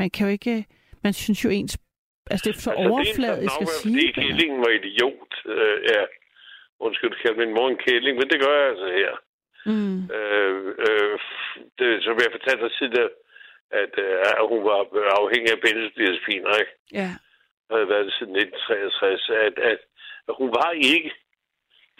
man 0.00 0.08
kan 0.14 0.26
jo 0.26 0.32
ikke, 0.38 0.54
Man 1.04 1.12
synes 1.22 1.40
jo 1.44 1.50
ens... 1.60 1.74
Altså, 2.30 2.44
det 2.44 2.56
er 2.56 2.60
så 2.60 2.70
altså, 2.70 2.88
overfladisk 2.92 3.56
at 3.64 3.68
sige. 3.68 3.94
Det 3.94 4.04
er 4.08 4.12
fordi 4.14 4.20
kællingen 4.26 4.58
var 4.64 4.72
idiot. 4.80 5.32
Uh, 5.54 5.76
ja. 5.92 6.02
Undskyld, 6.86 7.14
kalde 7.22 7.38
min 7.42 7.54
mor 7.56 7.66
en 7.68 7.80
kælling, 7.86 8.14
men 8.20 8.28
det 8.32 8.38
gør 8.44 8.54
jeg 8.60 8.66
altså 8.72 8.88
her. 9.00 9.12
Mm. 9.72 9.98
Uh, 10.18 10.66
uh, 10.88 11.14
det, 11.78 11.88
som 12.06 12.14
jeg 12.22 12.30
fortalte 12.36 12.62
dig 12.66 12.72
tidligere, 12.80 13.10
at 13.82 13.92
uh, 14.06 14.48
hun 14.52 14.60
var 14.68 14.78
afhængig 15.22 15.50
af 15.54 15.60
benzodiazepiner, 15.64 16.52
ikke? 16.62 16.74
Ja. 17.00 17.08
Havde 17.72 17.88
været 17.94 18.08
siden 18.16 18.34
1963, 18.36 19.30
at, 19.46 19.54
at, 19.70 19.80
at 20.28 20.34
hun 20.40 20.48
var 20.60 20.70
ikke 20.94 21.10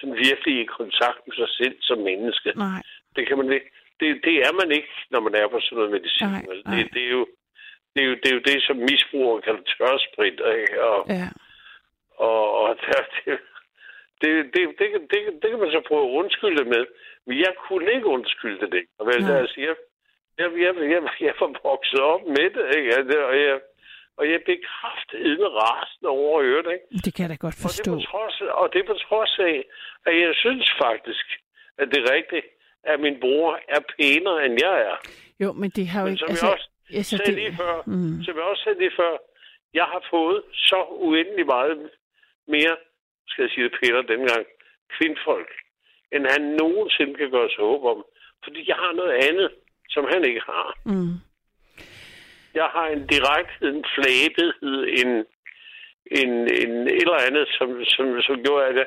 sådan 0.02 0.22
virkelig 0.28 0.54
i 0.60 0.72
kontakt 0.78 1.20
med 1.26 1.34
sig 1.40 1.50
selv 1.58 1.76
som 1.88 1.98
menneske. 1.98 2.48
Nej. 2.56 2.82
Det 3.16 3.22
kan 3.28 3.36
man 3.38 3.52
ikke. 3.52 3.68
Det, 4.00 4.08
det 4.24 4.36
er 4.46 4.52
man 4.60 4.70
ikke, 4.78 4.92
når 5.10 5.20
man 5.20 5.34
er 5.34 5.48
på 5.48 5.60
sådan 5.60 5.76
noget 5.76 5.90
medicin. 5.96 6.26
Nej, 6.26 6.42
nej. 6.64 6.74
Det, 6.74 6.94
det, 6.94 7.02
er 7.08 7.12
jo, 7.18 7.26
det, 7.94 8.00
er 8.04 8.08
jo, 8.10 8.14
det 8.22 8.28
er 8.30 8.36
jo 8.38 8.42
det, 8.50 8.58
som 8.62 8.76
misbrugere 8.76 9.42
kalder 9.46 9.62
tørsprit. 9.72 10.38
Ikke? 10.58 10.74
Og, 10.90 10.98
ja. 11.08 11.28
og, 12.28 12.42
og 12.60 12.68
der, 12.84 13.00
det, 13.24 13.38
det, 14.20 14.30
det, 14.54 14.60
det, 14.78 14.86
det, 15.10 15.18
det, 15.42 15.50
kan 15.50 15.58
man 15.58 15.70
så 15.76 15.82
prøve 15.88 16.04
at 16.06 16.14
undskylde 16.20 16.58
det 16.58 16.66
med. 16.66 16.84
Men 17.26 17.38
jeg 17.38 17.54
kunne 17.66 17.92
ikke 17.94 18.06
undskylde 18.06 18.70
det. 18.70 18.84
Og 18.98 19.04
hvad 19.04 19.14
jeg 19.14 19.48
siger, 19.54 19.74
jeg, 20.38 20.48
jeg, 20.64 20.72
jeg, 20.92 21.02
jeg 21.20 21.34
var 21.40 21.50
vokset 21.70 22.00
op 22.00 22.24
med 22.36 22.48
det, 22.56 22.66
ikke? 22.76 23.26
Og 23.28 23.36
jeg, 23.46 23.60
og 24.18 24.24
jeg 24.32 24.40
blev 24.44 24.58
kraftedende 24.70 25.48
rasende 25.62 26.08
over 26.08 26.40
at 26.40 26.46
høre 26.46 26.62
det. 26.62 26.72
Ikke? 26.72 27.04
Det 27.04 27.14
kan 27.14 27.22
jeg 27.24 27.30
da 27.30 27.38
godt 27.46 27.58
forstå. 27.66 27.92
Og 27.92 27.98
det, 27.98 28.06
på 28.06 28.10
trods, 28.10 28.36
og 28.60 28.66
det 28.72 28.82
på 28.86 28.96
trods 29.06 29.34
af, 29.38 29.56
at 30.08 30.14
jeg 30.24 30.32
synes 30.44 30.66
faktisk, 30.84 31.26
at 31.80 31.86
det 31.92 31.98
er 32.04 32.08
rigtigt, 32.18 32.46
at 32.84 33.00
min 33.00 33.16
bror 33.20 33.50
er 33.68 33.80
pænere, 33.94 34.38
end 34.46 34.54
jeg 34.66 34.76
er. 34.90 34.96
Jo, 35.42 35.52
men 35.52 35.70
det 35.70 35.86
har 35.88 36.00
jo 36.00 36.06
men 36.06 36.12
ikke... 36.12 36.20
Som 36.20 36.30
altså, 36.30 36.46
jeg 36.46 36.52
også 36.52 36.68
altså, 37.00 37.16
sagde 37.16 37.30
det... 37.30 37.38
lige 37.42 37.54
før, 37.62 37.74
mm. 37.86 38.22
som 38.24 38.32
jeg 38.38 38.44
også 38.44 38.62
sagde 38.64 38.78
lige 38.78 38.96
før, 39.02 39.12
jeg 39.74 39.86
har 39.92 40.02
fået 40.10 40.42
så 40.52 40.80
uendelig 40.90 41.46
meget 41.46 41.90
mere, 42.54 42.76
skal 43.28 43.42
jeg 43.42 43.50
sige 43.50 43.64
det 43.64 43.74
pænere 43.80 44.06
dengang, 44.12 44.44
kvindfolk, 44.94 45.50
end 46.14 46.24
han 46.34 46.42
nogensinde 46.60 47.14
kan 47.14 47.30
gøre 47.30 47.48
sig 47.50 47.62
håb 47.70 47.82
om. 47.92 48.04
Fordi 48.44 48.60
jeg 48.70 48.76
har 48.76 48.92
noget 48.92 49.14
andet, 49.28 49.50
som 49.94 50.04
han 50.12 50.24
ikke 50.24 50.42
har. 50.52 50.68
Mm. 50.84 51.14
Jeg 52.54 52.64
har 52.64 52.86
en 52.86 53.06
direkte 53.06 53.68
en 53.68 53.84
flæbethed, 53.94 54.78
en, 55.00 55.10
en, 56.20 56.32
en 56.62 56.72
et 56.88 57.02
eller 57.06 57.26
andet, 57.28 57.48
som, 57.58 57.84
som, 57.84 58.22
som 58.22 58.44
gjorde, 58.44 58.66
at 58.66 58.76
jeg 58.76 58.86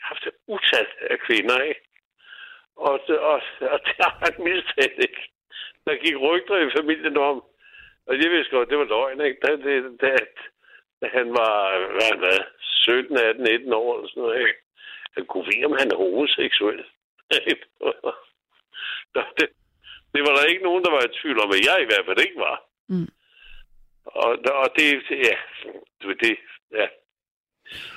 har 0.00 0.08
haft 0.08 0.28
utat 0.46 0.90
af 1.10 1.18
kvinder, 1.18 1.62
ikke? 1.62 1.80
Og, 2.76 3.00
og, 3.08 3.40
og 3.60 3.78
det 3.86 3.94
har 4.00 4.18
han 4.24 4.44
mistet, 4.44 4.92
ikke? 5.06 5.22
Der 5.86 6.02
gik 6.04 6.16
rygter 6.20 6.56
i 6.56 6.70
familien 6.78 7.16
om, 7.16 7.44
og 8.06 8.12
jeg 8.22 8.30
vidste 8.30 8.56
godt, 8.56 8.70
det 8.70 8.78
var 8.78 8.84
løgn, 8.84 9.20
ikke? 9.20 9.40
Da, 9.46 9.50
det, 9.56 10.00
da, 10.00 10.16
da 11.00 11.06
han 11.18 11.28
var, 11.28 11.78
hvad 11.96 12.18
var, 12.18 12.46
17, 12.60 13.18
18, 13.18 13.44
19 13.44 13.72
år 13.72 13.96
eller 13.96 14.08
sådan 14.08 14.22
noget, 14.22 14.38
ikke? 14.40 14.60
Han 15.16 15.26
kunne 15.26 15.46
vide, 15.50 15.66
om 15.66 15.76
han 15.80 15.90
er 15.92 15.96
homoseksuel. 15.96 16.84
det, 19.38 19.48
det 20.14 20.20
var 20.26 20.32
der 20.34 20.50
ikke 20.52 20.64
nogen, 20.64 20.84
der 20.84 20.90
var 20.90 21.02
i 21.04 21.16
tvivl 21.20 21.40
om, 21.44 21.50
at 21.56 21.66
jeg 21.68 21.78
i 21.82 21.88
hvert 21.88 22.06
fald 22.06 22.20
ikke 22.26 22.40
var. 22.48 22.65
Mm. 22.88 23.08
Og, 24.04 24.30
og 24.62 24.68
det, 24.76 24.88
ja, 25.10 25.36
det, 26.22 26.36
ja. 26.72 26.86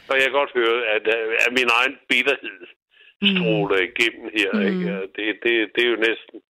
Og 0.10 0.16
jeg 0.16 0.24
kan 0.24 0.32
godt 0.32 0.54
høre, 0.54 0.88
at, 0.96 1.08
at 1.46 1.52
min 1.58 1.70
egen 1.80 1.96
bitterhed 2.10 2.60
stråler 3.32 3.78
mm. 3.78 3.88
igennem 3.90 4.30
her. 4.38 4.52
Mm. 4.54 4.62
Ikke? 4.62 5.02
Det, 5.16 5.26
det, 5.44 5.54
det 5.76 5.84
er 5.84 5.90
jo 5.90 5.96
næsten 5.96 6.42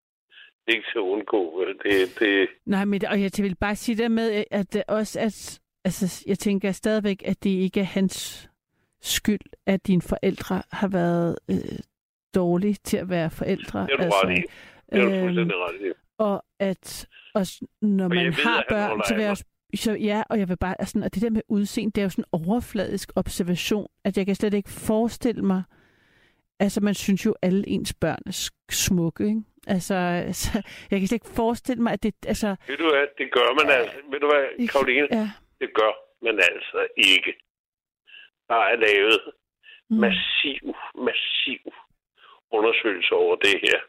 ikke 0.67 0.83
til 0.91 0.97
at 0.97 1.09
undgå. 1.13 1.65
Det, 1.83 2.19
det... 2.19 2.49
Nej, 2.65 2.85
men 2.85 3.05
og 3.05 3.21
jeg 3.21 3.31
vil 3.37 3.55
bare 3.55 3.75
sige 3.75 4.03
det 4.03 4.11
med, 4.11 4.45
at 4.51 4.83
også, 4.87 5.19
at 5.19 5.59
altså, 5.85 6.23
jeg 6.27 6.39
tænker 6.39 6.71
stadigvæk, 6.71 7.21
at 7.25 7.43
det 7.43 7.49
ikke 7.49 7.79
er 7.79 7.83
hans 7.83 8.49
skyld, 9.01 9.39
at 9.65 9.87
dine 9.87 10.01
forældre 10.01 10.61
har 10.71 10.87
været 10.87 11.37
øh, 11.49 11.79
dårlige 12.35 12.73
til 12.73 12.97
at 12.97 13.09
være 13.09 13.31
forældre. 13.31 13.79
Det 13.79 13.93
er 13.93 13.97
du 13.97 14.03
altså, 14.03 14.19
ret 14.23 14.37
i. 14.37 14.41
Det 14.91 14.99
er 14.99 15.05
du 15.05 15.19
fuldstændig 15.19 15.55
øhm, 15.55 15.61
ret 15.61 15.81
i. 15.81 15.91
Og 16.19 16.43
at 16.59 17.07
også, 17.33 17.67
når 17.81 18.03
og 18.03 18.09
man 18.15 18.25
ved, 18.25 18.33
har 18.33 18.65
børn, 18.69 19.01
så 19.07 19.15
vil 19.15 19.21
jeg 19.21 19.31
også 19.31 19.45
så 19.75 19.91
ja, 19.91 20.23
og 20.29 20.39
jeg 20.39 20.49
vil 20.49 20.57
bare, 20.57 20.75
altså, 20.79 21.01
og 21.05 21.13
det 21.13 21.21
der 21.21 21.29
med 21.29 21.41
udseende, 21.47 21.91
det 21.91 22.01
er 22.01 22.05
jo 22.05 22.09
sådan 22.09 22.25
en 22.33 22.47
overfladisk 22.47 23.11
observation, 23.15 23.87
at 24.05 24.17
jeg 24.17 24.25
kan 24.25 24.35
slet 24.35 24.53
ikke 24.53 24.69
forestille 24.69 25.41
mig, 25.41 25.63
altså 26.59 26.81
man 26.81 26.93
synes 26.93 27.25
jo, 27.25 27.35
alle 27.41 27.63
ens 27.67 27.93
børn 27.93 28.23
er 28.25 28.51
smukke, 28.69 29.23
ikke? 29.23 29.41
Altså, 29.67 29.95
altså 29.95 30.49
jeg 30.91 30.99
kan 30.99 31.07
slet 31.07 31.21
ikke 31.21 31.35
forestille 31.35 31.83
mig, 31.83 31.93
at 31.93 32.03
det, 32.03 32.13
altså... 32.27 32.55
Ved 32.67 32.77
du 32.77 32.89
hvad, 32.89 33.07
det 33.17 33.31
gør 33.31 33.49
man 33.59 33.77
altså, 33.77 33.97
ved 34.11 34.19
du 34.19 34.27
hvad, 34.27 34.67
Karoline? 34.67 35.07
Ja. 35.11 35.29
Det 35.59 35.69
gør 35.73 35.93
man 36.25 36.35
altså 36.51 36.87
ikke. 36.97 37.33
Der 38.47 38.55
er 38.71 38.75
lavet 38.75 39.21
mm. 39.89 39.97
massiv, 39.97 40.75
massiv 40.95 41.61
undersøgelse 42.51 43.13
over 43.13 43.35
det 43.35 43.55
her. 43.63 43.79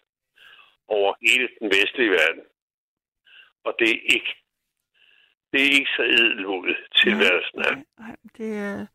Over 0.96 1.10
hele 1.26 1.48
den 1.60 1.68
vestlige 1.76 2.10
verden. 2.10 2.44
Og 3.66 3.72
det 3.78 3.88
er 3.96 4.00
ikke 4.16 4.32
det 5.52 5.60
er 5.66 5.70
ikke 5.78 5.92
så 5.96 6.02
edelmodigt 6.02 6.80
tilværelsen 7.02 7.58
er. 7.68 7.74
Nej, 7.74 7.84
nej, 7.98 8.16
det 8.38 8.50
er... 8.68 8.86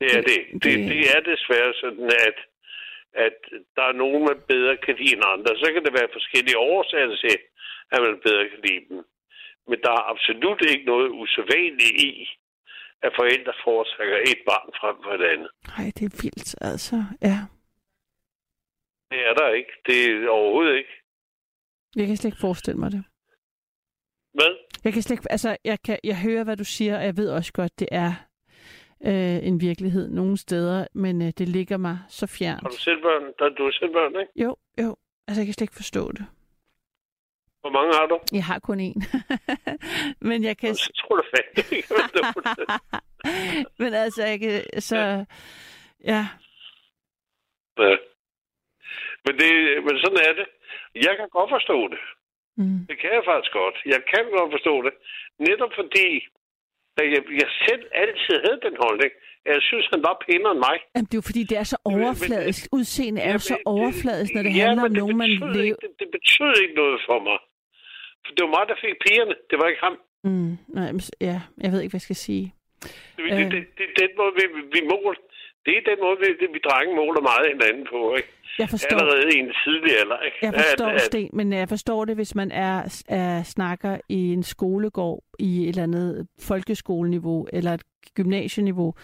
Det 0.00 0.08
er 0.16 0.22
det. 0.30 0.40
Det, 0.52 0.62
det, 0.64 0.74
det 0.92 1.00
er 1.14 1.20
desværre 1.32 1.72
sådan, 1.82 2.08
at, 2.28 2.38
at 3.26 3.38
der 3.76 3.84
er 3.90 4.00
nogen, 4.02 4.22
man 4.30 4.40
bedre 4.52 4.76
kan 4.84 4.94
lide 5.00 5.14
end 5.16 5.30
andre. 5.34 5.50
Så 5.62 5.66
kan 5.72 5.84
det 5.84 5.92
være 5.98 6.16
forskellige 6.18 6.58
årsager 6.58 7.16
til, 7.24 7.36
at 7.92 8.00
man 8.06 8.20
bedre 8.26 8.48
kan 8.52 8.60
lide 8.66 8.84
dem. 8.88 9.00
Men 9.68 9.78
der 9.84 9.92
er 9.98 10.10
absolut 10.12 10.60
ikke 10.72 10.86
noget 10.92 11.08
usædvanligt 11.20 11.94
i, 12.08 12.10
at 13.02 13.12
forældre 13.20 13.52
foretrækker 13.64 14.18
et 14.30 14.40
barn 14.48 14.70
frem 14.80 14.96
for 15.04 15.12
et 15.18 15.24
andet. 15.32 15.50
Nej, 15.70 15.86
det 15.96 16.04
er 16.10 16.14
vildt, 16.22 16.54
altså. 16.70 16.96
Ja. 17.22 17.38
Det 19.10 19.20
er 19.28 19.34
der 19.34 19.48
ikke. 19.48 19.72
Det 19.86 20.24
er 20.24 20.28
overhovedet 20.28 20.76
ikke. 20.76 20.90
Jeg 21.96 22.06
kan 22.06 22.16
slet 22.16 22.28
ikke 22.28 22.40
forestille 22.40 22.80
mig 22.80 22.92
det. 22.92 23.04
Hvad? 24.34 24.56
Jeg 24.84 24.92
kan 24.92 25.02
slet 25.02 25.16
ikke, 25.16 25.32
altså, 25.32 25.56
jeg, 25.64 25.78
kan, 25.82 25.98
jeg 26.04 26.20
hører, 26.20 26.44
hvad 26.44 26.56
du 26.56 26.64
siger, 26.64 26.98
og 26.98 27.04
jeg 27.04 27.16
ved 27.16 27.30
også 27.30 27.52
godt, 27.52 27.78
det 27.78 27.88
er 27.92 28.12
øh, 29.06 29.48
en 29.48 29.60
virkelighed 29.60 30.08
nogle 30.08 30.36
steder, 30.36 30.86
men 30.94 31.22
øh, 31.22 31.28
det 31.38 31.48
ligger 31.48 31.76
mig 31.76 31.98
så 32.08 32.26
fjernt. 32.26 32.62
Har 32.62 32.68
du 32.68 32.76
selv 32.76 33.02
børn? 33.02 33.22
Der, 33.38 33.48
du 33.48 33.64
har 33.64 33.70
selv 33.70 33.92
børn, 33.92 34.20
ikke? 34.20 34.32
Jo, 34.36 34.56
jo. 34.80 34.96
Altså, 35.28 35.40
jeg 35.40 35.46
kan 35.46 35.54
slet 35.54 35.64
ikke 35.64 35.76
forstå 35.76 36.12
det. 36.12 36.26
Hvor 37.60 37.70
mange 37.70 37.94
har 37.94 38.06
du? 38.06 38.18
Jeg 38.32 38.44
har 38.44 38.58
kun 38.58 38.80
én. 38.80 38.98
men 40.28 40.44
jeg 40.44 40.56
kan... 40.56 40.74
Så 40.74 40.92
tror 41.00 41.16
du 41.16 41.22
fandme 41.34 41.84
Men 43.78 43.94
altså, 43.94 44.24
jeg 44.24 44.40
kan... 44.40 44.80
Så... 44.80 45.24
Ja. 46.04 46.26
ja. 47.78 47.96
Men, 49.24 49.34
det, 49.40 49.50
men 49.86 49.94
sådan 50.02 50.22
er 50.28 50.34
det. 50.40 50.46
Jeg 51.06 51.14
kan 51.18 51.28
godt 51.36 51.50
forstå 51.56 51.78
det. 51.92 52.00
Mm. 52.60 52.80
Det 52.88 52.96
kan 53.00 53.10
jeg 53.16 53.22
faktisk 53.30 53.52
godt. 53.60 53.76
Jeg 53.94 54.00
kan 54.12 54.24
godt 54.36 54.50
forstå 54.56 54.74
det. 54.86 54.92
Netop 55.48 55.72
fordi, 55.80 56.08
at 57.00 57.06
jeg, 57.14 57.22
jeg 57.42 57.50
selv 57.66 57.84
altid 58.02 58.36
havde 58.44 58.60
den 58.66 58.76
holdning, 58.84 59.12
at 59.46 59.52
jeg 59.56 59.62
synes, 59.70 59.86
han 59.92 60.02
var 60.08 60.14
pænere 60.26 60.52
end 60.54 60.62
mig. 60.68 60.76
Jamen, 60.94 61.06
det 61.08 61.14
er 61.14 61.20
jo 61.22 61.28
fordi, 61.30 61.42
det 61.50 61.56
er 61.62 61.68
så 61.74 61.78
overfladisk. 61.94 62.62
Udseende 62.76 63.20
er 63.28 63.32
jo 63.36 63.42
så 63.52 63.56
overfladisk, 63.76 64.30
når 64.34 64.42
det 64.42 64.52
ja, 64.56 64.62
handler 64.66 64.84
om 64.90 64.94
nogen, 65.02 65.16
man 65.24 65.30
lever... 65.58 65.76
Det, 65.84 65.92
det 66.02 66.08
betyder 66.16 66.56
ikke 66.62 66.76
noget 66.82 66.98
for 67.08 67.18
mig. 67.28 67.38
For 68.24 68.30
det 68.34 68.42
var 68.44 68.52
mig, 68.56 68.64
der 68.70 68.76
fik 68.84 68.94
pigerne. 69.06 69.34
Det 69.50 69.56
var 69.60 69.66
ikke 69.72 69.82
ham. 69.86 69.96
Mm, 70.24 70.52
nej, 70.76 70.88
ja, 71.28 71.36
jeg 71.64 71.70
ved 71.72 71.80
ikke, 71.80 71.92
hvad 71.92 72.02
jeg 72.02 72.08
skal 72.08 72.22
sige. 72.28 72.46
Det, 73.16 73.24
det, 73.38 73.52
det, 73.52 73.62
det, 73.78 73.86
det 73.96 74.00
den 74.02 74.10
måde, 74.18 74.32
vi, 74.38 74.44
vi 74.74 74.80
måler. 74.92 75.20
Det 75.64 75.74
er 75.76 75.82
den 75.90 75.98
måde, 76.04 76.16
vi, 76.20 76.46
vi 76.52 76.60
drenge 76.64 76.96
måler 76.96 77.20
meget 77.20 77.46
hinanden 77.52 77.86
på, 77.92 78.14
ikke? 78.16 78.28
Jeg 78.58 78.68
forstår. 78.68 78.98
Allerede 78.98 79.36
i 79.36 79.38
en 79.38 79.52
tidlig 79.64 79.98
alder, 80.00 80.18
ikke? 80.20 80.36
Jeg 80.42 80.54
forstår, 80.54 80.86
at, 80.86 80.94
at... 80.94 81.00
Sten, 81.00 81.30
men 81.32 81.52
jeg 81.52 81.68
forstår 81.68 82.04
det, 82.04 82.14
hvis 82.14 82.34
man 82.34 82.50
er, 82.50 83.02
er 83.08 83.42
snakker 83.42 83.98
i 84.08 84.32
en 84.32 84.42
skolegård 84.42 85.24
i 85.38 85.62
et 85.62 85.68
eller 85.68 85.82
andet 85.82 86.26
folkeskoleniveau 86.40 87.48
eller 87.52 87.74
et 87.74 87.82
gymnasieniveau. 88.14 88.94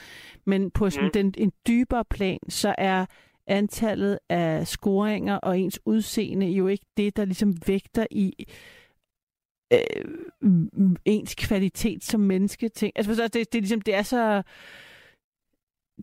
Men 0.45 0.71
på 0.71 0.91
sådan 0.91 1.07
mm. 1.07 1.13
den, 1.13 1.35
en 1.39 1.53
dybere 1.69 2.05
plan, 2.05 2.39
så 2.49 2.75
er 2.79 3.07
antallet 3.47 4.19
af 4.29 4.67
scoringer 4.67 5.37
og 5.37 5.59
ens 5.59 5.81
udseende 5.85 6.47
jo 6.47 6.69
ikke 6.69 6.87
det, 6.97 7.17
der 7.17 7.25
ligesom 7.25 7.55
vægter 7.67 8.07
i 8.11 8.47
øh, 9.73 10.05
ens 11.05 11.35
kvalitet 11.35 12.05
som 12.05 12.21
menneske. 12.21 12.69
Ting. 12.69 12.93
Altså, 12.97 13.23
det, 13.23 13.35
det, 13.35 13.55
er 13.55 13.61
ligesom, 13.61 13.81
det 13.81 13.95
er 13.95 14.03
så 14.03 14.43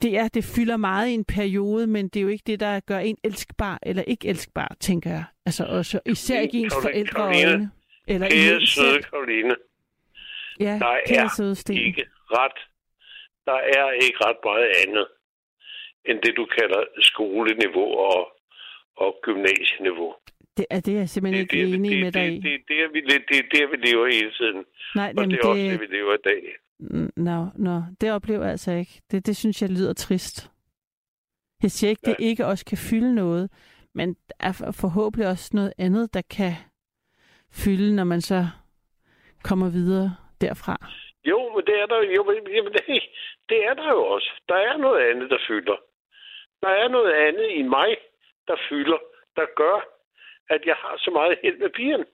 det 0.01 0.17
er, 0.17 0.27
det 0.27 0.43
fylder 0.43 0.77
meget 0.77 1.09
i 1.09 1.13
en 1.13 1.25
periode, 1.25 1.87
men 1.87 2.07
det 2.07 2.19
er 2.19 2.23
jo 2.23 2.27
ikke 2.29 2.43
det, 2.47 2.59
der 2.59 2.79
gør 2.79 2.99
en 2.99 3.17
elskbar 3.23 3.79
eller 3.83 4.03
ikke 4.03 4.27
elskbar, 4.27 4.75
tænker 4.79 5.09
jeg. 5.09 5.23
Altså 5.45 5.65
også, 5.65 5.99
især 6.05 6.39
ikke 6.39 6.57
ens 6.57 6.73
forældre 6.81 7.23
øjne. 7.23 7.71
Eller 8.07 8.29
kære 8.29 8.65
søde 8.65 9.01
Karoline. 9.01 9.55
Ja, 10.59 10.79
der 10.79 10.97
er 11.19 11.29
søde 11.37 11.55
Sten. 11.55 11.77
ikke 11.77 12.05
ret, 12.31 12.59
der 13.45 13.59
er 13.77 13.91
ikke 13.91 14.17
ret 14.25 14.37
meget 14.43 14.71
andet, 14.87 15.07
end 16.05 16.21
det 16.21 16.33
du 16.37 16.45
kalder 16.45 16.83
skoleniveau 16.99 17.97
og, 17.97 18.31
og 18.97 19.19
gymnasieniveau. 19.21 20.15
Det 20.57 20.65
er 20.69 20.79
det, 20.79 20.93
jeg 20.93 21.09
simpelthen 21.09 21.47
Det, 21.47 21.53
ikke 21.53 21.65
det, 21.65 21.75
enig 21.75 21.91
det, 21.91 21.99
med 22.03 22.11
dig 22.11 22.27
i. 22.33 22.35
det, 22.35 22.43
det, 22.43 22.51
det, 22.67 22.77
er 22.83 22.87
det, 23.09 23.21
det 23.29 23.45
der, 23.59 23.67
vi 23.67 23.77
lever 23.87 24.05
hele 24.07 24.31
tiden. 24.31 24.65
Nej, 24.95 25.09
Og 25.09 25.13
jamen, 25.21 25.31
det 25.31 25.39
er 25.43 25.47
også 25.47 25.61
det, 25.61 25.71
det, 25.71 25.81
vi 25.81 25.95
lever 25.95 26.13
i 26.13 26.23
dag. 26.23 26.41
Nå, 26.41 26.41
nå, 26.41 26.51
det 26.51 26.62
oplever 28.15 28.41
jeg 28.43 28.51
altså 28.51 28.71
ikke. 28.71 29.01
Det, 29.11 29.25
det 29.25 29.35
synes 29.37 29.61
jeg 29.61 29.69
lyder 29.69 29.93
trist. 29.93 30.51
Jeg 31.63 31.71
siger 31.71 31.89
ikke, 31.89 32.01
det 32.05 32.15
Ja. 32.19 32.25
ikke 32.25 32.45
også 32.45 32.65
kan 32.65 32.77
fylde 32.77 33.15
noget, 33.15 33.51
men 33.93 34.13
der 34.13 34.33
er 34.39 34.51
for- 34.51 34.71
forhåbentlig 34.71 35.27
også 35.27 35.49
noget 35.53 35.73
andet, 35.77 36.13
der 36.13 36.21
kan 36.21 36.53
fylde, 37.51 37.95
når 37.95 38.03
man 38.03 38.21
så 38.21 38.47
kommer 39.43 39.69
videre 39.69 40.15
derfra. 40.41 40.77
Jo, 41.25 41.39
men 41.55 41.65
det 41.65 41.75
er 41.81 41.85
der 41.85 41.99
jo. 42.15 42.23
men- 42.23 42.53
Jamen, 42.55 42.73
det, 42.73 42.81
det 43.49 43.65
er 43.65 43.73
der 43.73 43.89
jo 43.89 44.01
også. 44.05 44.29
Der 44.47 44.55
er 44.55 44.77
noget 44.77 45.01
andet, 45.09 45.29
der 45.29 45.37
fylder. 45.47 45.77
Der 46.61 46.69
er 46.69 46.87
noget 46.87 47.13
andet 47.13 47.49
i 47.55 47.61
mig, 47.61 47.97
der 48.47 48.55
fylder, 48.69 48.97
der 49.35 49.45
gør, 49.55 49.77
at 50.49 50.61
jeg 50.65 50.75
har 50.75 50.95
så 50.97 51.11
meget 51.11 51.37
held 51.43 51.57
med 51.59 51.69
pigerne. 51.69 52.05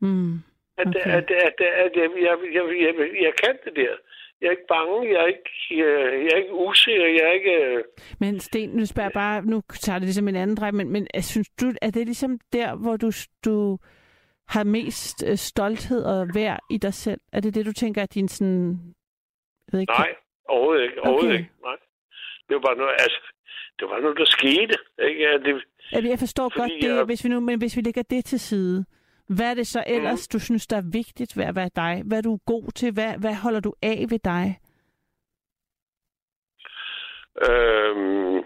Mm. 0.00 0.38
At, 0.78 0.86
Okay. 0.86 1.00
at, 1.00 1.30
at, 1.30 1.30
at, 1.30 1.60
at 1.84 1.92
jeg, 1.96 2.10
jeg, 2.26 2.34
jeg, 2.56 2.64
jeg, 2.80 2.94
jeg 3.22 3.32
kan 3.42 3.54
det 3.64 3.76
der. 3.76 3.94
Jeg 4.40 4.46
er 4.46 4.50
ikke 4.50 4.66
bange, 4.68 5.08
jeg 5.12 5.22
er 5.22 5.26
ikke, 5.26 5.50
jeg, 5.70 5.88
jeg 6.24 6.30
er 6.34 6.36
ikke 6.36 6.54
usikker, 6.54 7.06
jeg 7.06 7.24
er 7.28 7.32
ikke... 7.32 7.52
øh, 7.64 7.84
Men 8.20 8.40
Sten, 8.40 8.68
nu 8.70 8.86
spørger 8.86 9.06
jeg 9.08 9.12
bare, 9.12 9.42
nu 9.42 9.62
tager 9.70 9.98
det 9.98 10.06
ligesom 10.06 10.28
en 10.28 10.36
anden 10.36 10.56
drej, 10.56 10.70
men, 10.70 10.90
men 10.90 11.06
er- 11.14 11.20
synes 11.20 11.48
du, 11.60 11.66
er 11.82 11.90
det 11.90 12.06
ligesom 12.06 12.38
der, 12.52 12.74
hvor 12.74 12.96
du, 12.96 13.10
du 13.44 13.78
har 14.48 14.64
mest 14.64 15.24
øh, 15.26 15.36
stolthed 15.36 16.04
og 16.04 16.28
værd 16.34 16.58
i 16.70 16.76
dig 16.78 16.94
selv? 16.94 17.20
Er 17.32 17.40
det 17.40 17.54
det, 17.54 17.66
du 17.66 17.72
tænker, 17.72 18.02
at 18.02 18.14
din 18.14 18.28
sådan... 18.28 18.68
Jeg 19.66 19.72
ved 19.72 19.80
ikke, 19.80 19.92
Nej, 19.92 20.14
overhovedet 20.48 20.82
ikke. 20.84 21.00
Overhovedet 21.02 21.28
Okay. 21.30 21.38
ikke. 21.38 21.50
Nej. 21.64 21.76
Det 22.48 22.54
var 22.54 22.60
bare 22.60 22.76
noget, 22.76 22.92
altså, 22.92 23.20
det 23.78 23.88
var 23.90 24.00
noget, 24.00 24.18
der 24.18 24.24
skete. 24.24 24.74
Ikke? 25.08 25.22
Ja, 25.22 25.32
det, 25.38 25.64
Jamen, 25.92 26.10
jeg 26.10 26.18
forstår 26.18 26.48
Fordi 26.48 26.60
godt 26.60 26.82
det, 26.82 26.96
jeg- 26.96 27.04
hvis 27.04 27.24
vi 27.24 27.28
nu, 27.28 27.40
men 27.40 27.58
hvis 27.58 27.76
vi 27.76 27.82
lægger 27.82 28.02
det 28.02 28.24
til 28.24 28.40
side, 28.40 28.84
hvad 29.28 29.50
er 29.50 29.54
det 29.54 29.66
så 29.66 29.84
ellers, 29.86 30.28
du 30.28 30.38
synes, 30.38 30.66
der 30.66 30.76
er 30.76 30.90
vigtigt 30.92 31.36
ved 31.36 31.44
at 31.44 31.56
være 31.56 31.70
dig? 31.76 32.02
Hvad 32.06 32.18
er 32.18 32.22
du 32.22 32.38
god 32.46 32.72
til? 32.72 32.92
Hvad, 32.92 33.18
hvad 33.18 33.34
holder 33.34 33.60
du 33.60 33.74
af 33.82 34.06
ved 34.10 34.18
dig? 34.18 34.60
øhm, 37.46 38.44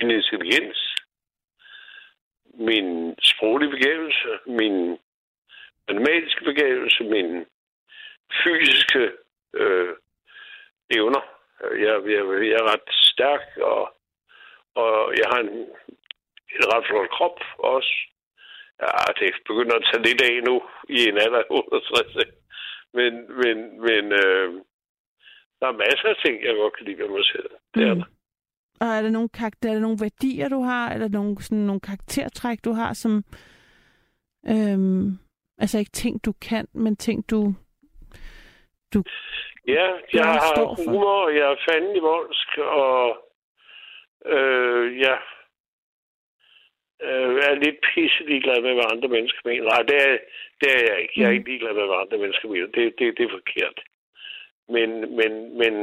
min 0.00 0.10
intelligens, 0.10 0.94
min 2.54 3.14
sproglige 3.22 3.70
begævelse, 3.70 4.38
min 4.46 4.98
matematiske 5.88 6.44
begævelse, 6.44 7.04
min 7.04 7.46
fysiske 8.44 9.12
øh, 9.54 9.94
evner. 10.90 11.20
Jeg, 11.60 11.94
jeg, 12.14 12.22
jeg 12.48 12.58
er 12.60 12.72
ret 12.72 12.88
stærk, 12.90 13.56
og, 13.56 13.94
og 14.74 15.14
jeg 15.18 15.26
har 15.32 15.40
en, 15.40 15.48
en 16.56 16.64
ret 16.72 16.86
flot 16.86 17.10
krop 17.10 17.40
også. 17.58 17.94
Ja, 18.82 19.02
det 19.20 19.34
begynder 19.48 19.74
at 19.76 19.86
tage 19.88 20.02
lidt 20.08 20.22
af 20.30 20.36
nu 20.48 20.56
i 20.88 20.98
en 21.08 21.18
alder 21.24 21.38
af 21.38 21.50
68. 21.50 22.16
ikke? 22.24 22.36
Men, 22.94 23.12
men, 23.42 23.56
men 23.86 24.04
øh, 24.22 24.48
der 25.60 25.66
er 25.68 25.80
masser 25.84 26.08
af 26.08 26.16
ting, 26.24 26.44
jeg 26.44 26.54
godt 26.54 26.76
kan 26.76 26.86
lide 26.86 26.98
ved 26.98 27.08
mig 27.08 27.24
selv. 27.24 27.50
Det 27.74 27.82
er 27.88 27.94
Mm. 27.94 28.00
der. 28.00 28.06
Og 28.80 28.86
er 28.86 29.02
der 29.02 29.10
nogle, 29.10 29.28
karakter, 29.28 29.68
er 29.68 29.74
der 29.74 29.80
nogle 29.80 29.98
værdier, 30.00 30.48
du 30.48 30.60
har? 30.60 30.90
Eller 30.92 31.08
nogle, 31.08 31.42
sådan, 31.42 31.64
nogle 31.64 31.80
karaktertræk, 31.80 32.58
du 32.64 32.72
har, 32.72 32.92
som... 32.92 33.24
Øhm, 34.48 35.18
altså 35.58 35.78
ikke 35.78 35.90
ting, 35.90 36.24
du 36.24 36.32
kan, 36.32 36.66
men 36.72 36.96
ting, 36.96 37.30
du... 37.30 37.54
Ja, 39.68 39.86
jeg 40.12 40.24
har 40.24 40.84
humor, 40.84 41.24
og 41.26 41.34
jeg 41.34 41.52
er 41.52 41.56
fandelig 41.70 42.02
voldsk, 42.02 42.58
og 42.58 43.16
øh, 44.26 44.98
jeg 44.98 45.18
øh, 47.02 47.34
er 47.48 47.54
lidt 47.64 47.78
pisse 47.94 48.22
ligeglad 48.30 48.60
med, 48.62 48.74
hvad 48.74 48.92
andre 48.92 49.08
mennesker 49.08 49.40
mener. 49.44 49.64
Nej, 49.64 49.82
det 49.82 49.96
er, 50.08 50.18
det 50.60 50.68
er 50.76 50.82
jeg 50.92 51.00
ikke. 51.02 51.14
Jeg 51.16 51.26
er 51.26 51.30
Mm. 51.30 51.36
ikke 51.36 51.48
ligeglad 51.50 51.74
med, 51.74 51.86
hvad 51.86 52.00
andre 52.04 52.18
mennesker 52.18 52.48
mener. 52.48 52.66
Det, 52.66 52.94
det, 52.98 53.18
det 53.18 53.24
er 53.24 53.36
forkert. 53.38 53.80
Men, 54.68 54.90
men, 55.18 55.58
men, 55.60 55.74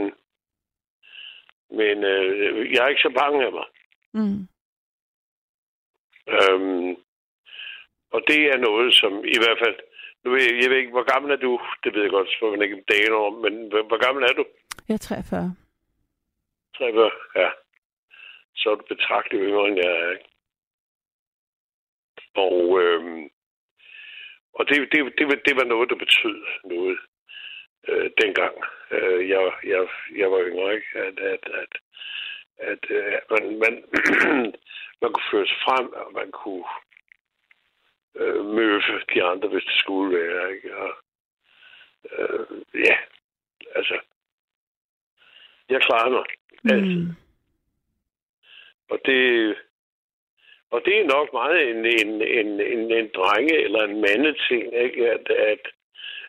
men 1.80 2.04
øh, 2.04 2.72
jeg 2.74 2.80
er 2.84 2.88
ikke 2.88 3.02
så 3.08 3.14
bange 3.22 3.46
af 3.46 3.52
mig. 3.52 3.68
Mm. 4.14 4.40
Øhm, 6.36 6.96
og 8.16 8.22
det 8.28 8.40
er 8.54 8.58
noget, 8.58 8.94
som 8.94 9.26
i 9.26 9.38
hvert 9.44 9.60
fald... 9.64 9.76
Nu 10.24 10.32
ved 10.32 10.42
jeg, 10.42 10.62
jeg 10.62 10.70
ved 10.70 10.78
ikke, 10.78 10.92
hvor 10.92 11.12
gammel 11.14 11.32
er 11.32 11.36
du? 11.36 11.62
Det 11.84 11.94
ved 11.94 12.02
jeg 12.02 12.10
godt, 12.12 12.30
så 12.30 12.52
man 12.52 12.62
ikke 12.62 12.84
dagen 12.92 13.14
om, 13.14 13.34
men 13.34 13.54
hvor, 13.70 13.84
hvor 13.84 14.06
gammel 14.06 14.24
er 14.24 14.34
du? 14.34 14.46
Jeg 14.88 14.94
er 14.94 14.98
43. 14.98 15.56
43, 16.78 17.12
ja. 17.36 17.50
Så 18.56 18.70
er 18.72 18.76
du 18.76 18.84
betragteligt 18.96 19.44
yngre, 19.48 19.68
end 19.68 19.78
jeg 19.78 19.92
er. 20.02 20.12
Ikke? 20.12 20.26
Og, 22.36 22.82
øhm, 22.82 23.30
og 24.54 24.70
det, 24.70 24.78
det, 24.92 25.14
det, 25.18 25.26
var- 25.28 25.42
det 25.48 25.56
var 25.56 25.64
noget, 25.64 25.90
der 25.90 25.96
betød 25.96 26.46
noget 26.64 27.00
øh, 27.88 28.12
dengang. 28.22 28.56
Øh, 28.92 29.30
jeg, 29.30 29.52
jeg, 29.64 29.88
jeg 30.16 30.32
var 30.32 30.40
yngre, 30.48 30.76
ikke? 30.76 30.88
At, 31.00 31.20
at, 31.20 31.44
at, 31.62 31.72
at 32.58 32.84
øh, 32.90 33.14
man, 33.32 33.60
man, 33.60 33.74
man 35.02 35.14
kunne 35.14 35.30
føre 35.32 35.48
sig 35.48 35.58
frem, 35.66 35.94
og 35.94 36.14
man 36.14 36.32
kunne 36.32 36.66
øh, 38.16 38.46
møffe 38.46 39.02
de 39.14 39.24
andre, 39.24 39.48
hvis 39.50 39.64
det 39.64 39.74
skulle 39.76 40.18
være. 40.20 40.52
Ikke? 40.56 40.78
Og, 40.78 40.94
øh, 42.12 42.62
ja, 42.74 42.98
altså, 43.76 44.00
jeg 45.70 45.82
klarede 45.82 46.12
mig. 46.12 46.26
Altid. 46.72 47.00
Mm. 47.06 47.12
Og 48.90 49.00
det, 49.06 49.56
og 50.74 50.80
det 50.86 50.94
er 51.02 51.06
nok 51.16 51.28
meget 51.40 51.58
en, 51.72 51.80
en, 52.02 52.10
en, 52.40 52.50
en, 52.74 52.82
en 53.00 53.08
drenge- 53.18 53.60
eller 53.66 53.82
en 53.90 53.96
mandeting, 54.06 54.64
ikke? 54.86 55.02
At, 55.16 55.26
at, 55.52 55.64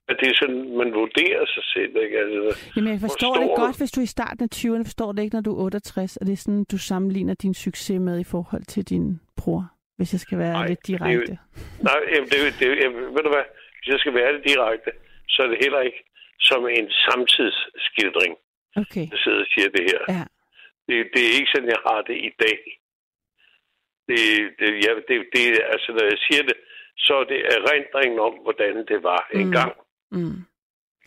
at 0.09 0.17
det 0.21 0.27
er 0.33 0.37
sådan, 0.43 0.63
man 0.81 0.91
vurderer 1.01 1.45
sig 1.55 1.65
selv. 1.75 1.93
Ikke? 2.05 2.17
Altså, 2.23 2.41
Jamen, 2.77 2.91
jeg 2.95 3.01
forstår 3.09 3.35
det 3.43 3.51
godt, 3.63 3.77
hvis 3.81 3.91
du 3.97 4.01
i 4.01 4.07
starten 4.17 4.43
af 4.47 4.51
20'erne. 4.57 4.81
Jeg 4.83 4.87
forstår 4.93 5.13
det 5.13 5.23
ikke, 5.23 5.37
når 5.37 5.43
du 5.49 5.53
er 5.57 5.63
68, 5.65 6.17
og 6.17 6.27
det 6.27 6.33
er 6.33 6.37
sådan, 6.47 6.65
du 6.73 6.79
sammenligner 6.79 7.35
din 7.35 7.55
succes 7.55 8.01
med 8.09 8.17
i 8.21 8.29
forhold 8.33 8.65
til 8.75 8.83
din 8.93 9.07
bror, 9.41 9.63
hvis 9.97 10.13
jeg 10.15 10.21
skal 10.21 10.39
være 10.39 10.53
Nej, 10.53 10.67
lidt 10.69 10.79
det 10.87 10.87
direkte. 10.89 11.35
nej, 11.89 11.99
jamen, 12.15 12.29
det, 12.31 12.39
jo- 12.45 12.55
det, 12.59 12.67
jo- 12.71 12.79
jamen, 12.83 13.01
ved 13.15 13.23
du 13.27 13.31
hvad? 13.37 13.47
Hvis 13.79 13.89
jeg 13.93 13.99
skal 14.03 14.15
være 14.21 14.33
det 14.37 14.43
direkte, 14.51 14.91
så 15.29 15.39
er 15.43 15.49
det 15.53 15.59
heller 15.65 15.81
ikke 15.89 16.01
som 16.51 16.61
en 16.79 16.87
samtidsskildring, 17.07 18.35
Okay, 18.83 19.07
der 19.13 19.19
sidder 19.25 19.41
og 19.47 19.51
siger 19.55 19.69
det 19.77 19.85
her. 19.91 20.01
ja. 20.17 20.25
Det, 20.89 20.97
det 21.15 21.23
er 21.29 21.33
ikke 21.39 21.51
sådan, 21.55 21.69
jeg 21.77 21.83
har 21.89 22.01
det 22.09 22.17
i 22.29 22.31
dag. 22.45 22.59
Det, 24.09 24.19
det, 24.59 24.69
ja, 24.87 24.91
det, 25.09 25.17
det, 25.35 25.43
altså, 25.73 25.89
når 25.97 26.05
jeg 26.13 26.19
siger 26.27 26.43
det, 26.43 26.57
så 26.97 27.13
er 27.23 27.25
det 27.25 27.41
erindringen 27.57 28.19
om, 28.21 28.35
hvordan 28.45 28.75
det 28.91 29.03
var 29.03 29.29
Mm. 29.35 29.41
engang. 29.41 29.73
Mm. 30.13 30.37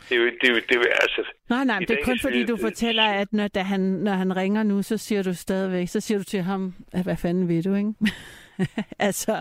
Det 0.10 0.12
er 0.18 0.22
jo, 0.22 0.26
det 0.40 0.44
er 0.50 0.54
jo, 0.56 0.56
det 0.56 0.72
er 0.72 0.76
jo 0.84 0.84
altså, 1.06 1.22
Nej, 1.50 1.64
nej, 1.64 1.80
det 1.80 1.92
er 1.92 2.04
kun 2.04 2.20
fordi, 2.22 2.46
du 2.46 2.58
fortæller, 2.68 3.04
at 3.22 3.28
når, 3.34 3.48
da 3.48 3.60
han, 3.62 3.80
når 4.08 4.12
han 4.12 4.36
ringer 4.36 4.64
nu, 4.64 4.84
så 4.84 4.98
siger 4.98 5.24
du 5.24 5.34
stadigvæk, 5.34 5.88
så 5.88 6.00
siger 6.00 6.18
du 6.18 6.24
til 6.24 6.42
ham, 6.42 6.74
at 6.94 7.04
hvad 7.04 7.18
fanden 7.22 7.48
ved 7.48 7.64
du, 7.64 7.74
ikke? 7.82 7.94
altså, 9.08 9.34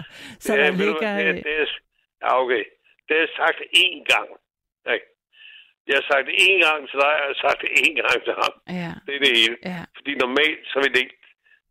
så 0.45 0.55
ja, 0.55 0.63
der 0.63 0.71
du 0.71 0.77
ligger... 0.77 1.13
hvad, 1.15 1.25
det, 1.25 1.29
er- 1.39 1.43
det 1.49 1.55
er, 1.63 1.67
ja, 2.23 2.43
okay. 2.43 2.65
Det 3.09 3.15
jeg 3.25 3.29
sagt 3.37 3.59
én 3.85 3.99
gang. 4.13 4.29
Ikke? 4.95 5.07
Jeg 5.89 5.95
har 5.99 6.07
sagt 6.13 6.25
det 6.29 6.35
én 6.49 6.59
gang 6.67 6.81
til 6.91 6.99
dig, 7.05 7.13
og 7.15 7.21
jeg 7.23 7.29
har 7.33 7.41
sagt 7.49 7.59
det 7.65 7.71
én 7.85 7.95
gang 8.03 8.17
til 8.27 8.35
ham. 8.43 8.53
Ja, 8.81 8.93
Det 9.07 9.13
er 9.17 9.21
det 9.25 9.33
hele. 9.39 9.57
ja. 9.73 9.81
Fordi 9.97 10.13
normalt, 10.25 10.61
så 10.73 10.77
vil 10.83 10.91
det 10.95 11.01
ikke, 11.05 11.17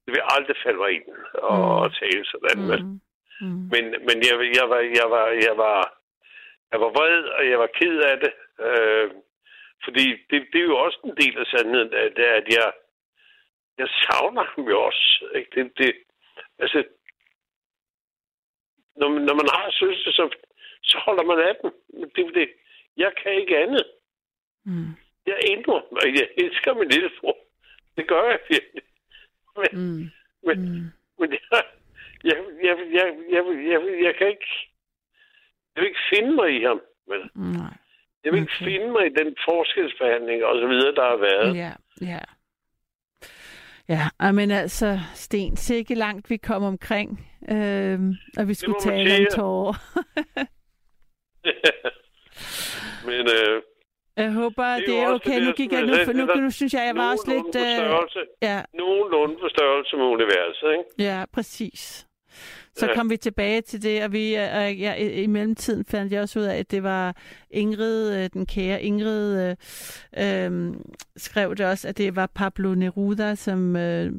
det 0.05 0.11
vil 0.15 0.21
aldrig 0.35 0.55
falde 0.63 0.77
mig 0.77 0.91
ind 0.91 1.07
og, 1.33 1.57
Mm. 1.57 1.63
og 1.81 1.93
tale 1.99 2.25
sådan. 2.25 2.59
Mm. 2.59 2.85
Mm. 2.85 2.99
Mm. 3.41 3.63
Men, 3.73 3.83
men 4.07 4.17
jeg, 4.27 4.35
jeg, 4.57 4.65
var, 4.69 4.79
jeg, 4.99 5.07
var, 5.15 5.25
jeg, 5.47 5.53
var, 5.57 5.77
jeg 6.71 6.79
var 6.81 6.89
vred, 6.97 7.23
og 7.37 7.49
jeg 7.49 7.59
var 7.59 7.69
ked 7.79 7.97
af 8.11 8.17
det. 8.23 8.33
Øh, 8.67 9.11
fordi 9.83 10.05
det, 10.29 10.47
det 10.53 10.59
er 10.61 10.69
jo 10.73 10.77
også 10.77 10.99
en 11.03 11.15
del 11.21 11.37
af 11.39 11.45
sandheden, 11.45 11.93
at, 11.93 12.19
at 12.19 12.45
jeg, 12.57 12.71
jeg 13.77 13.87
savner 14.03 14.43
ham 14.43 14.63
jo 14.69 14.81
også. 14.81 15.25
Ikke? 15.35 15.49
Det, 15.55 15.77
det, 15.77 15.93
altså, 16.59 16.83
når, 18.95 19.09
man- 19.09 19.21
når 19.29 19.33
man 19.41 19.49
har 19.57 19.71
søster, 19.71 20.11
så, 20.11 20.29
så 20.83 20.97
holder 21.05 21.23
man 21.23 21.39
af 21.39 21.53
dem. 21.61 21.71
Det, 22.15 22.35
det, 22.35 22.49
jeg 22.97 23.11
kan 23.23 23.33
ikke 23.41 23.57
andet. 23.57 23.85
Mm. 24.65 24.87
Jeg 25.25 25.37
ændrer 25.51 25.81
mig. 25.91 26.15
Jeg 26.19 26.27
elsker 26.37 26.73
min 26.73 26.89
lille 26.89 27.11
bror. 27.19 27.37
Det 27.97 28.07
gør 28.07 28.23
jeg 28.29 28.39
virkelig. 28.49 28.83
Men, 29.57 29.67
Mm. 29.73 30.09
men, 30.47 30.59
Mm. 30.69 30.85
men 31.19 31.31
jeg, 31.31 31.63
jeg, 32.23 32.37
jeg, 32.63 32.77
jeg, 32.93 33.05
jeg, 33.31 33.43
jeg, 33.71 34.03
jeg 34.03 34.15
kan 34.17 34.27
ikke... 34.27 34.71
Jeg 35.75 35.81
vil 35.81 35.87
ikke 35.87 35.99
finde 36.13 36.31
mig 36.35 36.49
i 36.59 36.63
ham. 36.63 36.81
Men 37.07 37.19
Nej. 37.53 37.73
jeg 38.23 38.31
vil 38.33 38.41
ikke 38.41 38.53
Okay. 38.61 38.65
finde 38.71 38.91
mig 38.91 39.05
i 39.05 39.13
den 39.23 39.35
forskelsbehandling 39.49 40.43
og 40.45 40.55
så 40.61 40.67
videre, 40.67 40.95
der 40.95 41.01
har 41.09 41.17
været. 41.17 41.57
Ja, 41.57 41.71
ja. 42.01 42.19
Ja, 43.89 44.31
men 44.31 44.51
altså, 44.51 44.99
Sten, 45.13 45.55
sikke 45.57 45.95
langt 45.95 46.29
vi 46.29 46.37
kom 46.37 46.63
omkring, 46.63 47.27
øh, 47.51 47.99
og 48.37 48.47
vi 48.47 48.53
skulle 48.53 48.79
tale 48.79 49.17
om 49.19 49.25
tårer. 49.35 49.73
men 53.07 53.27
øh, 53.37 53.61
Jeg 54.17 54.31
håber, 54.33 54.63
Det 54.63 54.73
er 54.73 54.85
det 54.85 54.99
er 54.99 55.13
okay. 55.13 55.35
det 55.35 55.43
Nu 55.47 55.51
gik 55.51 55.71
jeg, 55.71 55.79
jeg 55.79 55.87
nu, 55.87 56.05
for 56.05 56.13
nu, 56.13 56.41
nu 56.41 56.51
synes 56.51 56.73
jeg, 56.73 56.83
jeg 56.85 56.95
var 56.95 57.11
også 57.11 57.25
lidt... 57.27 57.55
Øh, 57.55 57.75
størrelse, 57.77 58.19
ja, 58.41 58.61
nogenlunde 58.73 59.35
på 59.41 59.47
størrelse 59.49 59.95
med 59.97 60.05
universet, 60.05 60.71
ikke? 60.77 61.09
ja, 61.09 61.23
præcis. 61.33 62.07
Så 62.75 62.85
Ja. 62.85 62.95
kom 62.95 63.09
vi 63.09 63.17
tilbage 63.17 63.61
til 63.61 63.83
det, 63.83 64.03
og 64.03 64.13
vi, 64.13 64.33
og 64.33 64.73
ja, 64.75 64.93
i, 64.93 65.23
i 65.23 65.27
mellemtiden 65.27 65.85
fandt 65.85 66.13
jeg 66.13 66.21
også 66.21 66.39
ud 66.39 66.43
af, 66.43 66.57
at 66.57 66.71
det 66.71 66.83
var 66.83 67.15
Ingrid, 67.51 68.23
øh, 68.23 68.29
den 68.33 68.45
kære 68.45 68.81
Ingrid, 68.83 69.49
øh, 69.49 69.55
øh, 70.17 70.73
skrev 71.17 71.55
det 71.55 71.65
også, 71.65 71.87
at 71.87 71.97
det 71.97 72.15
var 72.15 72.29
Pablo 72.35 72.75
Neruda, 72.75 73.35
som 73.35 73.75
øh, 73.75 74.11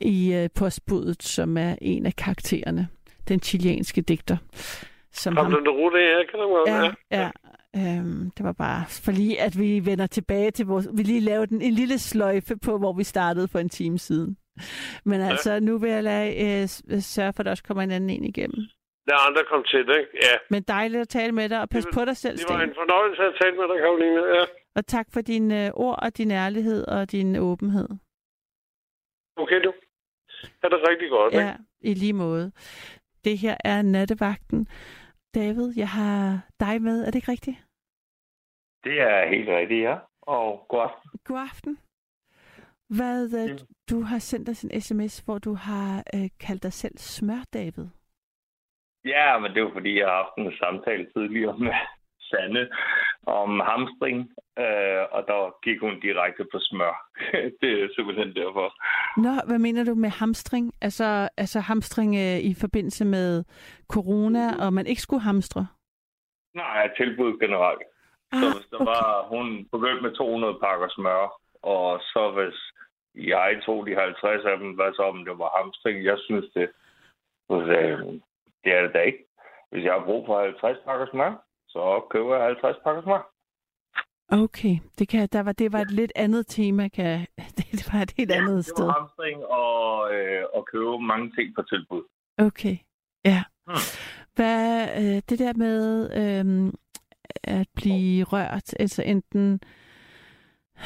i 0.00 0.34
øh, 0.34 0.48
postbuddet, 0.58 1.22
som 1.22 1.56
er 1.56 1.74
en 1.80 2.06
af 2.06 2.16
karaktererne, 2.16 2.88
den 3.28 3.40
chilenske 3.42 4.00
digter. 4.00 4.36
Som 5.12 5.34
Kom 5.34 5.52
ham, 5.52 5.62
Neruda, 5.62 5.98
ja, 5.98 6.24
kan 6.24 6.38
godt, 6.38 6.68
ja, 6.68 6.92
ja. 7.20 7.30
Øhm, 7.76 8.30
det 8.36 8.44
var 8.44 8.52
bare 8.52 8.84
for 8.88 9.12
lige, 9.12 9.40
at 9.40 9.58
vi 9.58 9.86
vender 9.86 10.06
tilbage 10.06 10.50
til 10.50 10.66
vores... 10.66 10.88
Vi 10.96 11.02
lige 11.02 11.20
lavede 11.20 11.54
en, 11.54 11.62
en 11.62 11.72
lille 11.72 11.98
sløjfe 11.98 12.56
på, 12.56 12.78
hvor 12.78 12.92
vi 12.92 13.04
startede 13.04 13.48
for 13.48 13.58
en 13.58 13.68
time 13.68 13.98
siden. 13.98 14.36
Men 15.04 15.20
Ja. 15.20 15.26
altså, 15.30 15.60
nu 15.60 15.78
vil 15.78 15.90
jeg 15.90 16.02
lade, 16.02 16.60
øh, 16.62 16.66
s- 16.68 17.04
sørge 17.04 17.32
for, 17.32 17.40
at 17.40 17.44
der 17.44 17.50
også 17.50 17.62
kommer 17.64 17.82
en 17.82 17.90
anden 17.90 18.10
en 18.10 18.24
igennem. 18.24 18.60
Der 19.06 19.14
er 19.14 19.26
andre 19.28 19.42
kom 19.50 19.64
til, 19.66 19.80
ikke? 19.80 20.10
Ja. 20.22 20.36
Men 20.50 20.62
dejligt 20.62 21.00
at 21.00 21.08
tale 21.08 21.32
med 21.32 21.48
dig, 21.48 21.60
og 21.60 21.68
pas 21.68 21.84
Det 21.84 21.94
på 21.94 22.04
dig 22.04 22.16
selv, 22.16 22.38
Det 22.38 22.44
var 22.48 22.58
Sten. 22.58 22.68
en 22.68 22.74
fornøjelse 22.74 23.22
at 23.22 23.34
tale 23.42 23.56
med 23.56 23.64
dig, 23.74 23.78
Karoline. 23.82 24.36
Ja. 24.36 24.44
Og 24.76 24.86
tak 24.86 25.06
for 25.12 25.20
dine 25.20 25.66
øh, 25.66 25.70
ord 25.74 25.98
og 26.02 26.16
din 26.18 26.30
ærlighed 26.30 26.84
og 26.88 27.12
din 27.12 27.36
åbenhed. 27.36 27.88
Okay, 29.36 29.60
du. 29.64 29.72
Er 30.62 30.68
det 30.68 30.78
rigtig 30.90 31.10
godt, 31.10 31.34
ikke? 31.34 31.44
Ja, 31.46 31.54
i 31.80 31.94
lige 31.94 32.12
måde. 32.12 32.52
Det 33.24 33.38
her 33.38 33.56
er 33.64 33.82
nattevagten. 33.82 34.68
David, 35.34 35.72
jeg 35.76 35.88
har 35.88 36.40
dig 36.60 36.82
med. 36.82 37.00
Er 37.02 37.06
det 37.06 37.14
ikke 37.14 37.30
rigtigt? 37.32 37.56
Det 38.84 39.00
er 39.00 39.28
helt 39.28 39.48
rigtigt, 39.48 39.82
ja. 39.82 39.96
Og 40.22 40.66
god 40.68 40.80
aften. 40.82 41.10
God 41.24 41.38
aften. 41.50 41.78
Hvad, 42.96 43.24
øh, 43.42 43.48
Ja. 43.50 43.56
du 43.90 44.02
har 44.02 44.18
sendt 44.18 44.48
os 44.48 44.62
en 44.62 44.80
sms, 44.80 45.18
hvor 45.18 45.38
du 45.38 45.54
har 45.54 46.02
øh, 46.14 46.28
kaldt 46.40 46.62
dig 46.62 46.72
selv 46.72 46.98
smør, 46.98 47.42
David. 47.52 47.86
Ja, 49.04 49.38
men 49.38 49.54
det 49.54 49.64
var 49.64 49.72
fordi, 49.72 49.98
jeg 49.98 50.06
har 50.08 50.16
haft 50.22 50.36
en 50.38 50.52
samtale 50.58 51.10
tidligere 51.16 51.58
med 51.58 51.72
Sanne 52.32 52.68
om 53.26 53.60
hamstring, 53.70 54.18
øh, 54.58 55.02
og 55.14 55.20
der 55.30 55.40
gik 55.64 55.80
hun 55.80 56.00
direkte 56.00 56.44
på 56.52 56.58
smør. 56.60 56.94
det 57.60 57.70
er 57.82 57.88
simpelthen 57.94 58.34
derfor. 58.34 58.66
Nå, 59.24 59.32
hvad 59.48 59.58
mener 59.58 59.84
du 59.84 59.94
med 59.94 60.10
hamstring? 60.10 60.72
Altså, 60.80 61.28
altså 61.36 61.60
hamstring 61.60 62.10
øh, 62.16 62.38
i 62.50 62.54
forbindelse 62.60 63.04
med 63.04 63.44
corona, 63.88 64.66
og 64.66 64.72
man 64.72 64.86
ikke 64.86 65.02
skulle 65.02 65.22
hamstre? 65.22 65.66
Nej, 66.54 66.90
tilbud 66.96 67.38
generelt. 67.40 67.82
Så 68.40 68.46
hvis 68.54 68.68
der 68.70 68.84
var, 68.84 69.26
hun 69.34 69.68
begyndte 69.72 70.02
med 70.02 70.12
200 70.12 70.58
pakker 70.62 70.88
smør, 70.88 71.24
og 71.62 72.00
så 72.00 72.22
hvis 72.36 72.58
jeg 73.14 73.60
tog 73.66 73.86
de 73.86 73.94
50 73.96 74.44
af 74.44 74.58
dem, 74.58 74.70
hvad 74.72 74.92
så 74.94 75.02
om 75.02 75.24
det 75.24 75.38
var 75.38 75.50
hamstring? 75.58 76.04
Jeg 76.04 76.18
synes 76.18 76.46
det. 76.54 76.68
Så 77.50 77.64
sagde 77.66 77.88
jeg, 77.88 77.98
det 78.64 78.72
er 78.76 78.82
det 78.82 78.94
da 78.94 79.00
ikke. 79.00 79.24
Hvis 79.70 79.84
jeg 79.84 79.92
har 79.92 80.04
brug 80.04 80.26
for 80.26 80.40
50 80.40 80.78
pakker 80.84 81.06
smør, 81.06 81.32
så 81.72 82.06
køber 82.10 82.36
jeg 82.36 82.44
50 82.46 82.76
pakker 82.84 83.02
smør. 83.02 83.22
Okay, 84.42 84.76
det, 84.98 85.08
kan, 85.08 85.28
der 85.32 85.40
var, 85.42 85.52
det 85.52 85.72
var 85.72 85.80
et 85.80 85.90
lidt 85.90 86.12
andet 86.16 86.46
tema. 86.46 86.88
Kan, 86.88 87.26
det 87.58 87.88
var 87.92 87.98
et 88.00 88.12
helt 88.16 88.30
Ja, 88.30 88.36
andet 88.36 88.56
det 88.56 88.64
sted. 88.64 88.84
var 88.84 88.92
hamstring 89.00 89.44
og, 89.44 90.14
øh, 90.14 90.44
og 90.54 90.66
købe 90.72 90.98
mange 90.98 91.30
ting 91.36 91.54
på 91.54 91.62
tilbud. 91.62 92.02
Okay, 92.38 92.76
ja. 93.24 93.42
Hmm. 93.66 93.76
Hvad, 94.34 94.88
øh, 94.98 95.22
det 95.28 95.38
der 95.38 95.52
med 95.54 96.10
øh, 96.22 96.72
at 97.44 97.66
blive 97.74 98.24
rørt, 98.24 98.74
altså 98.80 99.02
enten 99.02 99.60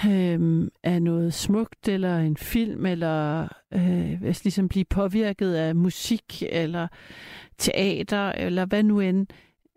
øh, 0.08 0.70
af 0.82 1.02
noget 1.02 1.34
smukt, 1.34 1.88
eller 1.88 2.16
en 2.18 2.36
film, 2.36 2.86
eller 2.86 3.48
øh, 3.74 4.22
altså 4.22 4.42
ligesom 4.44 4.68
blive 4.68 4.84
påvirket 4.84 5.54
af 5.54 5.74
musik, 5.74 6.42
eller 6.52 6.88
teater, 7.58 8.32
eller 8.32 8.66
hvad 8.66 8.82
nu 8.82 9.00
end. 9.00 9.26
Øh, 9.32 9.36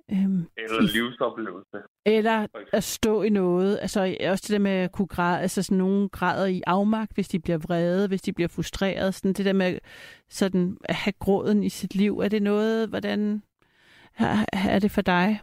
Eller 0.10 0.82
livsoplevelse. 0.94 1.78
eller 2.06 2.48
at 2.74 2.84
stå 2.84 3.22
i 3.22 3.30
noget. 3.30 3.80
Altså 3.82 4.16
også 4.30 4.44
det 4.48 4.54
der 4.54 4.60
med 4.60 4.72
at 4.72 4.92
kunne 4.92 5.08
græde, 5.08 5.42
altså 5.42 5.64
sådan 5.64 5.78
nogle 5.78 6.10
grader 6.10 6.46
i 6.48 6.62
afmagt, 6.68 7.12
hvis 7.14 7.28
de 7.28 7.40
bliver 7.40 7.58
vrede, 7.58 8.08
hvis 8.08 8.22
de 8.22 8.34
bliver 8.34 8.48
frustreret. 8.48 9.14
Sådan 9.14 9.34
det 9.34 9.46
der 9.46 9.54
med 9.54 9.80
sådan 10.30 10.78
at 10.84 10.96
have 10.96 11.14
gråden 11.20 11.64
i 11.64 11.70
sit 11.70 11.96
liv. 11.96 12.20
Er 12.20 12.30
det 12.30 12.42
noget, 12.44 12.90
hvordan 12.90 13.44
er, 14.20 14.46
er 14.54 14.80
det 14.80 14.92
for 14.92 15.02
dig? 15.02 15.42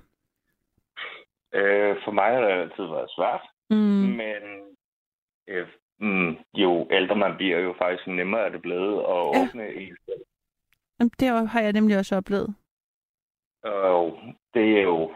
Øh, 1.55 1.97
for 2.05 2.11
mig 2.11 2.25
har 2.35 2.41
det 2.41 2.51
altid 2.51 2.85
været 2.85 3.11
svært, 3.17 3.41
Mm. 3.71 3.77
men 3.77 4.43
øh, 5.49 5.67
mm, 6.01 6.37
jo 6.55 6.89
ældre 6.91 7.17
man 7.17 7.37
bliver, 7.37 7.59
jo 7.59 7.75
faktisk 7.79 8.07
nemmere 8.07 8.41
er 8.47 8.49
det 8.49 8.62
blevet 8.62 8.99
at 8.99 9.05
Ja. 9.09 9.43
åbne 9.43 9.64
selv. 10.07 10.23
Jamen, 11.01 11.11
Det 11.21 11.49
har 11.49 11.61
jeg 11.61 11.73
nemlig 11.73 11.99
også 11.99 12.17
oplevet. 12.17 12.55
Og 13.67 14.19
det 14.55 14.79
er 14.79 14.83
jo 14.83 15.14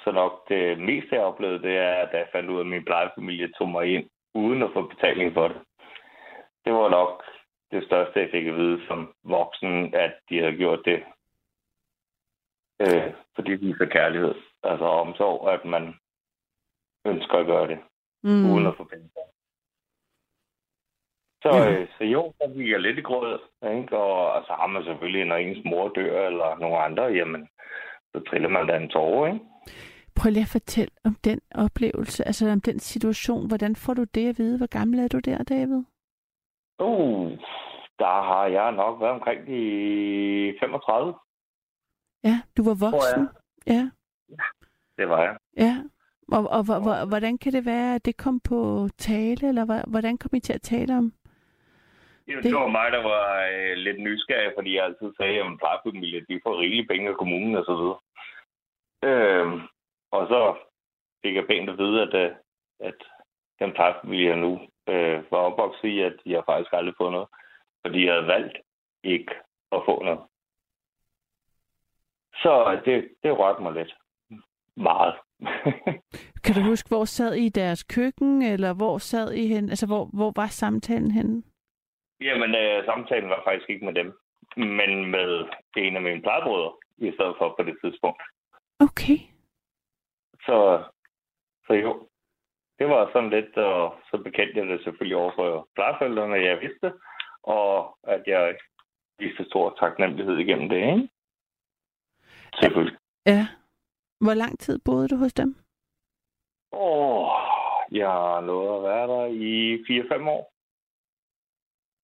så 0.00 0.12
nok 0.12 0.48
det 0.48 0.78
meste, 0.78 1.14
jeg 1.14 1.24
oplevede, 1.24 1.62
det 1.62 1.76
er, 1.76 2.10
da 2.10 2.18
jeg 2.18 2.28
fandt 2.32 2.50
ud 2.50 2.56
af, 2.56 2.60
at 2.60 2.66
min 2.66 2.84
plejefamilie 2.84 3.52
tog 3.52 3.68
mig 3.68 3.86
ind, 3.94 4.10
uden 4.34 4.62
at 4.62 4.70
få 4.74 4.82
betaling 4.86 5.34
for 5.34 5.48
det. 5.48 5.60
Det 6.64 6.72
var 6.72 6.88
nok 6.88 7.24
det 7.70 7.84
største, 7.84 8.20
jeg 8.20 8.28
fik 8.30 8.46
at 8.46 8.54
vide 8.54 8.86
som 8.86 9.14
voksen, 9.24 9.94
at 9.94 10.14
de 10.28 10.38
havde 10.38 10.56
gjort 10.56 10.80
det, 10.84 11.04
øh, 12.80 13.12
fordi 13.34 13.50
de 13.50 13.66
viser 13.66 13.86
kærlighed, 13.86 14.34
altså 14.62 14.84
omsorg, 14.84 15.50
at 15.50 15.64
man 15.64 15.94
ønsker 17.06 17.38
at 17.38 17.46
gøre 17.46 17.68
det, 17.68 17.78
Mm. 18.22 18.50
uden 18.52 18.66
at 18.66 18.76
få 18.76 18.84
penge. 18.84 19.10
Så, 21.42 21.48
Ja. 21.52 21.70
øh, 21.80 21.88
så 21.98 22.04
jo, 22.04 22.32
så 22.40 22.52
gik 22.56 22.68
jeg 22.70 22.80
lidt 22.80 22.98
i 22.98 23.02
grød, 23.02 23.38
ikke? 23.62 23.96
og 23.98 24.44
så 24.46 24.52
har 24.52 24.66
man 24.66 24.84
selvfølgelig, 24.84 25.24
når 25.24 25.36
ens 25.36 25.64
mor 25.64 25.88
dør, 25.88 26.26
eller 26.26 26.56
nogle 26.58 26.78
andre, 26.78 27.02
jamen, 27.04 27.48
så 28.16 28.22
triller 28.30 28.48
man 28.48 28.66
da 28.66 28.76
en 28.76 28.88
tårer, 28.88 29.26
ikke? 29.32 29.44
Prøv 30.16 30.30
lige 30.32 30.42
at 30.42 30.48
fortælle 30.58 30.94
om 31.04 31.14
den 31.24 31.40
oplevelse, 31.54 32.24
altså 32.26 32.48
om 32.50 32.60
den 32.60 32.78
situation. 32.78 33.48
Hvordan 33.48 33.76
får 33.76 33.94
du 33.94 34.04
det 34.04 34.28
at 34.28 34.38
vide? 34.38 34.56
Hvor 34.58 34.66
gammel 34.78 34.98
er 34.98 35.08
du 35.08 35.18
der, 35.18 35.42
David? 35.42 35.82
Uh, 36.78 37.30
der 37.98 38.22
har 38.30 38.46
jeg 38.46 38.72
nok 38.72 39.00
været 39.00 39.12
omkring 39.12 39.40
de 39.46 39.58
35. 40.60 41.14
Ja, 42.24 42.40
du 42.56 42.62
var 42.64 42.74
voksen. 42.90 43.28
Ja, 43.66 43.90
Det 44.98 45.08
var 45.08 45.22
jeg. 45.22 45.36
ja. 45.56 45.76
Og, 46.32 46.38
og, 46.50 46.64
og, 46.68 46.82
og 47.00 47.06
hvordan 47.08 47.38
kan 47.38 47.52
det 47.52 47.64
være, 47.66 47.94
at 47.94 48.04
det 48.04 48.16
kom 48.16 48.40
på 48.40 48.88
tale, 48.98 49.48
eller 49.48 49.90
hvordan 49.90 50.18
kom 50.18 50.30
I 50.34 50.40
til 50.40 50.52
at 50.52 50.62
tale 50.62 50.96
om? 50.96 51.12
Det, 52.26 52.42
Det- 52.44 52.54
var 52.54 52.68
mig, 52.68 52.92
der 52.92 53.02
var 53.02 53.26
øh, 53.52 53.76
lidt 53.76 54.00
nysgerrig, 54.02 54.52
fordi 54.56 54.76
jeg 54.76 54.84
altid 54.84 55.12
sagde, 55.16 55.38
at 55.40 55.58
plejefamilie, 55.58 56.20
de 56.28 56.40
får 56.44 56.60
rigelige 56.60 56.86
penge 56.90 57.08
af 57.10 57.16
kommunen 57.16 57.54
og 57.54 57.64
så 57.64 57.74
videre. 57.76 57.98
Øhm, 59.02 59.60
og 60.10 60.26
så 60.28 60.56
fik 61.22 61.34
jeg 61.34 61.46
pænt 61.46 61.70
at 61.70 61.78
vide, 61.78 62.02
at, 62.02 62.14
øh, 62.14 62.36
at 62.80 62.94
den 63.58 63.72
plejefamilie, 63.72 64.28
jeg 64.28 64.36
nu 64.36 64.52
øh, 64.88 65.24
var 65.30 65.38
opvokset 65.38 65.88
i, 65.88 66.00
at 66.00 66.16
jeg 66.26 66.42
faktisk 66.46 66.72
aldrig 66.72 66.94
fået 66.98 67.12
noget. 67.12 67.28
Fordi 67.86 68.04
jeg 68.06 68.14
havde 68.14 68.26
valgt 68.26 68.58
ikke 69.04 69.34
at 69.72 69.82
få 69.84 70.02
noget. 70.02 70.20
Så 72.34 72.80
det, 72.84 73.08
det 73.22 73.38
rørte 73.38 73.62
mig 73.62 73.72
lidt. 73.72 73.94
Meget. 74.76 75.14
Kan 76.44 76.54
du 76.54 76.60
huske, 76.60 76.88
hvor 76.88 77.04
sad 77.04 77.34
I 77.34 77.46
i 77.46 77.48
deres 77.48 77.82
køkken, 77.82 78.42
eller 78.42 78.74
hvor 78.74 78.98
sad 78.98 79.32
I 79.32 79.46
hen? 79.46 79.68
Altså, 79.68 79.86
hvor, 79.86 80.04
hvor 80.12 80.32
var 80.36 80.46
samtalen 80.46 81.10
henne? 81.10 81.42
Jamen, 82.20 82.54
øh, 82.54 82.84
samtalen 82.84 83.30
var 83.30 83.42
faktisk 83.44 83.70
ikke 83.70 83.84
med 83.84 83.94
dem, 83.94 84.18
men 84.56 85.10
med 85.10 85.48
en 85.76 85.96
af 85.96 86.02
mine 86.02 86.22
plejebrødre, 86.22 86.72
i 86.98 87.12
stedet 87.12 87.34
for 87.38 87.54
på 87.58 87.62
det 87.62 87.76
tidspunkt. 87.84 88.22
Okay. 88.80 89.18
Så, 90.46 90.84
så 91.66 91.72
jo, 91.72 92.08
det 92.78 92.86
var 92.88 93.10
sådan 93.12 93.30
lidt, 93.30 93.56
og 93.56 93.94
så 94.10 94.18
bekendte 94.24 94.58
jeg 94.58 94.66
det 94.66 94.84
selvfølgelig 94.84 95.16
over 95.16 95.32
for 95.34 95.68
plejeforældrene, 95.74 96.34
jeg 96.34 96.60
vidste, 96.60 96.92
og 97.42 97.98
at 98.02 98.22
jeg 98.26 98.58
viste 99.18 99.44
stor 99.44 99.76
taknemmelighed 99.80 100.38
igennem 100.38 100.68
det, 100.68 100.76
ikke? 100.76 101.08
Selvfølgelig. 102.60 102.98
Ja. 103.26 103.46
Hvor 104.20 104.34
lang 104.34 104.58
tid 104.58 104.78
boede 104.84 105.08
du 105.08 105.16
hos 105.16 105.32
dem? 105.32 105.56
Åh, 106.72 107.28
jeg 107.92 108.10
har 108.10 108.40
nået 108.40 108.76
at 108.76 108.82
være 108.82 109.06
der 109.08 109.26
i 109.26 109.76
4-5 109.76 110.28
år. 110.28 110.52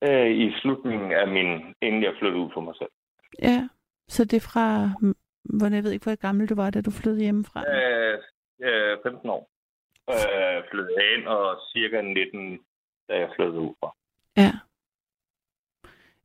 Øh, 0.03 0.31
I 0.31 0.53
slutningen 0.61 1.13
af 1.13 1.29
min, 1.29 1.75
inden 1.83 2.03
jeg 2.03 2.15
flyttede 2.19 2.45
ud 2.45 2.51
for 2.55 2.61
mig 2.61 2.75
selv. 2.77 2.91
Ja. 3.43 3.69
Så 4.09 4.25
det 4.25 4.37
er 4.37 4.49
fra... 4.53 4.65
Hvordan 5.45 5.73
jeg 5.75 5.85
ved 5.85 5.91
ikke, 5.93 6.05
hvor 6.05 6.15
gammel 6.17 6.49
du 6.49 6.55
var, 6.55 6.71
da 6.71 6.81
du 6.81 6.91
flyttede 6.91 7.23
hjemmefra. 7.23 7.61
Øh, 7.77 8.19
øh, 8.63 8.99
15 9.03 9.31
år. 9.31 9.51
Øh, 10.11 10.63
flyttede 10.71 10.99
ind, 11.17 11.27
og 11.29 11.61
cirka 11.73 12.01
19, 12.01 12.59
da 13.09 13.19
jeg 13.19 13.33
flyttede 13.37 13.61
ud 13.61 13.75
fra. 13.81 13.95
Ja. 14.37 14.53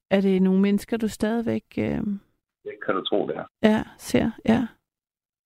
Er 0.09 0.21
det 0.21 0.41
nogle 0.41 0.61
mennesker, 0.61 0.97
du 0.97 1.07
stadigvæk 1.07 1.63
øh, 1.77 2.01
Det 2.63 2.75
kan 2.85 2.95
du 2.95 3.03
tro, 3.05 3.27
det 3.27 3.35
er. 3.37 3.45
ja, 3.63 3.83
ser? 3.97 4.31
Ja. 4.45 4.67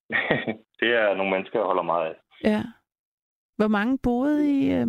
det 0.80 0.90
er 0.94 1.16
nogle 1.16 1.32
mennesker, 1.32 1.60
jeg 1.60 1.66
holder 1.66 1.84
meget 1.84 2.06
af. 2.10 2.16
ja. 2.44 2.64
Hvor 3.56 3.68
mange 3.68 3.98
boede 3.98 4.52
I? 4.60 4.66
Øh... 4.72 4.88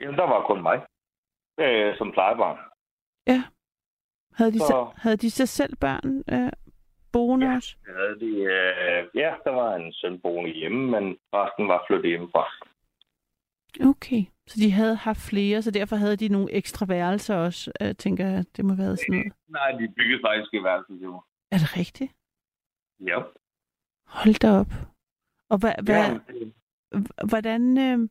Jamen, 0.00 0.18
der 0.18 0.26
var 0.32 0.46
kun 0.46 0.62
mig. 0.62 0.86
Øh, 1.60 1.98
som 1.98 2.12
plejebarn. 2.12 2.58
Ja. 3.26 3.42
Havde 4.32 4.52
de, 4.52 4.58
så, 4.58 4.66
Så- 4.66 4.92
havde 4.96 5.16
de 5.16 5.30
så 5.30 5.46
selv 5.46 5.76
børn 5.76 6.24
øh, 6.32 6.52
boende 7.14 7.46
Ja. 7.46 7.54
også? 7.56 7.70
Jeg 7.86 7.94
havde 8.00 8.16
de, 8.24 8.32
øh, 8.54 9.00
ja, 9.22 9.30
der 9.44 9.50
var 9.60 9.70
en 9.80 9.92
søn 9.92 10.20
boende 10.24 10.50
hjemme, 10.60 10.82
men 10.94 11.04
resten 11.38 11.64
var 11.68 11.84
flyttet 11.86 12.10
hjemmefra. 12.10 12.44
Okay. 13.90 14.22
Så 14.46 14.56
de 14.62 14.70
havde 14.70 14.96
haft 14.96 15.20
flere, 15.30 15.62
så 15.62 15.70
derfor 15.70 15.96
havde 15.96 16.16
de 16.16 16.28
nogle 16.28 16.52
ekstra 16.52 16.86
værelser 16.88 17.36
også, 17.36 17.72
øh, 17.82 17.94
tænker 17.94 18.26
jeg. 18.26 18.44
Det 18.56 18.64
må 18.64 18.70
have 18.74 18.84
været 18.86 18.98
sådan 18.98 19.14
noget. 19.14 19.32
Nej, 19.48 19.70
de 19.80 19.88
byggede 19.96 20.20
faktisk 20.26 20.54
i 20.54 20.62
værelset 20.68 20.98
til 21.00 21.08
mig. 21.08 21.20
Er 21.54 21.58
det 21.62 21.76
rigtigt? 21.76 22.12
Ja. 23.10 23.18
Hold 24.06 24.34
da 24.44 24.50
op. 24.60 24.72
Og 25.50 25.58
hvad, 25.58 25.74
hvad, 25.82 26.04
ja 26.10 26.18
hvordan, 27.30 27.78
øh, 27.78 28.08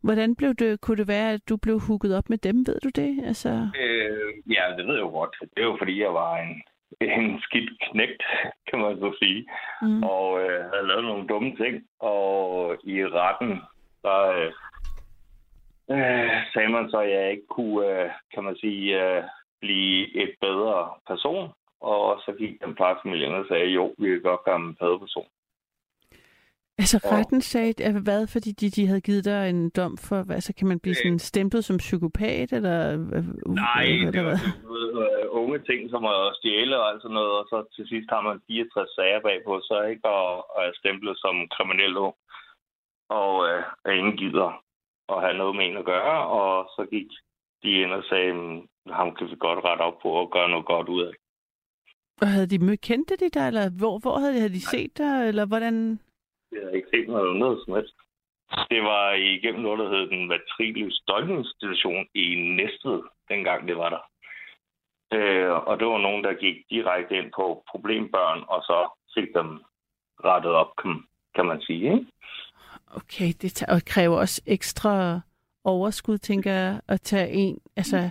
hvordan 0.00 0.36
blev 0.36 0.54
det, 0.54 0.80
kunne 0.80 0.96
det 0.96 1.08
være, 1.08 1.32
at 1.32 1.48
du 1.48 1.56
blev 1.56 1.80
hooket 1.80 2.16
op 2.16 2.30
med 2.30 2.38
dem, 2.38 2.66
ved 2.66 2.80
du 2.84 2.88
det? 2.88 3.24
Altså, 3.24 3.48
øh, 3.80 4.52
ja, 4.56 4.64
det 4.76 4.86
ved 4.86 4.94
jeg 4.94 5.02
jo 5.02 5.08
godt. 5.08 5.36
Det 5.40 5.62
er 5.62 5.62
jo 5.72 5.76
fordi, 5.78 6.00
jeg 6.00 6.14
var 6.14 6.36
en, 6.36 6.62
en 7.00 7.40
skidt 7.40 7.70
knægt, 7.80 8.22
kan 8.70 8.78
man 8.78 8.98
så 8.98 9.16
sige. 9.18 9.46
mm, 9.82 10.02
og 10.02 10.40
øh, 10.42 10.64
havde 10.72 10.86
lavet 10.86 11.04
nogle 11.04 11.26
dumme 11.26 11.56
ting. 11.56 11.84
Og 12.00 12.76
i 12.84 13.06
retten, 13.06 13.60
der 14.02 14.20
øh, 14.38 14.52
øh, 15.90 16.30
sagde 16.52 16.68
man 16.68 16.90
så, 16.90 16.98
at 16.98 17.10
jeg 17.10 17.30
ikke 17.30 17.46
kunne, 17.50 17.86
øh, 17.86 18.10
kan 18.34 18.44
man 18.44 18.56
sige, 18.56 19.02
øh, 19.02 19.22
blive 19.60 20.16
et 20.22 20.34
bedre 20.40 20.90
person. 21.06 21.52
Og 21.80 22.20
så 22.24 22.32
gik 22.38 22.64
den 22.64 22.74
plejefamilie 22.74 23.26
ind 23.26 23.34
og 23.34 23.44
sagde, 23.48 23.66
jo, 23.66 23.94
vi 23.98 24.08
kan 24.08 24.22
godt 24.22 24.44
gøre 24.44 24.54
ham 24.54 24.68
en 24.68 24.74
bedre 24.74 24.98
person. 24.98 25.26
Altså 26.78 27.00
og- 27.04 27.12
retten 27.12 27.40
sagde, 27.40 27.74
at 27.84 28.02
hvad, 28.02 28.26
fordi 28.26 28.50
de, 28.60 28.70
de 28.70 28.86
havde 28.86 29.00
givet 29.08 29.24
dig 29.24 29.50
en 29.50 29.70
dom 29.70 29.96
for, 29.98 30.22
hvad, 30.26 30.40
så 30.40 30.52
kan 30.58 30.66
man 30.68 30.80
blive 30.80 30.94
sådan 30.94 31.18
stemplet 31.18 31.64
som 31.64 31.76
psykopat, 31.76 32.52
eller 32.52 32.76
øh, 32.92 33.24
uh, 33.46 33.54
Nej, 33.54 33.82
eller 33.84 34.10
det 34.10 34.24
var 34.24 34.36
sådan 34.36 34.62
noget, 34.64 34.90
øh, 35.04 35.24
unge 35.40 35.58
ting, 35.68 35.80
som 35.90 36.04
at 36.04 36.20
stjæle 36.38 36.74
og 36.80 36.88
alt 36.90 37.02
sådan 37.02 37.14
noget, 37.14 37.32
og 37.40 37.44
så 37.50 37.56
til 37.76 37.84
sidst 37.88 38.08
har 38.14 38.20
man 38.28 38.40
64 38.46 38.94
sager 38.96 39.20
bagpå, 39.26 39.52
så 39.68 39.76
ikke 39.90 40.04
og, 40.08 40.26
og 40.56 40.60
er 40.68 40.72
stemplet 40.82 41.14
som 41.24 41.34
kriminel 41.54 41.96
ung, 42.06 42.14
og 43.20 43.32
øh, 43.48 43.62
at 43.84 43.92
ingen 43.98 44.16
gider 44.22 44.50
at 45.12 45.20
have 45.24 45.36
noget 45.40 45.56
med 45.56 45.64
en 45.66 45.76
at 45.76 45.84
gøre, 45.94 46.18
og 46.40 46.50
så 46.76 46.82
gik 46.94 47.08
de 47.62 47.70
ind 47.82 47.92
og 47.92 48.04
sagde, 48.10 48.32
"Mm, 48.32 48.60
ham 48.98 49.14
kan 49.14 49.26
vi 49.30 49.36
godt 49.46 49.64
rette 49.64 49.82
op 49.82 49.98
på 50.02 50.08
og 50.08 50.30
gøre 50.36 50.48
noget 50.50 50.66
godt 50.66 50.88
ud 50.88 51.02
af. 51.08 51.12
Og 52.22 52.28
havde 52.28 52.46
de 52.46 52.58
mødt, 52.58 52.80
kendte 52.80 53.14
de 53.16 53.28
dig, 53.38 53.46
eller 53.46 53.70
hvor, 53.78 53.98
hvor 53.98 54.16
havde 54.18 54.34
de, 54.34 54.38
havde 54.38 54.52
de 54.54 54.66
set 54.74 54.98
dig, 54.98 55.28
eller 55.28 55.46
hvordan? 55.46 56.00
Jeg 56.52 56.62
har 56.64 56.70
ikke 56.70 56.92
set 56.94 57.08
noget, 57.08 57.36
noget 57.36 57.62
som 57.64 57.74
helst. 57.74 57.94
Det 58.70 58.82
var 58.82 59.12
igennem 59.12 59.62
noget, 59.62 59.78
der 59.78 59.88
hed 59.88 60.10
den 60.10 60.28
Matrikeløs 60.28 61.02
Døgninstitution 61.08 62.06
i 62.14 62.26
Næstved, 62.58 63.02
dengang 63.28 63.68
det 63.68 63.76
var 63.76 63.90
der. 63.90 64.02
Øh, 65.16 65.50
og 65.68 65.78
det 65.78 65.86
var 65.86 65.98
nogen, 65.98 66.24
der 66.24 66.34
gik 66.34 66.56
direkte 66.70 67.16
ind 67.18 67.32
på 67.36 67.64
problembørn, 67.70 68.44
og 68.48 68.62
så 68.62 68.78
fik 69.14 69.28
dem 69.34 69.48
rettet 70.24 70.52
op, 70.52 70.76
kan, 70.82 71.04
kan 71.34 71.46
man 71.46 71.60
sige. 71.60 71.84
Ikke? 71.92 72.06
Okay, 72.96 73.32
det 73.42 73.52
tager, 73.52 73.74
og 73.74 73.82
kræver 73.86 74.16
også 74.16 74.42
ekstra 74.46 75.20
overskud, 75.64 76.18
tænker 76.18 76.52
jeg, 76.52 76.80
at 76.88 77.00
tage 77.00 77.30
en, 77.30 77.58
altså 77.76 78.10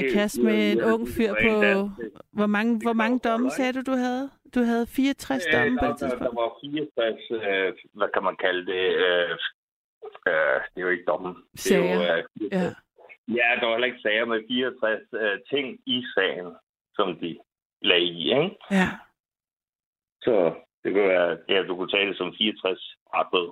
Det- 0.00 0.12
kast 0.12 0.38
med 0.42 0.72
en 0.72 0.82
ung 0.92 1.08
fyr 1.16 1.32
på... 1.44 1.52
Hvor 2.38 2.46
mange, 2.46 2.72
hvor 2.82 2.92
mange 2.92 3.18
domme 3.18 3.50
sagde 3.50 3.72
du, 3.72 3.82
du 3.92 3.96
havde? 3.96 4.30
Du 4.54 4.60
havde 4.70 4.86
64 4.86 5.46
Øh, 5.46 5.52
domme 5.52 5.78
på 5.78 5.84
der, 5.86 5.92
det 5.92 6.00
der, 6.00 6.06
der 6.08 6.16
tidspunkt. 6.16 6.36
var 6.40 6.50
64, 6.60 7.30
øh, 7.30 7.72
hvad 7.98 8.08
kan 8.14 8.22
man 8.28 8.36
kalde 8.44 8.62
det? 8.72 8.84
Øh, 9.06 9.30
øh, 10.30 10.58
det 10.70 10.76
er 10.80 10.86
jo 10.86 10.88
ikke 10.88 11.04
dommen. 11.12 11.34
Det 11.52 11.72
er 11.72 11.78
jo, 11.78 11.84
Sager. 12.00 12.16
øh, 12.16 12.24
Ja. 12.52 12.74
Ja, 13.38 13.48
der 13.60 13.64
var 13.66 13.74
heller 13.74 13.86
ikke 13.92 14.02
sager 14.02 14.24
med 14.24 14.40
64 14.48 15.00
øh, 15.22 15.38
ting 15.52 15.66
i 15.86 16.04
sagen, 16.14 16.48
som 16.94 17.18
de 17.22 17.38
lagde 17.82 18.04
i, 18.04 18.22
ikke? 18.28 18.56
ja. 18.70 18.88
Så 20.22 20.34
det 20.84 20.92
kunne 20.94 21.08
være, 21.08 21.38
ja, 21.48 21.62
du 21.62 21.76
kunne 21.76 21.90
det 22.08 22.16
som 22.16 22.34
64 22.38 22.96
retbød. 23.14 23.48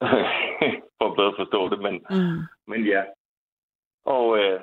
For 0.98 1.06
at 1.10 1.16
bedre 1.16 1.34
forstå 1.38 1.60
det, 1.72 1.78
men, 1.86 1.94
Mm. 2.10 2.40
men 2.66 2.86
ja. 2.86 3.02
Og 4.04 4.38
øh, 4.38 4.60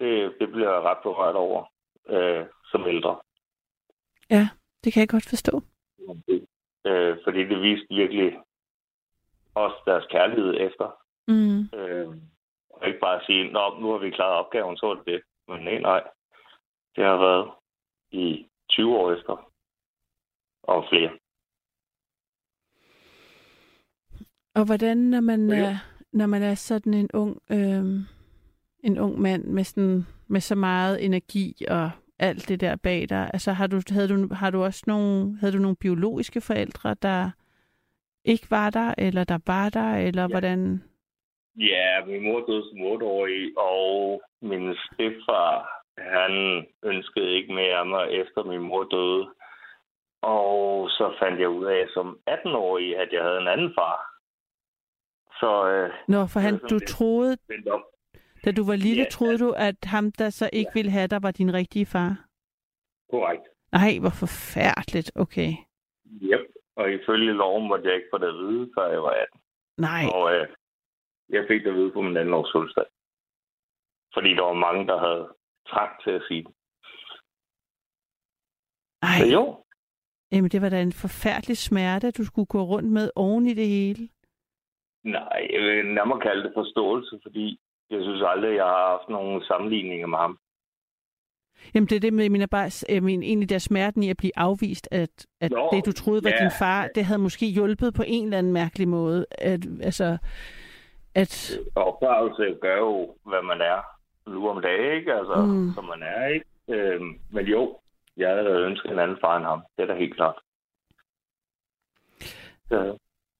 det, 0.00 0.34
det 0.40 0.48
bliver 0.52 0.72
jeg 0.72 0.82
ret 0.82 0.98
berørt 1.02 1.36
over 1.36 1.64
øh, 2.08 2.46
som 2.70 2.86
ældre. 2.86 3.20
Ja, 4.30 4.48
det 4.84 4.92
kan 4.92 5.00
jeg 5.00 5.08
godt 5.08 5.28
forstå. 5.28 5.62
Øh, 6.86 7.16
fordi 7.24 7.38
det 7.38 7.62
viste 7.62 7.86
virkelig 7.94 8.38
også 9.54 9.76
deres 9.86 10.06
kærlighed 10.10 10.54
efter. 10.60 10.98
Mm. 11.28 11.78
Øh, 11.78 12.08
og 12.70 12.86
ikke 12.86 12.98
bare 13.00 13.24
sige, 13.26 13.52
Nå, 13.52 13.78
nu 13.80 13.90
har 13.90 13.98
vi 13.98 14.10
klaret 14.10 14.34
opgaven, 14.46 14.76
så 14.76 14.86
er 14.86 14.94
det 14.94 15.06
det. 15.06 15.22
Men 15.48 15.60
nej, 15.64 15.78
nej. 15.78 16.02
Det 16.96 17.04
har 17.04 17.16
været 17.16 17.50
i 18.10 18.48
20 18.70 18.96
år 18.96 19.12
efter. 19.12 19.50
Og 20.62 20.86
flere. 20.88 21.10
Og 24.54 24.64
hvordan, 24.66 24.96
når 24.96 25.20
man, 25.20 25.50
Ja. 25.50 25.56
er, 25.56 25.76
når 26.12 26.26
man 26.26 26.42
er 26.42 26.54
sådan 26.54 26.94
en 26.94 27.10
ung, 27.14 27.42
øhm, 27.50 27.98
en 28.84 28.98
ung 28.98 29.20
mand 29.20 29.44
med, 29.44 29.64
sådan, 29.64 30.06
med 30.28 30.40
så 30.40 30.54
meget 30.54 31.04
energi 31.04 31.64
og 31.70 31.90
alt 32.18 32.48
det 32.48 32.60
der 32.60 32.76
bag 32.76 33.08
dig, 33.08 33.30
altså 33.32 33.52
har 33.52 33.66
du, 33.66 33.80
havde 33.90 34.08
du, 34.08 34.34
har 34.34 34.50
du 34.50 34.62
også 34.64 34.84
nogle, 34.86 35.38
havde 35.40 35.52
du 35.52 35.58
nogle 35.58 35.76
biologiske 35.76 36.40
forældre, 36.40 36.94
der 37.02 37.30
ikke 38.24 38.46
var 38.50 38.70
der, 38.70 38.94
eller 38.98 39.24
der 39.24 39.38
var 39.46 39.68
der, 39.68 39.94
eller 39.96 40.22
ja. 40.22 40.28
hvordan? 40.28 40.82
Ja, 41.56 42.04
min 42.06 42.22
mor 42.22 42.40
døde 42.46 42.64
som 42.68 42.78
8-årig, 42.78 43.58
og 43.58 44.22
min 44.42 44.74
stedfar, 44.74 45.68
han 45.98 46.66
ønskede 46.82 47.30
ikke 47.36 47.54
mere 47.54 47.78
af 47.78 47.86
mig 47.86 48.10
efter 48.10 48.44
min 48.44 48.60
mor 48.60 48.84
døde. 48.84 49.28
Og 50.22 50.90
så 50.90 51.14
fandt 51.22 51.40
jeg 51.40 51.48
ud 51.48 51.64
af 51.64 51.86
som 51.94 52.18
18-årig, 52.30 52.96
at 52.96 53.08
jeg 53.12 53.22
havde 53.22 53.40
en 53.40 53.48
anden 53.48 53.72
far. 53.78 53.98
Så 55.40 55.68
øh, 55.70 55.90
Nå, 56.08 56.26
for 56.26 56.40
han, 56.40 56.58
du 56.70 56.78
troede. 56.78 57.36
Da 58.44 58.52
du 58.52 58.66
var 58.66 58.76
lille, 58.76 59.02
Ja, 59.02 59.08
troede 59.10 59.38
du, 59.38 59.50
at 59.56 59.76
ham, 59.84 60.12
der 60.12 60.30
så 60.30 60.50
ikke 60.52 60.70
ville 60.74 60.90
have 60.90 61.06
dig, 61.08 61.22
var 61.22 61.30
din 61.30 61.54
rigtige 61.54 61.86
far? 61.86 62.26
Korrekt. 63.10 63.42
Nej, 63.72 63.98
hvor 64.00 64.10
forfærdeligt. 64.24 65.12
Okay. 65.14 65.50
Yep. 66.22 66.40
Og 66.76 66.92
ifølge 66.92 67.32
loven 67.32 67.68
måtte 67.68 67.86
jeg 67.88 67.94
ikke 67.94 68.08
få 68.12 68.18
det 68.18 68.26
at 68.26 68.34
vide, 68.34 68.70
før 68.78 68.86
jeg 68.90 69.02
var 69.02 69.10
18. 69.10 69.40
Nej. 69.78 70.04
Og 70.14 70.34
øh, 70.34 70.46
jeg 71.28 71.44
fik 71.50 71.60
det 71.64 71.70
at 71.70 71.74
vide 71.76 71.92
på 71.92 72.00
min 72.02 72.16
anden 72.16 72.34
års 72.34 72.52
fødselsdag. 72.54 72.84
Fordi 74.14 74.30
der 74.34 74.42
var 74.42 74.52
mange, 74.66 74.86
der 74.86 74.98
havde 75.06 75.24
trang 75.68 76.02
til 76.04 76.10
at 76.10 76.22
sige 76.28 76.42
det. 76.44 76.52
Ej. 79.02 79.18
Så 79.20 79.26
jo, 79.36 79.64
Jamen, 80.32 80.50
det 80.50 80.62
var 80.62 80.68
da 80.68 80.82
en 80.82 80.92
forfærdelig 80.92 81.56
smerte, 81.56 82.10
du 82.10 82.24
skulle 82.24 82.46
gå 82.46 82.62
rundt 82.62 82.92
med 82.92 83.10
oven 83.16 83.46
i 83.46 83.54
det 83.54 83.68
hele. 83.68 84.08
nej, 85.04 85.40
jeg 85.52 85.60
vil 85.62 85.94
nærmere 85.94 86.20
kalde 86.20 86.42
det 86.42 86.52
forståelse, 86.56 87.20
fordi 87.22 87.60
jeg 87.90 88.02
synes 88.02 88.22
aldrig, 88.26 88.56
jeg 88.56 88.64
har 88.64 88.88
haft 88.90 89.08
nogen 89.08 89.42
sammenligninger 89.42 90.06
med 90.06 90.18
ham. 90.18 90.38
Jamen, 91.74 91.86
det 91.88 91.96
er 91.96 92.00
det 92.00 92.12
med, 92.12 92.28
mener 92.30 92.46
bare, 92.46 92.70
jeg 92.88 93.02
mener, 93.02 93.26
egentlig 93.26 93.50
der 93.50 93.58
smerten 93.58 94.02
i 94.02 94.10
at 94.10 94.16
blive 94.16 94.32
afvist, 94.36 94.88
at, 94.90 95.26
at 95.40 95.50
Nå, 95.50 95.68
det, 95.72 95.86
du 95.86 95.92
troede 95.92 96.24
var 96.24 96.30
ja. 96.30 96.36
din 96.42 96.50
far, 96.58 96.88
det 96.94 97.04
havde 97.04 97.18
måske 97.18 97.46
hjulpet 97.46 97.94
på 97.94 98.02
en 98.06 98.24
eller 98.24 98.38
anden 98.38 98.52
mærkelig 98.52 98.88
måde. 98.88 99.26
At, 99.30 99.60
altså, 99.82 100.18
at, 101.14 101.58
Opdragelse 101.74 102.58
gør 102.60 102.76
jo, 102.78 103.14
hvad 103.24 103.42
man 103.42 103.60
er 103.60 103.80
nu 104.30 104.48
om 104.48 104.62
dagen, 104.62 104.96
ikke? 104.98 105.14
Altså, 105.14 105.36
Mm. 105.46 105.72
som 105.74 105.84
man 105.84 106.02
er, 106.02 106.26
ikke? 106.28 106.46
Øhm, 106.68 107.18
men 107.30 107.46
jo, 107.46 107.78
jeg 108.16 108.28
havde 108.28 108.44
da 108.44 108.50
ønsket 108.50 108.90
en 108.92 108.98
anden 108.98 109.18
far 109.20 109.36
end 109.36 109.44
ham. 109.46 109.62
Det 109.76 109.82
er 109.82 109.86
da 109.86 109.94
helt 109.98 110.14
klart. 110.16 110.38
Ja. 112.70 112.92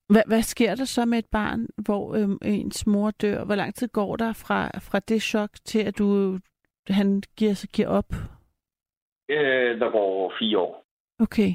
Hvad, 0.09 0.22
hvad 0.26 0.42
sker 0.42 0.74
der 0.74 0.84
så 0.84 1.04
med 1.04 1.18
et 1.18 1.26
barn, 1.32 1.66
hvor 1.84 2.14
øhm, 2.14 2.38
ens 2.44 2.86
mor 2.86 3.11
dør? 3.11 3.44
Hvor 3.44 3.54
lang 3.54 3.74
tid 3.74 3.88
går 3.88 4.16
der 4.16 4.32
fra, 4.32 4.78
fra 4.78 4.98
det 4.98 5.22
chok 5.22 5.50
til, 5.64 5.78
at 5.78 5.98
du, 5.98 6.38
han 6.88 7.22
giver, 7.36 7.54
sig 7.54 7.70
giver 7.70 7.88
op? 7.88 8.12
Øh, 9.28 9.80
der 9.80 9.90
går 9.90 10.32
fire 10.40 10.59
år. 10.59 10.84
Okay. 11.20 11.50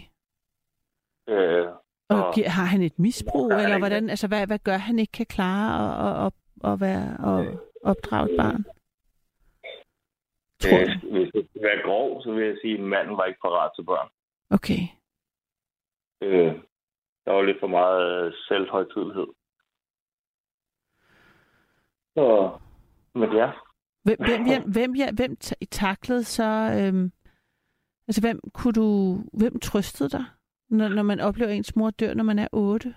Øh, 1.29 1.67
Og 2.09 2.25
Og- 2.27 2.33
giver, 2.35 2.49
har 2.49 2.65
han 2.65 2.81
et 2.81 2.99
misbrug, 2.99 3.51
er 3.51 3.57
eller 3.57 3.77
hvordan, 3.77 4.09
altså 4.09 4.27
hvad, 4.27 4.47
hvad 4.47 4.59
gør 4.59 4.77
han 4.77 4.99
ikke 4.99 5.11
kan 5.11 5.25
klare 5.25 5.69
at, 5.85 6.25
at, 6.25 6.25
at, 6.25 6.33
at 6.73 6.79
være 6.81 7.17
og 7.29 7.37
opdrage 7.91 8.31
et 8.31 8.37
barn? 8.37 8.63
Tror 10.61 10.79
øh, 10.81 11.11
hvis 11.13 11.31
det 11.33 11.49
skal 11.49 11.61
være 11.63 11.81
grov, 11.85 12.21
så 12.23 12.31
vil 12.31 12.45
jeg 12.47 12.57
sige, 12.61 12.73
at 12.73 12.83
manden 12.83 13.17
var 13.17 13.25
ikke 13.25 13.39
parat 13.41 13.71
til 13.75 13.83
børn. 13.83 14.09
Okay. 14.57 14.81
Øh, 16.23 16.53
der 17.25 17.31
var 17.31 17.41
lidt 17.41 17.59
for 17.59 17.67
meget 17.67 18.25
øh, 18.25 18.33
selvhøjtidlighed. 18.47 19.27
Så, 22.17 22.57
men 23.15 23.33
ja, 23.33 23.51
Hvem, 24.05 24.17
hvem, 24.19 24.41
hvem, 24.47 24.63
hvem, 24.71 24.95
ja, 24.95 25.07
hvem 25.15 25.35
ta- 25.35 25.65
taklede 25.71 26.23
så... 26.23 26.43
Øhm, 26.79 27.11
altså, 28.07 28.21
hvem 28.21 28.39
kunne 28.53 28.73
du... 28.73 28.87
Hvem 29.39 29.59
trøstede 29.59 30.09
dig, 30.09 30.25
når, 30.69 30.87
når 30.87 31.03
man 31.03 31.19
oplever, 31.19 31.49
at 31.49 31.55
ens 31.55 31.75
mor 31.75 31.89
dør, 31.89 32.13
når 32.13 32.23
man 32.23 32.39
er 32.39 32.47
otte? 32.51 32.95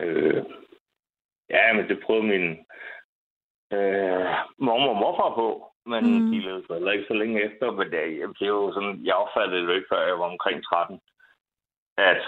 Øh, 0.00 0.44
ja, 1.50 1.72
men 1.72 1.88
det 1.88 2.02
prøvede 2.04 2.26
min 2.26 2.46
øh, 3.76 4.26
mormor 4.66 4.88
og 4.94 5.00
morfar 5.02 5.34
på. 5.34 5.70
Men 5.86 6.02
Mm. 6.04 6.30
de 6.30 6.38
levede 6.40 6.64
så 6.66 6.72
heller 6.74 6.92
ikke 6.92 7.06
så 7.08 7.14
længe 7.14 7.42
efter, 7.48 7.70
men 7.70 7.86
det, 7.92 8.00
det 8.38 8.44
er 8.46 8.54
jo 8.60 8.72
sådan, 8.72 9.04
jeg 9.06 9.14
opfattede 9.14 9.60
det 9.60 9.66
jo 9.66 9.72
ikke, 9.72 9.86
før 9.92 10.06
jeg 10.06 10.18
var 10.18 10.28
omkring 10.34 10.64
13, 10.64 11.00
at 11.98 12.20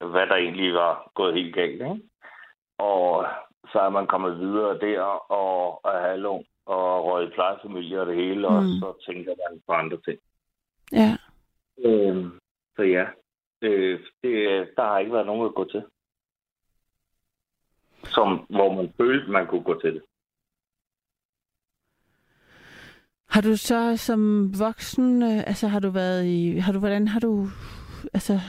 hvad 0.00 0.26
der 0.26 0.34
egentlig 0.36 0.74
var 0.74 1.10
gået 1.14 1.34
helt 1.34 1.54
galt, 1.54 1.72
ikke? 1.72 2.00
Og 2.78 3.26
så 3.72 3.78
er 3.80 3.88
man 3.88 4.06
kommet 4.06 4.38
videre 4.38 4.78
der, 4.78 5.00
og 5.32 5.80
er 5.84 6.08
halvung, 6.10 6.44
og 6.66 7.04
røget 7.04 7.28
i 7.28 7.34
plejefamilie 7.34 8.00
og 8.00 8.06
det 8.06 8.16
hele, 8.16 8.48
og 8.48 8.62
Mm. 8.62 8.68
så 8.68 8.94
tænker 9.06 9.34
man 9.50 9.62
på 9.66 9.72
andre 9.72 9.96
ting. 10.04 10.18
Ja. 10.92 11.16
Øhm, 11.84 12.38
så 12.76 12.82
ja, 12.82 13.06
øh, 13.62 14.00
det, 14.22 14.68
der 14.76 14.82
har 14.82 14.98
ikke 14.98 15.12
været 15.12 15.26
nogen 15.26 15.46
at 15.46 15.54
gå 15.54 15.64
til. 15.64 15.84
Som, 18.04 18.46
hvor 18.48 18.72
man 18.72 18.92
følte, 18.96 19.30
man 19.30 19.46
kunne 19.46 19.62
gå 19.64 19.80
til 19.80 19.94
det. 19.94 20.02
Har 23.28 23.40
du 23.40 23.56
så 23.56 23.96
som 23.96 24.52
voksen, 24.58 25.22
øh, 25.22 25.38
altså 25.46 25.68
har 25.68 25.80
du 25.80 25.90
været 25.90 26.24
i, 26.26 26.58
har 26.58 26.72
du, 26.72 26.78
hvordan 26.78 27.08
har 27.08 27.20
du, 27.20 27.46
altså, 28.14 28.40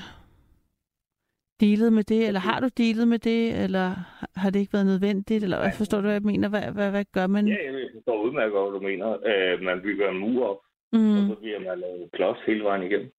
dealet 1.61 1.93
med 1.93 2.03
det, 2.03 2.27
eller 2.27 2.39
har 2.39 2.59
du 2.59 2.69
dealet 2.77 3.07
med 3.07 3.19
det, 3.19 3.63
eller 3.63 3.85
har- 4.19 4.29
har 4.35 4.49
det 4.49 4.59
ikke 4.59 4.73
været 4.73 4.85
nødvendigt, 4.85 5.43
eller 5.43 5.59
hvad 5.59 5.71
forstår 5.77 5.97
du, 5.97 6.01
hvad 6.01 6.13
jeg 6.19 6.29
mener? 6.31 6.49
Hvad, 6.49 6.71
hvad, 6.75 6.89
hvad 6.91 7.05
gør 7.13 7.27
man? 7.27 7.47
Ja, 7.47 7.63
jeg 7.79 7.89
forstår 7.95 8.21
udmærket, 8.25 8.51
godt, 8.53 8.69
hvad 8.71 8.79
du 8.79 8.85
mener. 8.87 9.09
Øh, 9.29 9.61
man 9.61 9.81
bygger 9.81 10.09
en 10.09 10.17
mur 10.17 10.45
op, 10.51 10.59
mm. 10.93 11.17
og 11.17 11.21
så 11.29 11.35
bliver 11.41 11.59
man 11.59 11.79
lavet 11.79 12.09
klods 12.13 12.39
hele 12.47 12.63
vejen 12.63 12.83
igennem. 12.83 13.11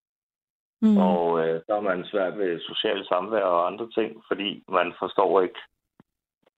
mm. 0.82 0.97
Og 0.97 1.24
øh, 1.49 1.61
så 1.66 1.72
er 1.74 1.80
man 1.80 2.05
svært 2.05 2.38
ved 2.38 2.61
social 2.61 3.07
samvær 3.07 3.40
og 3.43 3.66
andre 3.66 3.90
ting, 3.90 4.22
fordi 4.28 4.64
man 4.68 4.93
forstår 4.99 5.40
ikke, 5.43 5.61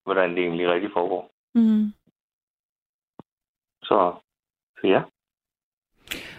hvordan 0.05 0.30
det 0.30 0.39
egentlig 0.39 0.68
rigtig 0.70 0.91
foregår. 0.93 1.30
mm. 1.55 1.85
Så, 3.82 4.14
så 4.80 4.87
ja, 4.87 5.03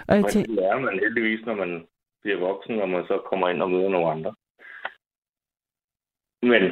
Og 0.08 0.16
jeg 0.16 0.22
men 0.22 0.30
det 0.44 0.50
lærer 0.50 0.80
man 0.80 1.00
heldigvis, 1.00 1.46
når 1.46 1.56
man 1.56 1.86
bliver 2.22 2.40
voksen, 2.40 2.82
og 2.82 2.90
man 2.90 3.04
så 3.08 3.22
kommer 3.30 3.50
ind 3.50 3.62
og 3.62 3.72
møder 3.72 3.90
nogle 3.90 4.12
andre. 4.12 4.34
Men 6.52 6.64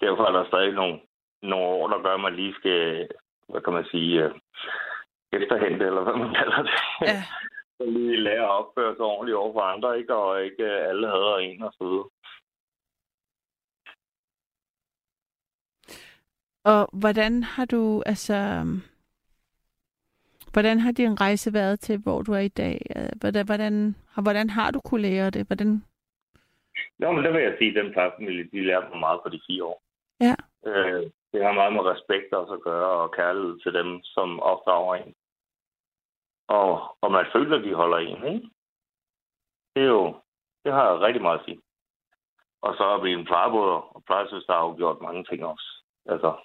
derfor 0.00 0.24
er 0.24 0.32
der 0.32 0.44
stadig 0.46 0.72
nogle, 0.72 1.00
nogle 1.42 1.66
år, 1.66 1.88
der 1.88 2.02
gør, 2.02 2.14
at 2.14 2.20
man 2.20 2.34
lige 2.34 2.54
skal, 2.54 3.08
hvad 3.48 3.60
kan 3.60 3.72
man 3.72 3.84
sige, 3.84 4.24
øh, 4.24 4.30
efterhente, 5.32 5.84
eller 5.86 6.02
hvad 6.02 6.16
man 6.24 6.34
kalder 6.34 6.62
det. 6.62 6.76
ja, 7.02 7.22
Så 7.78 7.84
lige 7.86 8.16
lære 8.16 8.44
at 8.44 8.58
opføre 8.60 8.96
sig 8.96 9.04
ordentligt 9.04 9.36
over 9.36 9.52
for 9.52 9.60
andre, 9.60 9.98
ikke? 9.98 10.14
og 10.14 10.44
ikke 10.44 10.64
øh, 10.64 10.88
alle 10.88 11.06
hader 11.08 11.36
en 11.36 11.62
og 11.62 11.72
så 11.72 11.84
videre. 11.84 12.08
og 16.64 16.88
hvordan 16.92 17.42
har 17.42 17.64
du, 17.64 18.02
altså, 18.06 18.66
hvordan 20.52 20.78
har 20.78 20.92
din 20.92 21.20
rejse 21.20 21.52
været 21.52 21.80
til, 21.80 21.98
hvor 21.98 22.22
du 22.22 22.32
er 22.32 22.38
i 22.38 22.48
dag? 22.48 22.86
Øh, 22.96 23.08
Hvordan, 23.20 23.46
hvordan, 23.46 23.96
hvordan 24.22 24.50
har 24.50 24.70
du 24.70 24.80
kunne 24.80 25.02
lære 25.02 25.30
det? 25.30 25.46
Hvordan, 25.46 25.84
Nå, 26.98 27.12
men 27.12 27.24
det 27.24 27.32
vil 27.32 27.42
jeg 27.42 27.56
sige, 27.58 27.70
at 27.70 27.84
den 27.84 27.92
plejefamilie, 27.92 28.50
de 28.52 28.66
lærte 28.66 28.88
mig 28.90 29.00
meget 29.00 29.20
på 29.22 29.28
de 29.28 29.40
fire 29.46 29.64
år. 29.64 29.82
Ja. 30.20 30.34
Øh, 30.66 31.10
det 31.32 31.44
har 31.44 31.52
meget 31.52 31.72
med 31.72 31.80
respekt 31.80 32.32
også 32.32 32.52
at 32.54 32.62
gøre, 32.62 32.90
og 33.02 33.12
kærlighed 33.12 33.58
til 33.60 33.74
dem, 33.74 34.00
som 34.02 34.40
opdrager 34.40 34.94
en. 34.94 35.14
Og, 36.48 36.96
og 37.00 37.12
man 37.12 37.26
føler, 37.32 37.58
de 37.58 37.74
holder 37.74 37.98
en, 37.98 38.34
ikke? 38.34 38.48
Det 39.74 39.82
er 39.82 39.92
jo, 39.98 40.16
det 40.64 40.72
har 40.72 40.90
jeg 40.90 41.00
rigtig 41.00 41.22
meget 41.22 41.38
at 41.38 41.44
sige. 41.44 41.60
Og 42.62 42.74
så 42.74 42.82
har 42.82 42.98
vi 43.02 43.12
en 43.12 43.24
plejebåder, 43.24 43.80
og 43.94 44.02
plejesøster 44.06 44.52
har 44.52 44.64
jo 44.64 44.76
gjort 44.76 45.00
mange 45.00 45.24
ting 45.24 45.44
også. 45.44 45.68
Altså, 46.06 46.36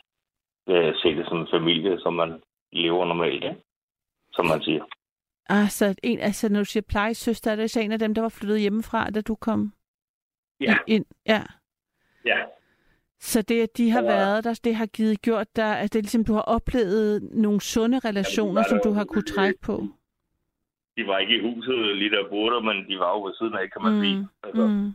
jeg 0.68 0.94
ser 0.96 1.16
det 1.16 1.28
som 1.28 1.38
en 1.38 1.48
familie, 1.52 2.00
som 2.00 2.14
man 2.14 2.44
lever 2.72 3.06
normalt, 3.06 3.44
ikke? 3.44 3.64
Som 4.34 4.46
man 4.46 4.62
siger. 4.62 4.86
altså, 5.50 5.96
en, 6.04 6.20
altså 6.20 6.50
når 6.50 6.60
du 6.60 6.66
siger 6.66 6.84
plejesøster, 6.90 7.52
er 7.52 7.56
det 7.56 7.72
så 7.72 7.80
en 7.80 7.92
af 7.92 8.00
dem, 8.00 8.14
der 8.14 8.22
var 8.22 8.30
flyttet 8.30 8.62
hjemmefra, 8.62 9.10
da 9.10 9.22
du 9.22 9.36
kom 9.36 9.74
Ja, 10.64 10.78
ind? 10.88 11.05
Ja. 11.26 11.41
ja. 12.26 12.38
Så 13.20 13.41
det, 13.41 13.61
at 13.64 13.78
de 13.78 13.89
har 13.91 14.01
Ja. 14.01 14.07
været 14.07 14.43
der, 14.43 14.59
det 14.64 14.76
har 14.76 14.86
givet 14.86 15.22
gjort 15.22 15.55
dig, 15.55 15.80
at 15.80 15.93
det 15.93 15.99
er 15.99 16.03
ligesom, 16.03 16.26
du 16.26 16.34
har 16.34 16.41
oplevet 16.41 17.24
nogle 17.32 17.61
sunde 17.61 17.99
relationer, 17.99 18.61
var 18.61 18.70
som 18.70 18.80
du 18.84 18.91
har 18.91 19.05
kunne 19.05 19.22
trække 19.36 19.59
på. 19.61 19.76
De 20.97 21.07
var 21.07 21.18
ikke 21.18 21.36
i 21.38 21.41
huset 21.41 21.97
lige 21.97 22.09
der 22.09 22.30
burde, 22.30 22.66
men 22.66 22.78
de 22.89 22.99
var 22.99 23.09
jo 23.16 23.24
ved 23.26 23.34
siden 23.34 23.53
af, 23.53 23.72
kan 23.72 23.82
man 23.82 23.93
Mm, 23.93 24.01
sige. 24.01 24.28
Altså, 24.43 24.68
Mm. 24.68 24.91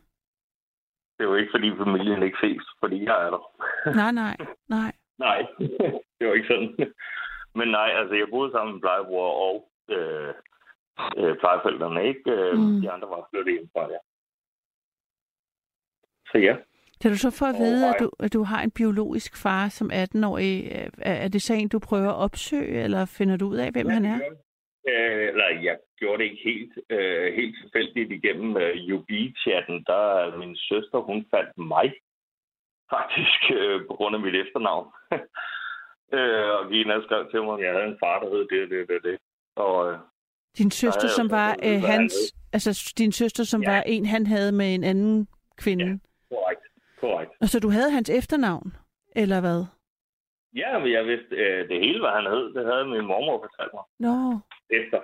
Det 1.19 1.25
er 1.25 1.29
jo 1.29 1.35
ikke, 1.35 1.51
fordi 1.55 1.69
familien 1.85 2.23
ikke 2.23 2.39
ses, 2.43 2.63
fordi 2.81 3.05
jeg 3.05 3.17
er 3.27 3.31
der. 3.31 3.43
Nej, 4.01 4.13
nej, 4.13 4.37
nej. 4.69 4.93
nej, 5.19 5.47
det 6.19 6.23
var 6.29 6.35
ikke 6.35 6.49
sådan. 6.55 6.93
Men 7.55 7.69
nej, 7.69 7.89
altså 8.01 8.15
jeg 8.15 8.27
boede 8.31 8.53
sammen 8.53 8.73
med 8.75 8.81
plejebror 8.81 9.31
og 9.47 9.55
øh, 9.97 10.35
øh, 11.17 11.37
plejeforældrene, 11.39 12.09
ikke? 12.09 12.31
Øh, 12.31 12.59
Mm. 12.59 12.81
De 12.81 12.91
andre 12.91 13.09
var 13.09 13.29
flyttet 13.31 13.53
hjemmefra, 13.55 13.83
ja. 13.95 13.99
Så 16.33 16.39
ja. 16.39 16.57
Kan 17.01 17.11
du 17.11 17.17
så 17.19 17.31
få 17.31 17.45
at 17.45 17.55
vide, 17.59 17.85
at 17.89 17.91
nej. 17.91 17.97
du, 18.01 18.11
at 18.21 18.33
du 18.33 18.43
har 18.43 18.63
en 18.63 18.71
biologisk 18.71 19.37
far 19.43 19.69
som 19.69 19.91
18-årig? 19.93 20.65
øh, 20.73 20.89
Er, 20.99 21.13
er 21.25 21.29
det 21.29 21.43
så 21.43 21.55
en, 21.55 21.69
du 21.69 21.79
prøver 21.79 22.09
at 22.11 22.17
opsøge, 22.17 22.83
eller 22.85 23.05
finder 23.05 23.37
du 23.37 23.47
ud 23.49 23.57
af, 23.57 23.73
hvem 23.73 23.89
han 23.89 24.05
er? 24.05 24.19
Øh, 24.89 25.29
eller 25.29 25.49
jeg 25.63 25.77
gjorde 25.99 26.19
det 26.19 26.31
ikke 26.31 26.43
helt, 26.45 26.73
øh, 26.91 27.35
helt 27.35 27.57
tilfældigt 27.63 28.11
igennem 28.13 28.57
øh, 28.57 28.95
UB-chatten. 28.95 29.85
Der 29.87 30.37
min 30.39 30.57
søster, 30.57 30.99
hun 30.99 31.27
fandt 31.35 31.59
mig 31.59 31.93
faktisk 32.95 33.41
øh, 33.59 33.81
på 33.89 33.95
grund 33.99 34.15
af 34.17 34.21
mit 34.21 34.35
efternavn. 34.35 34.87
øh, 36.17 36.49
og 36.59 36.65
og 36.97 37.03
skrev 37.07 37.31
til 37.31 37.43
mig, 37.43 37.55
at 37.59 37.65
jeg 37.65 37.73
havde 37.75 37.89
en 37.93 37.99
far, 38.03 38.21
der 38.21 38.29
hed 38.31 38.45
det, 38.53 38.71
det, 38.71 38.89
det, 38.89 39.03
det. 39.05 39.19
Og 39.57 39.93
øh, 39.93 39.99
Din 40.59 40.71
søster, 40.71 41.09
som 41.09 41.31
var 41.31 41.57
øh, 41.65 41.83
hans... 41.83 42.15
Altså, 42.53 42.93
din 42.99 43.13
søster, 43.13 43.45
som 43.45 43.63
Ja. 43.63 43.71
var 43.71 43.83
en, 43.87 44.07
han 44.07 44.27
havde 44.27 44.53
med 44.53 44.75
en 44.75 44.85
anden 44.85 45.29
kvinde. 45.57 45.85
Ja. 45.87 45.97
Korrekt, 46.31 46.63
korrekt. 47.01 47.33
Og 47.41 47.49
så 47.49 47.61
du 47.61 47.69
havde 47.69 47.91
hans 47.91 48.11
efternavn, 48.11 48.77
eller 49.17 49.41
hvad? 49.41 49.61
Ja, 50.57 50.79
men 50.79 50.93
jeg 50.93 51.07
vidste 51.07 51.35
øh, 51.37 51.69
det 51.69 51.81
hele, 51.81 52.01
hvad 52.01 52.11
han 52.11 52.27
hed. 52.33 52.55
Det 52.55 52.65
havde 52.67 52.85
min 52.85 53.07
mormor 53.07 53.39
fortalt 53.45 53.73
mig 53.75 53.85
Nå, 54.07 54.15
efter. 54.71 55.01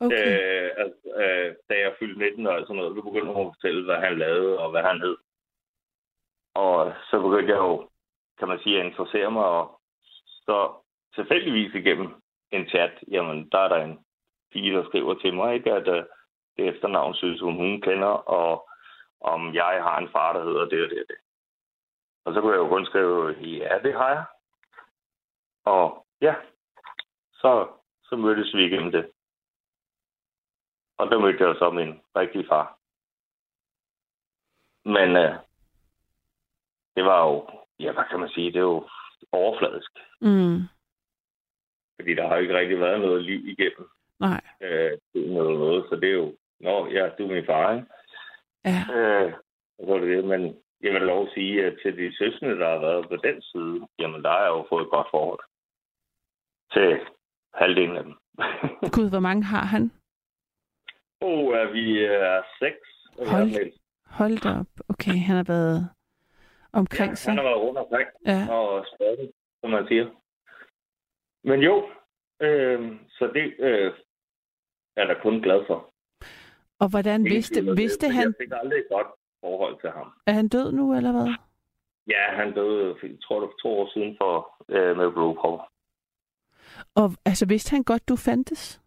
okay. 0.00 0.26
Øh, 0.64 0.70
altså, 0.82 1.08
øh, 1.22 1.54
da 1.68 1.74
jeg 1.84 1.94
fyldte 1.98 2.18
19 2.18 2.46
og 2.46 2.60
sådan 2.60 2.76
noget, 2.76 2.96
så 2.96 3.02
begyndte 3.02 3.32
hun 3.32 3.46
at 3.46 3.52
fortælle, 3.54 3.84
hvad 3.84 3.96
han 4.06 4.18
lavede 4.18 4.58
og 4.58 4.70
hvad 4.70 4.82
han 4.82 5.00
hed. 5.00 5.16
Og 6.54 6.92
så 7.10 7.20
begyndte 7.20 7.52
jeg 7.54 7.60
jo, 7.68 7.88
kan 8.38 8.48
man 8.48 8.58
sige, 8.62 8.80
at 8.80 8.86
interessere 8.86 9.30
mig, 9.30 9.44
og 9.44 9.80
så 10.46 10.56
tilfældigvis 11.14 11.74
igennem 11.74 12.08
en 12.50 12.68
chat, 12.68 12.92
jamen 13.10 13.48
der 13.52 13.58
er 13.58 13.68
der 13.68 13.80
en 13.84 13.98
pige, 14.52 14.72
der 14.76 14.84
skriver 14.84 15.14
til 15.14 15.34
mig, 15.34 15.54
ikke, 15.54 15.72
at 15.72 15.88
øh, 15.88 16.04
det 16.56 16.68
efternavn 16.68 17.14
synes 17.14 17.40
hun, 17.40 17.54
hun 17.54 17.80
kender, 17.80 18.14
og 18.38 18.68
om 19.20 19.54
jeg 19.54 19.82
har 19.82 19.98
en 19.98 20.08
far, 20.08 20.32
der 20.32 20.44
hedder 20.44 20.64
det 20.64 20.84
og 20.84 20.90
det 20.90 21.00
og 21.00 21.08
det. 21.08 21.16
Og 22.24 22.34
så 22.34 22.40
kunne 22.40 22.52
jeg 22.52 22.58
jo 22.58 22.68
kun 22.68 22.86
skrive, 22.86 23.30
ja, 23.40 23.78
det 23.82 23.94
har 23.94 24.08
jeg. 24.08 24.24
Og 25.64 26.06
ja, 26.20 26.34
så, 27.32 27.68
så 28.02 28.16
mødtes 28.16 28.54
vi 28.54 28.64
igennem 28.64 28.92
det. 28.92 29.10
Og 30.98 31.10
der 31.10 31.18
mødte 31.18 31.44
jeg 31.44 31.56
så 31.58 31.70
min 31.70 32.00
rigtige 32.16 32.46
far. 32.48 32.78
Men 34.84 35.16
øh, 35.16 35.34
det 36.96 37.04
var 37.04 37.26
jo, 37.26 37.48
ja, 37.78 37.92
hvad 37.92 38.04
kan 38.10 38.20
man 38.20 38.28
sige, 38.28 38.52
det 38.52 38.56
er 38.56 38.70
jo 38.74 38.88
overfladisk. 39.32 39.90
Mm, 40.20 40.58
Fordi 41.96 42.14
der 42.14 42.28
har 42.28 42.34
jo 42.34 42.42
ikke 42.42 42.58
rigtig 42.58 42.80
været 42.80 43.00
noget 43.00 43.24
liv 43.24 43.46
igennem 43.46 43.90
nej, 44.20 44.40
øh, 44.60 44.98
noget, 45.14 45.58
noget, 45.58 45.86
så 45.88 45.96
det 45.96 46.08
er 46.08 46.14
jo, 46.14 46.36
nå, 46.60 46.86
ja, 46.86 47.08
du 47.18 47.24
er 47.24 47.34
min 47.34 47.46
far, 47.46 47.72
ikke? 47.72 47.86
Ja. 48.64 48.80
Øh, 48.96 49.32
og 49.78 49.86
så 49.86 49.98
det 49.98 50.24
men 50.24 50.56
jeg 50.80 50.92
vil 50.92 51.02
lov 51.02 51.26
at 51.26 51.32
sige, 51.34 51.64
at 51.66 51.78
til 51.82 51.96
de 51.96 52.16
søskende, 52.16 52.58
der 52.58 52.68
har 52.68 52.78
været 52.78 53.08
på 53.08 53.16
den 53.16 53.42
side, 53.42 53.88
jamen 53.98 54.22
der 54.24 54.30
har 54.30 54.40
jeg 54.42 54.48
jo 54.48 54.66
fået 54.68 54.84
et 54.84 54.90
godt 54.90 55.06
forhold. 55.10 55.40
Til 56.72 57.00
halvdelen 57.54 57.96
af 57.96 58.04
dem. 58.04 58.14
Gud, 58.96 59.10
hvor 59.10 59.20
mange 59.20 59.44
har 59.44 59.64
han? 59.64 59.92
Og 61.20 61.40
er 61.60 61.72
vi 61.72 62.04
er 62.04 62.42
seks. 62.58 62.78
Hold. 63.30 63.72
Hold 64.06 64.36
da 64.42 64.48
op. 64.60 64.72
Okay, 64.88 65.16
han 65.26 65.36
har 65.36 65.44
været 65.48 65.90
omkring 66.72 67.10
Ja, 67.10 67.14
sig. 67.14 67.30
han 67.30 67.38
har 67.38 67.44
været 67.44 67.60
rundt 67.62 67.78
omkring. 67.78 68.08
Ja. 68.26 68.52
og 68.54 68.86
stadig, 68.94 69.32
som 69.60 69.70
man 69.70 69.86
siger. 69.88 70.06
Men 71.44 71.60
jo, 71.60 71.90
øh, 72.40 72.96
så 73.10 73.30
det 73.34 73.54
øh, 73.58 73.92
er 74.96 75.06
da 75.06 75.14
kun 75.22 75.42
glad 75.42 75.64
for. 75.66 75.92
Og 76.80 76.88
hvordan 76.90 77.20
Ingen 77.20 77.34
vidste, 77.34 77.66
det, 77.66 77.76
vidste 77.76 78.06
men 78.06 78.14
han, 78.16 78.24
Jeg 78.26 78.34
fik 78.40 78.52
aldrig 78.52 78.78
et 78.78 78.86
godt 78.90 79.06
forhold 79.40 79.80
til 79.80 79.90
ham. 79.90 80.12
er 80.26 80.32
han 80.32 80.48
død 80.48 80.72
nu, 80.72 80.94
eller 80.94 81.12
hvad? 81.12 81.34
Ja, 82.06 82.22
han 82.36 82.54
døde, 82.54 82.96
jeg 83.02 83.10
tror 83.22 83.40
det 83.40 83.50
to 83.62 83.68
år 83.68 83.90
siden 83.94 84.16
for, 84.20 84.56
øh, 84.68 84.96
med 84.96 85.10
blodpropper. 85.12 85.64
Og 86.94 87.10
altså, 87.24 87.46
vidste 87.46 87.70
han 87.70 87.82
godt, 87.84 88.08
du 88.08 88.16
fandtes? 88.16 88.80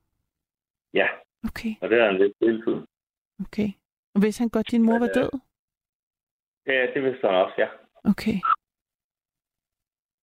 Ja, 0.93 1.07
Okay, 1.47 1.73
og 1.81 1.89
det 1.89 1.99
er 1.99 2.05
han 2.05 2.17
lidt 2.17 2.33
hele 2.41 2.63
tiden. 2.65 2.85
okay. 3.41 3.69
Og 4.15 4.21
vidste 4.21 4.41
han 4.41 4.49
godt, 4.49 4.71
din 4.71 4.83
mor 4.85 4.99
var 4.99 5.09
øh, 5.15 5.15
død? 5.15 5.29
Ja, 6.67 6.87
det 6.93 7.03
vidste 7.03 7.27
han 7.27 7.35
også, 7.35 7.55
ja. 7.57 7.67
Okay. 8.11 8.37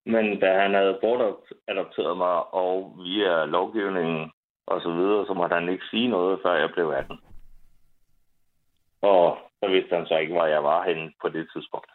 Men 0.06 0.40
da 0.40 0.60
han 0.60 0.74
havde 0.74 0.98
bortadopteret 1.02 2.16
mig, 2.16 2.54
og 2.54 2.96
via 3.04 3.44
lovgivningen 3.44 4.30
og 4.66 4.80
så 4.80 4.90
videre, 4.92 5.26
så 5.26 5.34
måtte 5.34 5.54
han 5.54 5.68
ikke 5.68 5.84
sige 5.90 6.08
noget, 6.08 6.40
før 6.42 6.54
jeg 6.54 6.70
blev 6.74 6.88
18. 6.90 7.18
Og 9.00 9.38
så 9.62 9.68
vidste 9.70 9.96
han 9.96 10.06
så 10.06 10.16
ikke, 10.16 10.32
hvor 10.32 10.46
jeg 10.46 10.64
var 10.64 10.84
henne 10.88 11.12
på 11.20 11.28
det 11.28 11.48
tidspunkt. 11.52 11.90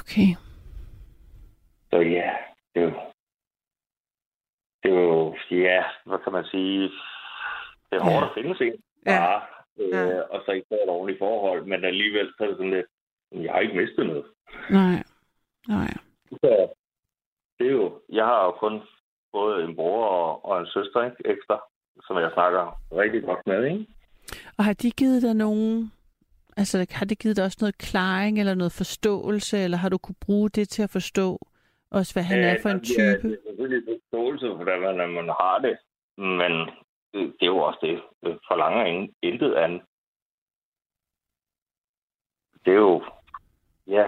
Okay. 0.00 0.30
Så 1.90 1.96
ja, 1.98 2.36
det 2.74 2.82
er 2.82 2.86
jo... 2.86 2.92
Det 4.82 4.90
er 4.92 4.94
jo, 5.00 5.36
ja, 5.50 5.84
hvad 6.04 6.18
kan 6.18 6.32
man 6.32 6.44
sige? 6.44 6.82
Det 7.90 7.96
er 7.98 8.00
hårdt 8.02 8.24
Ja. 8.24 8.28
at 8.28 8.34
finde 8.34 8.56
sig 8.56 8.66
Ja. 9.06 9.18
bare, 9.18 9.42
øh, 9.78 9.90
Ja. 9.90 10.20
og 10.20 10.42
så 10.44 10.52
ikke 10.52 10.66
et 10.82 10.88
ordentligt 10.88 11.18
forhold, 11.18 11.64
men 11.64 11.84
alligevel 11.84 12.32
så 12.36 12.44
er 12.44 12.48
det 12.48 12.56
sådan 12.56 12.70
lidt, 12.70 12.86
jeg 13.32 13.52
har 13.52 13.60
ikke 13.60 13.76
mistet 13.76 14.06
noget. 14.06 14.26
Nej. 14.70 15.02
Nej. 15.68 15.90
Så 16.30 16.68
det 17.58 17.66
er 17.66 17.70
jo, 17.72 18.02
jeg 18.08 18.24
har 18.24 18.44
jo 18.44 18.50
kun 18.50 18.82
både 19.32 19.64
en 19.64 19.76
bror 19.76 20.06
og, 20.06 20.44
og 20.44 20.60
en 20.60 20.66
søster, 20.66 21.04
ikke? 21.04 21.16
Ekstra, 21.24 21.62
som 22.08 22.16
jeg 22.16 22.30
snakker 22.34 22.62
rigtig 22.92 23.22
godt 23.22 23.46
med, 23.46 23.64
ikke? 23.64 23.86
Og 24.58 24.64
har 24.64 24.72
de 24.72 24.90
givet 24.90 25.22
dig 25.22 25.34
nogen... 25.34 25.92
Altså, 26.56 26.86
har 26.90 27.06
det 27.06 27.18
givet 27.18 27.36
dig 27.36 27.44
også 27.44 27.58
noget 27.60 27.78
klaring 27.78 28.40
eller 28.40 28.54
noget 28.54 28.72
forståelse, 28.72 29.58
eller 29.58 29.78
har 29.78 29.88
du 29.88 29.98
kunne 29.98 30.22
bruge 30.26 30.50
det 30.50 30.68
til 30.68 30.82
at 30.82 30.90
forstå 30.90 31.38
også, 31.90 32.14
hvad 32.14 32.22
han 32.22 32.40
er 32.44 32.56
for 32.62 32.68
en 32.68 32.78
Ja, 32.78 32.84
type? 32.84 33.28
Det 33.28 33.38
er 33.38 33.48
selvfølgelig 33.48 33.82
forståelse 33.92 34.46
for, 34.46 34.54
hvordan 34.54 35.10
man 35.18 35.28
har 35.28 35.58
det, 35.58 35.78
men 36.18 36.52
det, 37.14 37.42
er 37.42 37.46
jo 37.46 37.58
også 37.58 37.78
det. 37.82 38.02
Forlanger 38.48 38.84
ingen, 38.84 39.14
intet 39.22 39.54
andet. 39.54 39.82
Det 42.64 42.72
er 42.72 42.82
jo, 42.88 43.04
ja, 43.86 44.06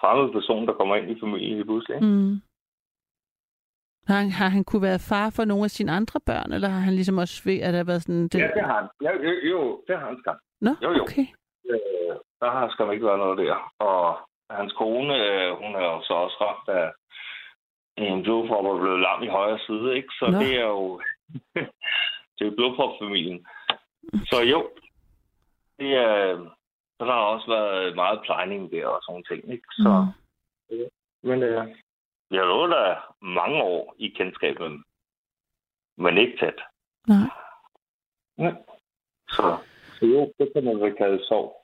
fremmede 0.00 0.32
person, 0.32 0.66
der 0.66 0.72
kommer 0.72 0.96
ind 0.96 1.10
i 1.10 1.20
familien 1.20 1.58
i 1.58 1.62
pludselig. 1.64 1.96
ikke? 1.96 2.06
Mm. 2.06 2.40
Har 4.08 4.16
han, 4.16 4.30
har 4.30 4.48
han 4.48 4.64
kunne 4.64 4.82
være 4.82 4.98
far 5.10 5.30
for 5.36 5.44
nogle 5.44 5.64
af 5.64 5.70
sine 5.70 5.92
andre 5.92 6.20
børn, 6.26 6.52
eller 6.52 6.68
har 6.68 6.80
han 6.80 6.94
ligesom 6.94 7.18
også 7.18 7.42
ved, 7.44 7.58
at 7.60 7.74
der 7.74 7.84
været 7.84 8.02
sådan... 8.02 8.28
Det... 8.28 8.38
Ja, 8.38 8.48
det 8.56 8.62
har 8.64 8.74
han. 8.80 8.88
Ja, 9.02 9.12
jo, 9.26 9.32
jo, 9.52 9.82
det 9.88 9.98
har 9.98 10.06
han 10.06 10.16
skam. 10.20 10.36
Nå, 10.60 10.70
Jo, 10.82 10.90
jo. 10.92 11.02
okay. 11.02 11.26
Øh, 11.70 12.14
der 12.40 12.50
har 12.50 12.68
skam 12.70 12.92
ikke 12.92 13.06
været 13.06 13.18
noget 13.18 13.38
der. 13.38 13.72
Og 13.78 14.18
hans 14.50 14.72
kone, 14.72 15.14
øh, 15.26 15.50
hun 15.62 15.74
er 15.74 15.84
jo 15.92 16.02
så 16.02 16.12
også 16.14 16.36
ramt 16.40 16.68
af 16.78 16.92
en 17.96 18.22
blodprop 18.22 18.64
og 18.64 18.80
blevet 18.80 19.00
lam 19.00 19.22
i 19.22 19.26
højre 19.28 19.58
side, 19.66 19.96
ikke? 19.96 20.08
Så 20.18 20.26
Nå. 20.30 20.38
det 20.38 20.56
er 20.56 20.66
jo... 20.66 21.00
det 22.36 22.40
er 22.40 22.50
jo 22.50 22.54
blodpropfamilien. 22.56 23.46
Så 24.30 24.36
jo, 24.52 24.70
det 25.78 25.90
er... 25.96 26.36
Så 26.98 27.06
der 27.06 27.12
har 27.12 27.26
også 27.34 27.46
været 27.48 27.94
meget 27.94 28.20
plejning 28.24 28.70
der 28.72 28.86
og 28.86 29.00
sådan 29.02 29.12
nogle 29.12 29.24
ting, 29.30 29.52
ikke? 29.52 29.68
Så, 29.70 30.06
Mm. 30.72 30.76
Men 31.28 31.42
øh, 31.42 31.66
jeg 32.30 32.44
lå 32.46 32.66
der 32.66 33.14
mange 33.22 33.62
år 33.62 33.94
i 33.98 34.08
kendskab 34.08 34.58
med 34.58 34.68
dem. 34.68 34.84
Men 35.98 36.18
ikke 36.18 36.38
tæt. 36.40 36.60
Nej. 37.08 37.18
Ja. 38.38 38.52
Så, 39.28 39.56
så 39.98 40.06
jo, 40.06 40.32
det 40.38 40.50
kan 40.54 40.64
man 40.64 40.80
vel 40.80 40.96
kalde 40.96 41.24
sov. 41.24 41.56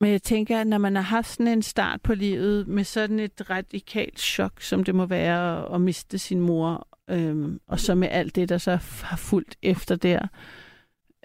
Men 0.00 0.10
jeg 0.12 0.22
tænker, 0.22 0.60
at 0.60 0.66
når 0.66 0.78
man 0.78 0.94
har 0.96 1.02
haft 1.02 1.26
sådan 1.26 1.52
en 1.52 1.62
start 1.62 2.02
på 2.02 2.14
livet 2.14 2.68
med 2.68 2.84
sådan 2.84 3.18
et 3.18 3.50
radikalt 3.50 4.18
chok, 4.20 4.60
som 4.60 4.84
det 4.84 4.94
må 4.94 5.06
være 5.06 5.74
at 5.74 5.80
miste 5.80 6.18
sin 6.18 6.40
mor, 6.40 6.88
øhm, 7.10 7.60
og 7.66 7.78
så 7.78 7.94
med 7.94 8.08
alt 8.10 8.36
det, 8.36 8.48
der 8.48 8.58
så 8.58 8.70
har 9.04 9.16
fulgt 9.30 9.56
efter 9.62 9.96
der, 9.96 10.20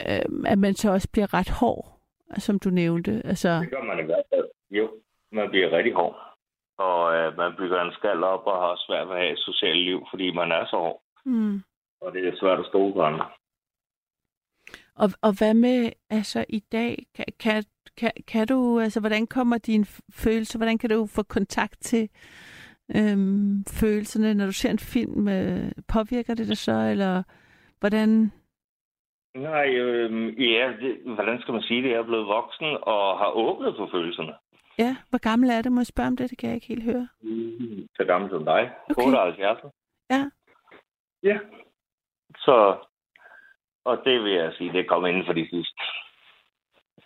øhm, 0.10 0.46
at 0.46 0.60
man 0.60 0.76
så 0.76 0.92
også 0.92 1.10
bliver 1.12 1.34
ret 1.34 1.50
hård, 1.50 2.00
som 2.38 2.60
du 2.60 2.70
nævnte. 2.70 3.22
Altså, 3.26 3.50
Det 3.60 3.70
gør 3.70 3.84
man 3.84 4.00
i 4.00 4.04
hvert 4.04 4.24
fald. 4.34 4.46
Jo, 4.72 4.92
man 5.32 5.50
bliver 5.50 5.72
rigtig 5.72 5.94
hård. 5.94 6.33
Og 6.78 7.16
øh, 7.16 7.38
man 7.38 7.56
bygger 7.58 7.82
en 7.82 7.94
skal 7.94 8.24
op 8.24 8.46
og 8.46 8.58
har 8.62 8.76
svært 8.88 9.08
ved 9.08 9.16
at 9.16 9.22
have 9.22 9.34
et 9.34 9.40
socialt 9.40 9.78
liv, 9.78 10.08
fordi 10.10 10.32
man 10.32 10.52
er 10.52 10.66
så 10.66 10.78
hård. 10.78 11.02
mm. 11.26 11.64
Og 12.02 12.14
det 12.14 12.28
er 12.28 12.38
svært 12.40 12.60
at 12.60 12.66
stole 12.66 12.94
på 12.94 13.02
andre. 13.04 13.26
og, 14.96 15.10
og 15.22 15.38
hvad 15.38 15.54
med 15.54 15.92
altså 16.10 16.46
i 16.50 16.60
dag? 16.60 17.06
Kan, 17.16 17.26
kan, 17.40 17.64
kan, 17.98 18.12
kan 18.28 18.48
du, 18.48 18.80
altså 18.80 19.00
hvordan 19.00 19.28
kommer 19.28 19.58
dine 19.58 19.86
følelser, 20.14 20.60
hvordan 20.60 20.78
kan 20.78 20.90
du 20.90 21.08
få 21.16 21.24
kontakt 21.24 21.78
til 21.82 22.10
øhm, 22.96 23.64
følelserne, 23.80 24.34
når 24.34 24.46
du 24.46 24.52
ser 24.52 24.70
en 24.72 24.80
film? 24.80 25.28
Øh, 25.28 25.72
påvirker 25.94 26.34
det 26.36 26.48
dig 26.48 26.58
så, 26.58 26.72
eller 26.92 27.24
hvordan... 27.80 28.32
Nej, 29.36 29.68
øh, 29.70 30.12
ja, 30.54 30.74
det, 30.82 30.98
hvordan 31.16 31.42
skal 31.42 31.54
man 31.54 31.62
sige 31.62 31.84
det? 31.84 31.90
Jeg 31.90 31.98
er 31.98 32.04
blevet 32.12 32.28
voksen 32.28 32.68
og 32.82 33.18
har 33.18 33.32
åbnet 33.36 33.76
for 33.78 33.90
følelserne. 33.92 34.34
Ja, 34.78 34.96
hvor 35.10 35.18
gammel 35.20 35.50
er 35.50 35.62
du? 35.62 35.70
Må 35.70 35.80
jeg 35.80 35.86
spørge 35.88 36.08
om 36.08 36.18
det? 36.18 36.30
Det 36.30 36.38
kan 36.38 36.50
jeg 36.50 36.56
ikke 36.56 36.68
helt 36.68 36.84
høre. 36.84 37.08
Mm. 37.22 37.88
Så 37.96 38.04
gammel 38.08 38.30
som 38.30 38.46
dig. 38.46 38.72
Okay. 38.90 39.04
78. 39.08 39.74
Ja. 40.10 40.32
Ja. 41.24 41.40
Så, 42.38 42.86
og 43.86 44.02
det 44.06 44.24
vil 44.24 44.32
jeg 44.34 44.54
sige, 44.58 44.74
det 44.74 44.88
kommet 44.90 45.10
inden 45.10 45.26
for 45.26 45.34
de 45.34 45.48
sidste 45.50 45.82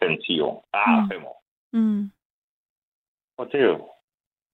5-10 0.04 0.44
år. 0.44 0.68
Ah, 0.74 1.04
Mm. 1.04 1.10
5 1.12 1.26
år. 1.26 1.44
Mm. 1.74 2.12
Og 3.38 3.46
det 3.52 3.60
er 3.62 3.66
jo, 3.66 3.90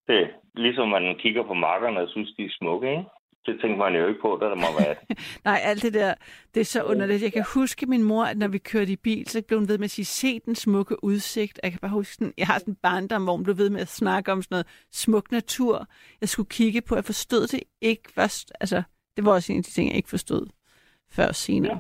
det 0.08 0.22
er 0.24 0.28
ligesom 0.56 0.88
man 0.90 1.18
kigger 1.20 1.44
på 1.44 1.54
markerne 1.54 2.00
og 2.00 2.10
synes, 2.10 2.34
de 2.38 2.46
er 2.46 2.50
smukke, 2.60 2.90
ikke? 2.92 3.10
Det 3.46 3.62
tænker 3.62 3.78
man 3.78 3.96
jo 3.96 4.08
ikke 4.08 4.22
på, 4.22 4.38
da 4.42 4.46
der 4.46 4.56
må 4.56 4.68
være. 4.80 4.96
Nej, 5.46 5.60
alt 5.64 5.82
det 5.84 5.94
der, 5.94 6.14
det 6.54 6.62
er 6.62 6.66
så 6.66 6.84
underligt. 6.84 7.24
Jeg 7.24 7.34
kan 7.34 7.46
huske 7.54 7.86
min 7.86 8.04
mor, 8.04 8.24
at 8.24 8.38
når 8.38 8.48
vi 8.48 8.58
kørte 8.58 8.92
i 8.92 8.96
bil, 8.96 9.30
så 9.30 9.42
blev 9.48 9.60
hun 9.60 9.68
ved 9.68 9.78
med 9.78 9.86
at 9.86 9.92
sige, 9.92 10.06
se 10.06 10.40
den 10.40 10.56
smukke 10.56 11.04
udsigt. 11.04 11.60
Jeg 11.64 11.72
kan 11.72 11.80
bare 11.80 11.92
huske, 11.92 12.14
sådan, 12.14 12.34
jeg 12.38 12.48
har 12.48 12.60
sådan 12.60 12.72
en 12.72 12.78
barndom, 12.84 13.24
hvor 13.24 13.34
hun 13.36 13.44
blev 13.44 13.58
ved 13.58 13.70
med 13.70 13.82
at 13.82 13.88
snakke 13.88 14.32
om 14.32 14.42
sådan 14.42 14.54
noget 14.56 14.68
smuk 14.92 15.32
natur. 15.32 15.88
Jeg 16.22 16.30
skulle 16.30 16.50
kigge 16.50 16.82
på, 16.82 16.96
jeg 16.96 17.06
forstod 17.06 17.48
det 17.48 17.64
ikke 17.82 18.12
først. 18.16 18.52
Altså, 18.60 18.84
det 19.16 19.26
var 19.26 19.32
også 19.32 19.52
en 19.54 19.58
af 19.58 19.64
de 19.64 19.72
ting, 19.72 19.90
jeg 19.90 19.98
ikke 19.98 20.10
forstod 20.10 20.48
før 21.12 21.32
senere. 21.32 21.80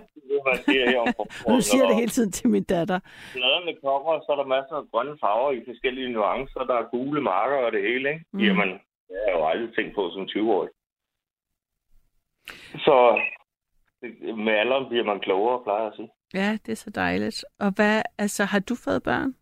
er, 0.95 1.13
Og 1.45 1.51
nu 1.55 1.61
siger 1.61 1.87
det 1.87 1.95
hele 1.95 2.13
tiden 2.17 2.31
til 2.31 2.49
min 2.49 2.63
datter. 2.63 2.99
Bladene 3.33 3.73
kommer, 3.85 4.11
så 4.19 4.27
er 4.33 4.35
der 4.41 4.53
masser 4.55 4.75
af 4.75 4.85
grønne 4.91 5.15
farver 5.23 5.51
i 5.51 5.61
forskellige 5.69 6.09
nuancer. 6.15 6.63
Der 6.69 6.75
er 6.81 6.89
gule 6.95 7.21
marker 7.21 7.57
og 7.65 7.71
det 7.71 7.81
hele, 7.89 8.09
ikke? 8.13 8.25
Mm. 8.31 8.39
Mm. 8.39 8.45
Jamen, 8.45 8.69
det 9.07 9.15
har 9.19 9.25
jeg 9.27 9.35
jo 9.39 9.45
aldrig 9.51 9.69
tænkt 9.75 9.95
på 9.95 10.03
som 10.13 10.23
20-årig. 10.33 10.69
Så 12.85 13.21
med 14.35 14.53
alderen 14.53 14.89
bliver 14.89 15.03
man 15.03 15.19
klogere, 15.19 15.63
plejer 15.63 15.79
jeg 15.81 15.87
at 15.91 15.95
sige. 15.95 16.11
Ja, 16.33 16.57
det 16.65 16.71
er 16.71 16.75
så 16.75 16.89
dejligt. 16.89 17.45
Og 17.59 17.71
hvad, 17.75 18.01
altså, 18.17 18.43
har 18.45 18.59
du 18.59 18.75
fået 18.83 19.03
børn? 19.03 19.35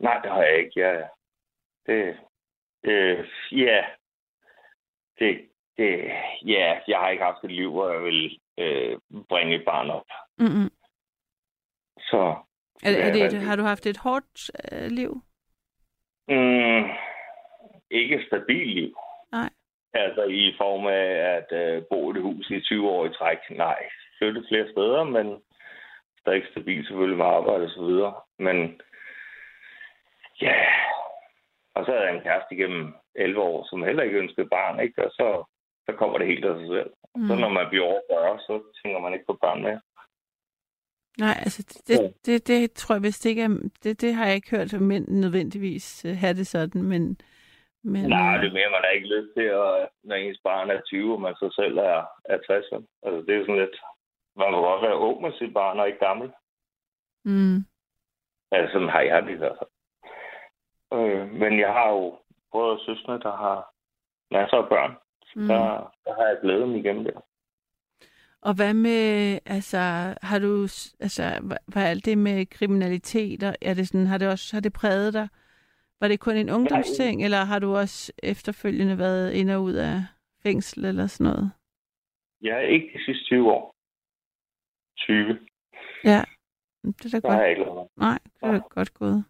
Nej, 0.00 0.18
det 0.22 0.30
har 0.30 0.42
jeg 0.42 0.58
ikke. 0.58 0.80
Ja, 0.80 1.02
det, 1.86 2.16
øh, 2.84 3.28
ja, 3.52 3.84
det, 5.18 5.48
det, 5.76 6.10
ja, 6.46 6.78
jeg 6.88 6.98
har 6.98 7.08
ikke 7.08 7.24
haft 7.24 7.44
et 7.44 7.50
liv, 7.52 7.70
hvor 7.72 7.92
jeg 7.92 8.02
vil 8.02 8.40
øh, 8.58 8.98
bringe 9.28 9.54
et 9.56 9.64
barn 9.64 9.90
op. 9.90 10.04
Mm-mm. 10.38 10.70
Så 11.98 12.36
Er, 12.84 12.90
er 12.90 13.12
det, 13.12 13.32
hvad- 13.32 13.40
har 13.42 13.56
du 13.56 13.62
haft 13.62 13.86
et 13.86 13.96
hårdt 13.98 14.50
øh, 14.72 14.90
liv? 14.90 15.22
mm, 16.28 16.84
ikke 17.90 18.14
et 18.16 18.26
stabilt 18.26 18.74
liv. 18.74 18.94
Altså 19.94 20.22
i 20.24 20.54
form 20.58 20.86
af 20.86 21.10
at 21.36 21.48
øh, 21.62 21.82
bo 21.90 22.12
i 22.12 22.16
et 22.16 22.22
hus 22.22 22.50
i 22.50 22.60
20 22.60 22.90
år 22.90 23.06
i 23.06 23.14
træk. 23.18 23.38
Nej, 23.50 23.78
flyttet 24.18 24.46
flere 24.48 24.70
steder, 24.72 25.04
men 25.04 25.42
stadig 26.20 26.42
stabilt 26.50 26.86
selvfølgelig 26.86 27.18
med 27.18 27.26
arbejde 27.26 27.64
og 27.64 27.70
så 27.70 27.84
videre. 27.84 28.14
Men 28.38 28.80
ja, 30.42 30.60
og 31.74 31.84
så 31.84 31.90
havde 31.92 32.06
jeg 32.06 32.14
en 32.14 32.22
kæreste 32.22 32.54
igennem 32.54 32.94
11 33.14 33.40
år, 33.40 33.66
som 33.70 33.82
heller 33.82 34.02
ikke 34.02 34.18
ønskede 34.18 34.48
barn, 34.48 34.80
ikke? 34.80 35.04
Og 35.04 35.10
så, 35.10 35.44
så 35.86 35.96
kommer 35.98 36.18
det 36.18 36.26
helt 36.26 36.44
af 36.44 36.58
sig 36.58 36.68
selv. 36.68 36.90
Mm. 37.14 37.28
Så 37.28 37.34
når 37.34 37.48
man 37.48 37.66
bliver 37.68 37.84
over 37.84 38.00
40, 38.10 38.38
så 38.38 38.62
tænker 38.82 38.98
man 39.00 39.12
ikke 39.12 39.26
på 39.26 39.38
børn 39.42 39.62
mere. 39.62 39.80
Nej, 41.18 41.36
altså 41.38 41.62
det, 41.62 41.98
det, 41.98 42.26
det, 42.26 42.48
det 42.48 42.72
tror 42.72 42.94
jeg 42.94 43.02
vist 43.02 43.26
ikke 43.26 43.42
er, 43.42 43.48
det, 43.82 44.00
det 44.00 44.14
har 44.14 44.26
jeg 44.26 44.34
ikke 44.34 44.50
hørt 44.50 44.80
mænd 44.80 45.08
nødvendigvis 45.08 46.04
øh, 46.04 46.16
have 46.16 46.34
det 46.34 46.46
sådan, 46.46 46.82
men... 46.82 47.16
men 47.82 48.08
Nej, 48.08 48.34
øh, 48.34 48.40
det 48.42 48.48
er 48.48 48.52
mere, 48.58 48.70
man 48.70 48.84
har 48.84 48.96
ikke 48.96 49.14
lyst 49.16 49.30
til, 49.36 49.46
at, 49.62 49.88
når 50.02 50.14
ens 50.14 50.40
barn 50.44 50.70
er 50.70 50.80
20, 50.80 51.12
og 51.14 51.20
man 51.20 51.34
så 51.34 51.52
selv 51.60 51.78
er, 51.78 52.04
er 52.24 52.38
60. 52.46 52.66
vel? 52.72 52.86
Altså, 53.02 53.20
det 53.26 53.34
er 53.34 53.40
sådan 53.42 53.60
lidt... 53.60 53.76
Man 54.36 54.52
må 54.52 54.60
godt 54.60 54.82
være 54.82 54.98
ung 54.98 55.22
med 55.22 55.32
sit 55.32 55.54
barn, 55.54 55.80
og 55.80 55.86
ikke 55.86 56.06
gammel. 56.06 56.32
Mm, 57.24 57.58
Altså, 58.52 58.72
sådan 58.72 58.88
har 58.88 59.00
jeg 59.00 59.22
det 59.22 59.30
i 59.30 59.40
hvert 59.42 59.56
fald. 59.58 59.70
Øh, 60.94 61.32
men 61.32 61.60
jeg 61.60 61.72
har 61.72 61.88
jo 61.90 62.18
brødre 62.50 62.70
og 62.70 62.80
søstre, 62.86 63.18
der 63.18 63.36
har 63.36 63.72
masser 64.30 64.56
af 64.56 64.68
børn. 64.68 64.92
mm. 65.36 65.46
Der, 65.48 65.92
der 66.04 66.14
har 66.14 66.26
jeg 66.28 66.38
glædet 66.42 66.62
dem 66.62 66.74
igennem 66.74 67.04
det. 67.04 67.14
Og 68.42 68.54
hvad 68.54 68.74
med, 68.74 69.38
altså, 69.46 69.78
har 70.22 70.38
du, 70.38 70.62
altså, 71.00 71.22
hvad, 71.66 71.82
er 71.82 71.86
alt 71.86 72.04
det 72.04 72.18
med 72.18 72.46
kriminalitet, 72.46 73.42
og 73.42 73.54
er 73.62 73.74
det 73.74 73.88
sådan, 73.88 74.06
har 74.06 74.18
det 74.18 74.28
også, 74.28 74.56
har 74.56 74.60
det 74.60 74.72
præget 74.72 75.14
dig? 75.14 75.28
Var 76.00 76.08
det 76.08 76.20
kun 76.20 76.36
en 76.36 76.50
ungdomsting, 76.50 77.24
eller 77.24 77.44
har 77.44 77.58
du 77.58 77.76
også 77.76 78.12
efterfølgende 78.22 78.98
været 78.98 79.32
ind 79.32 79.50
og 79.50 79.62
ud 79.62 79.72
af 79.74 79.96
fængsel 80.42 80.84
eller 80.84 81.06
sådan 81.06 81.32
noget? 81.32 81.52
Er 82.44 82.60
ikke 82.60 82.90
de 82.94 83.04
sidste 83.04 83.24
20 83.24 83.52
år. 83.52 83.74
20. 84.98 85.38
Ja, 86.04 86.22
det 86.84 87.04
er 87.04 87.20
da 87.20 87.28
godt. 87.28 87.40
jeg 87.40 87.50
ikke 87.50 87.62
lavet. 87.62 87.88
Nej, 87.96 88.18
det 88.24 88.42
er 88.48 88.52
da 88.52 88.58
godt 88.58 88.94
gået. 88.94 89.24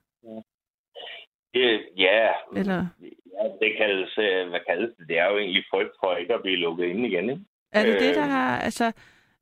Det, 1.54 1.88
ja, 1.96 2.32
Eller? 2.56 2.86
ja, 3.34 3.42
det 3.60 3.76
kaldes, 3.78 4.18
øh, 4.18 4.48
hvad 4.48 4.60
kaldes 4.68 4.90
det? 4.98 5.08
Det 5.08 5.18
er 5.18 5.26
jo 5.30 5.38
egentlig 5.38 5.64
frygt 5.70 5.94
for 6.00 6.16
ikke 6.16 6.34
at 6.34 6.42
blive 6.42 6.56
lukket 6.56 6.84
ind 6.84 7.06
igen, 7.06 7.30
ikke? 7.30 7.44
Er 7.72 7.82
det 7.86 8.00
det, 8.00 8.14
der 8.14 8.24
Øh. 8.24 8.30
har... 8.30 8.58
Altså, 8.58 8.92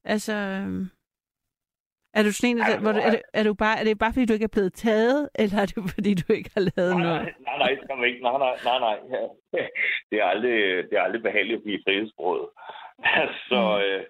altså 0.05 0.33
øhm, 0.33 0.91
er 2.15 2.23
du 2.23 2.33
sådan 2.33 2.51
en, 2.51 2.59
der, 2.59 2.81
hvor 2.81 2.93
du, 2.93 2.99
er, 3.07 3.11
det, 3.11 3.23
er, 3.39 3.43
du 3.45 3.55
bare, 3.55 3.79
er 3.81 3.85
det 3.85 3.99
bare, 3.99 4.13
fordi 4.13 4.27
du 4.27 4.33
ikke 4.33 4.49
er 4.51 4.57
blevet 4.57 4.73
taget, 4.73 5.29
eller 5.41 5.57
er 5.63 5.67
det 5.67 5.77
fordi, 5.97 6.15
du 6.15 6.33
ikke 6.33 6.51
har 6.57 6.65
lavet 6.77 6.95
Nej, 6.97 7.05
noget? 7.07 7.21
nej, 7.23 7.35
nej, 7.49 7.57
nej, 7.59 8.05
ikke. 8.09 8.23
Nej, 8.23 8.39
nej, 8.45 8.55
nej, 8.69 8.79
nej. 8.87 8.97
Det 10.11 10.17
er 10.23 10.25
aldrig, 10.25 10.57
det 10.89 10.95
er 10.99 11.03
aldrig 11.03 11.23
behageligt 11.23 11.57
at 11.59 11.63
blive 11.63 11.83
frihedsbrudt. 11.87 12.45
så, 13.51 13.61
Mm. 13.79 13.83
øh, 13.85 14.03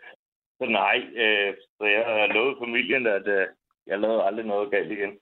så 0.58 0.64
nej, 0.80 0.96
øh, 1.24 1.54
så 1.78 1.84
jeg 1.96 2.04
har 2.06 2.26
lovet 2.36 2.56
familien, 2.64 3.06
at 3.06 3.26
øh, 3.38 3.46
jeg 3.86 3.98
lavede 3.98 4.22
aldrig 4.24 4.46
noget 4.46 4.70
galt 4.70 4.92
igen. 4.92 5.12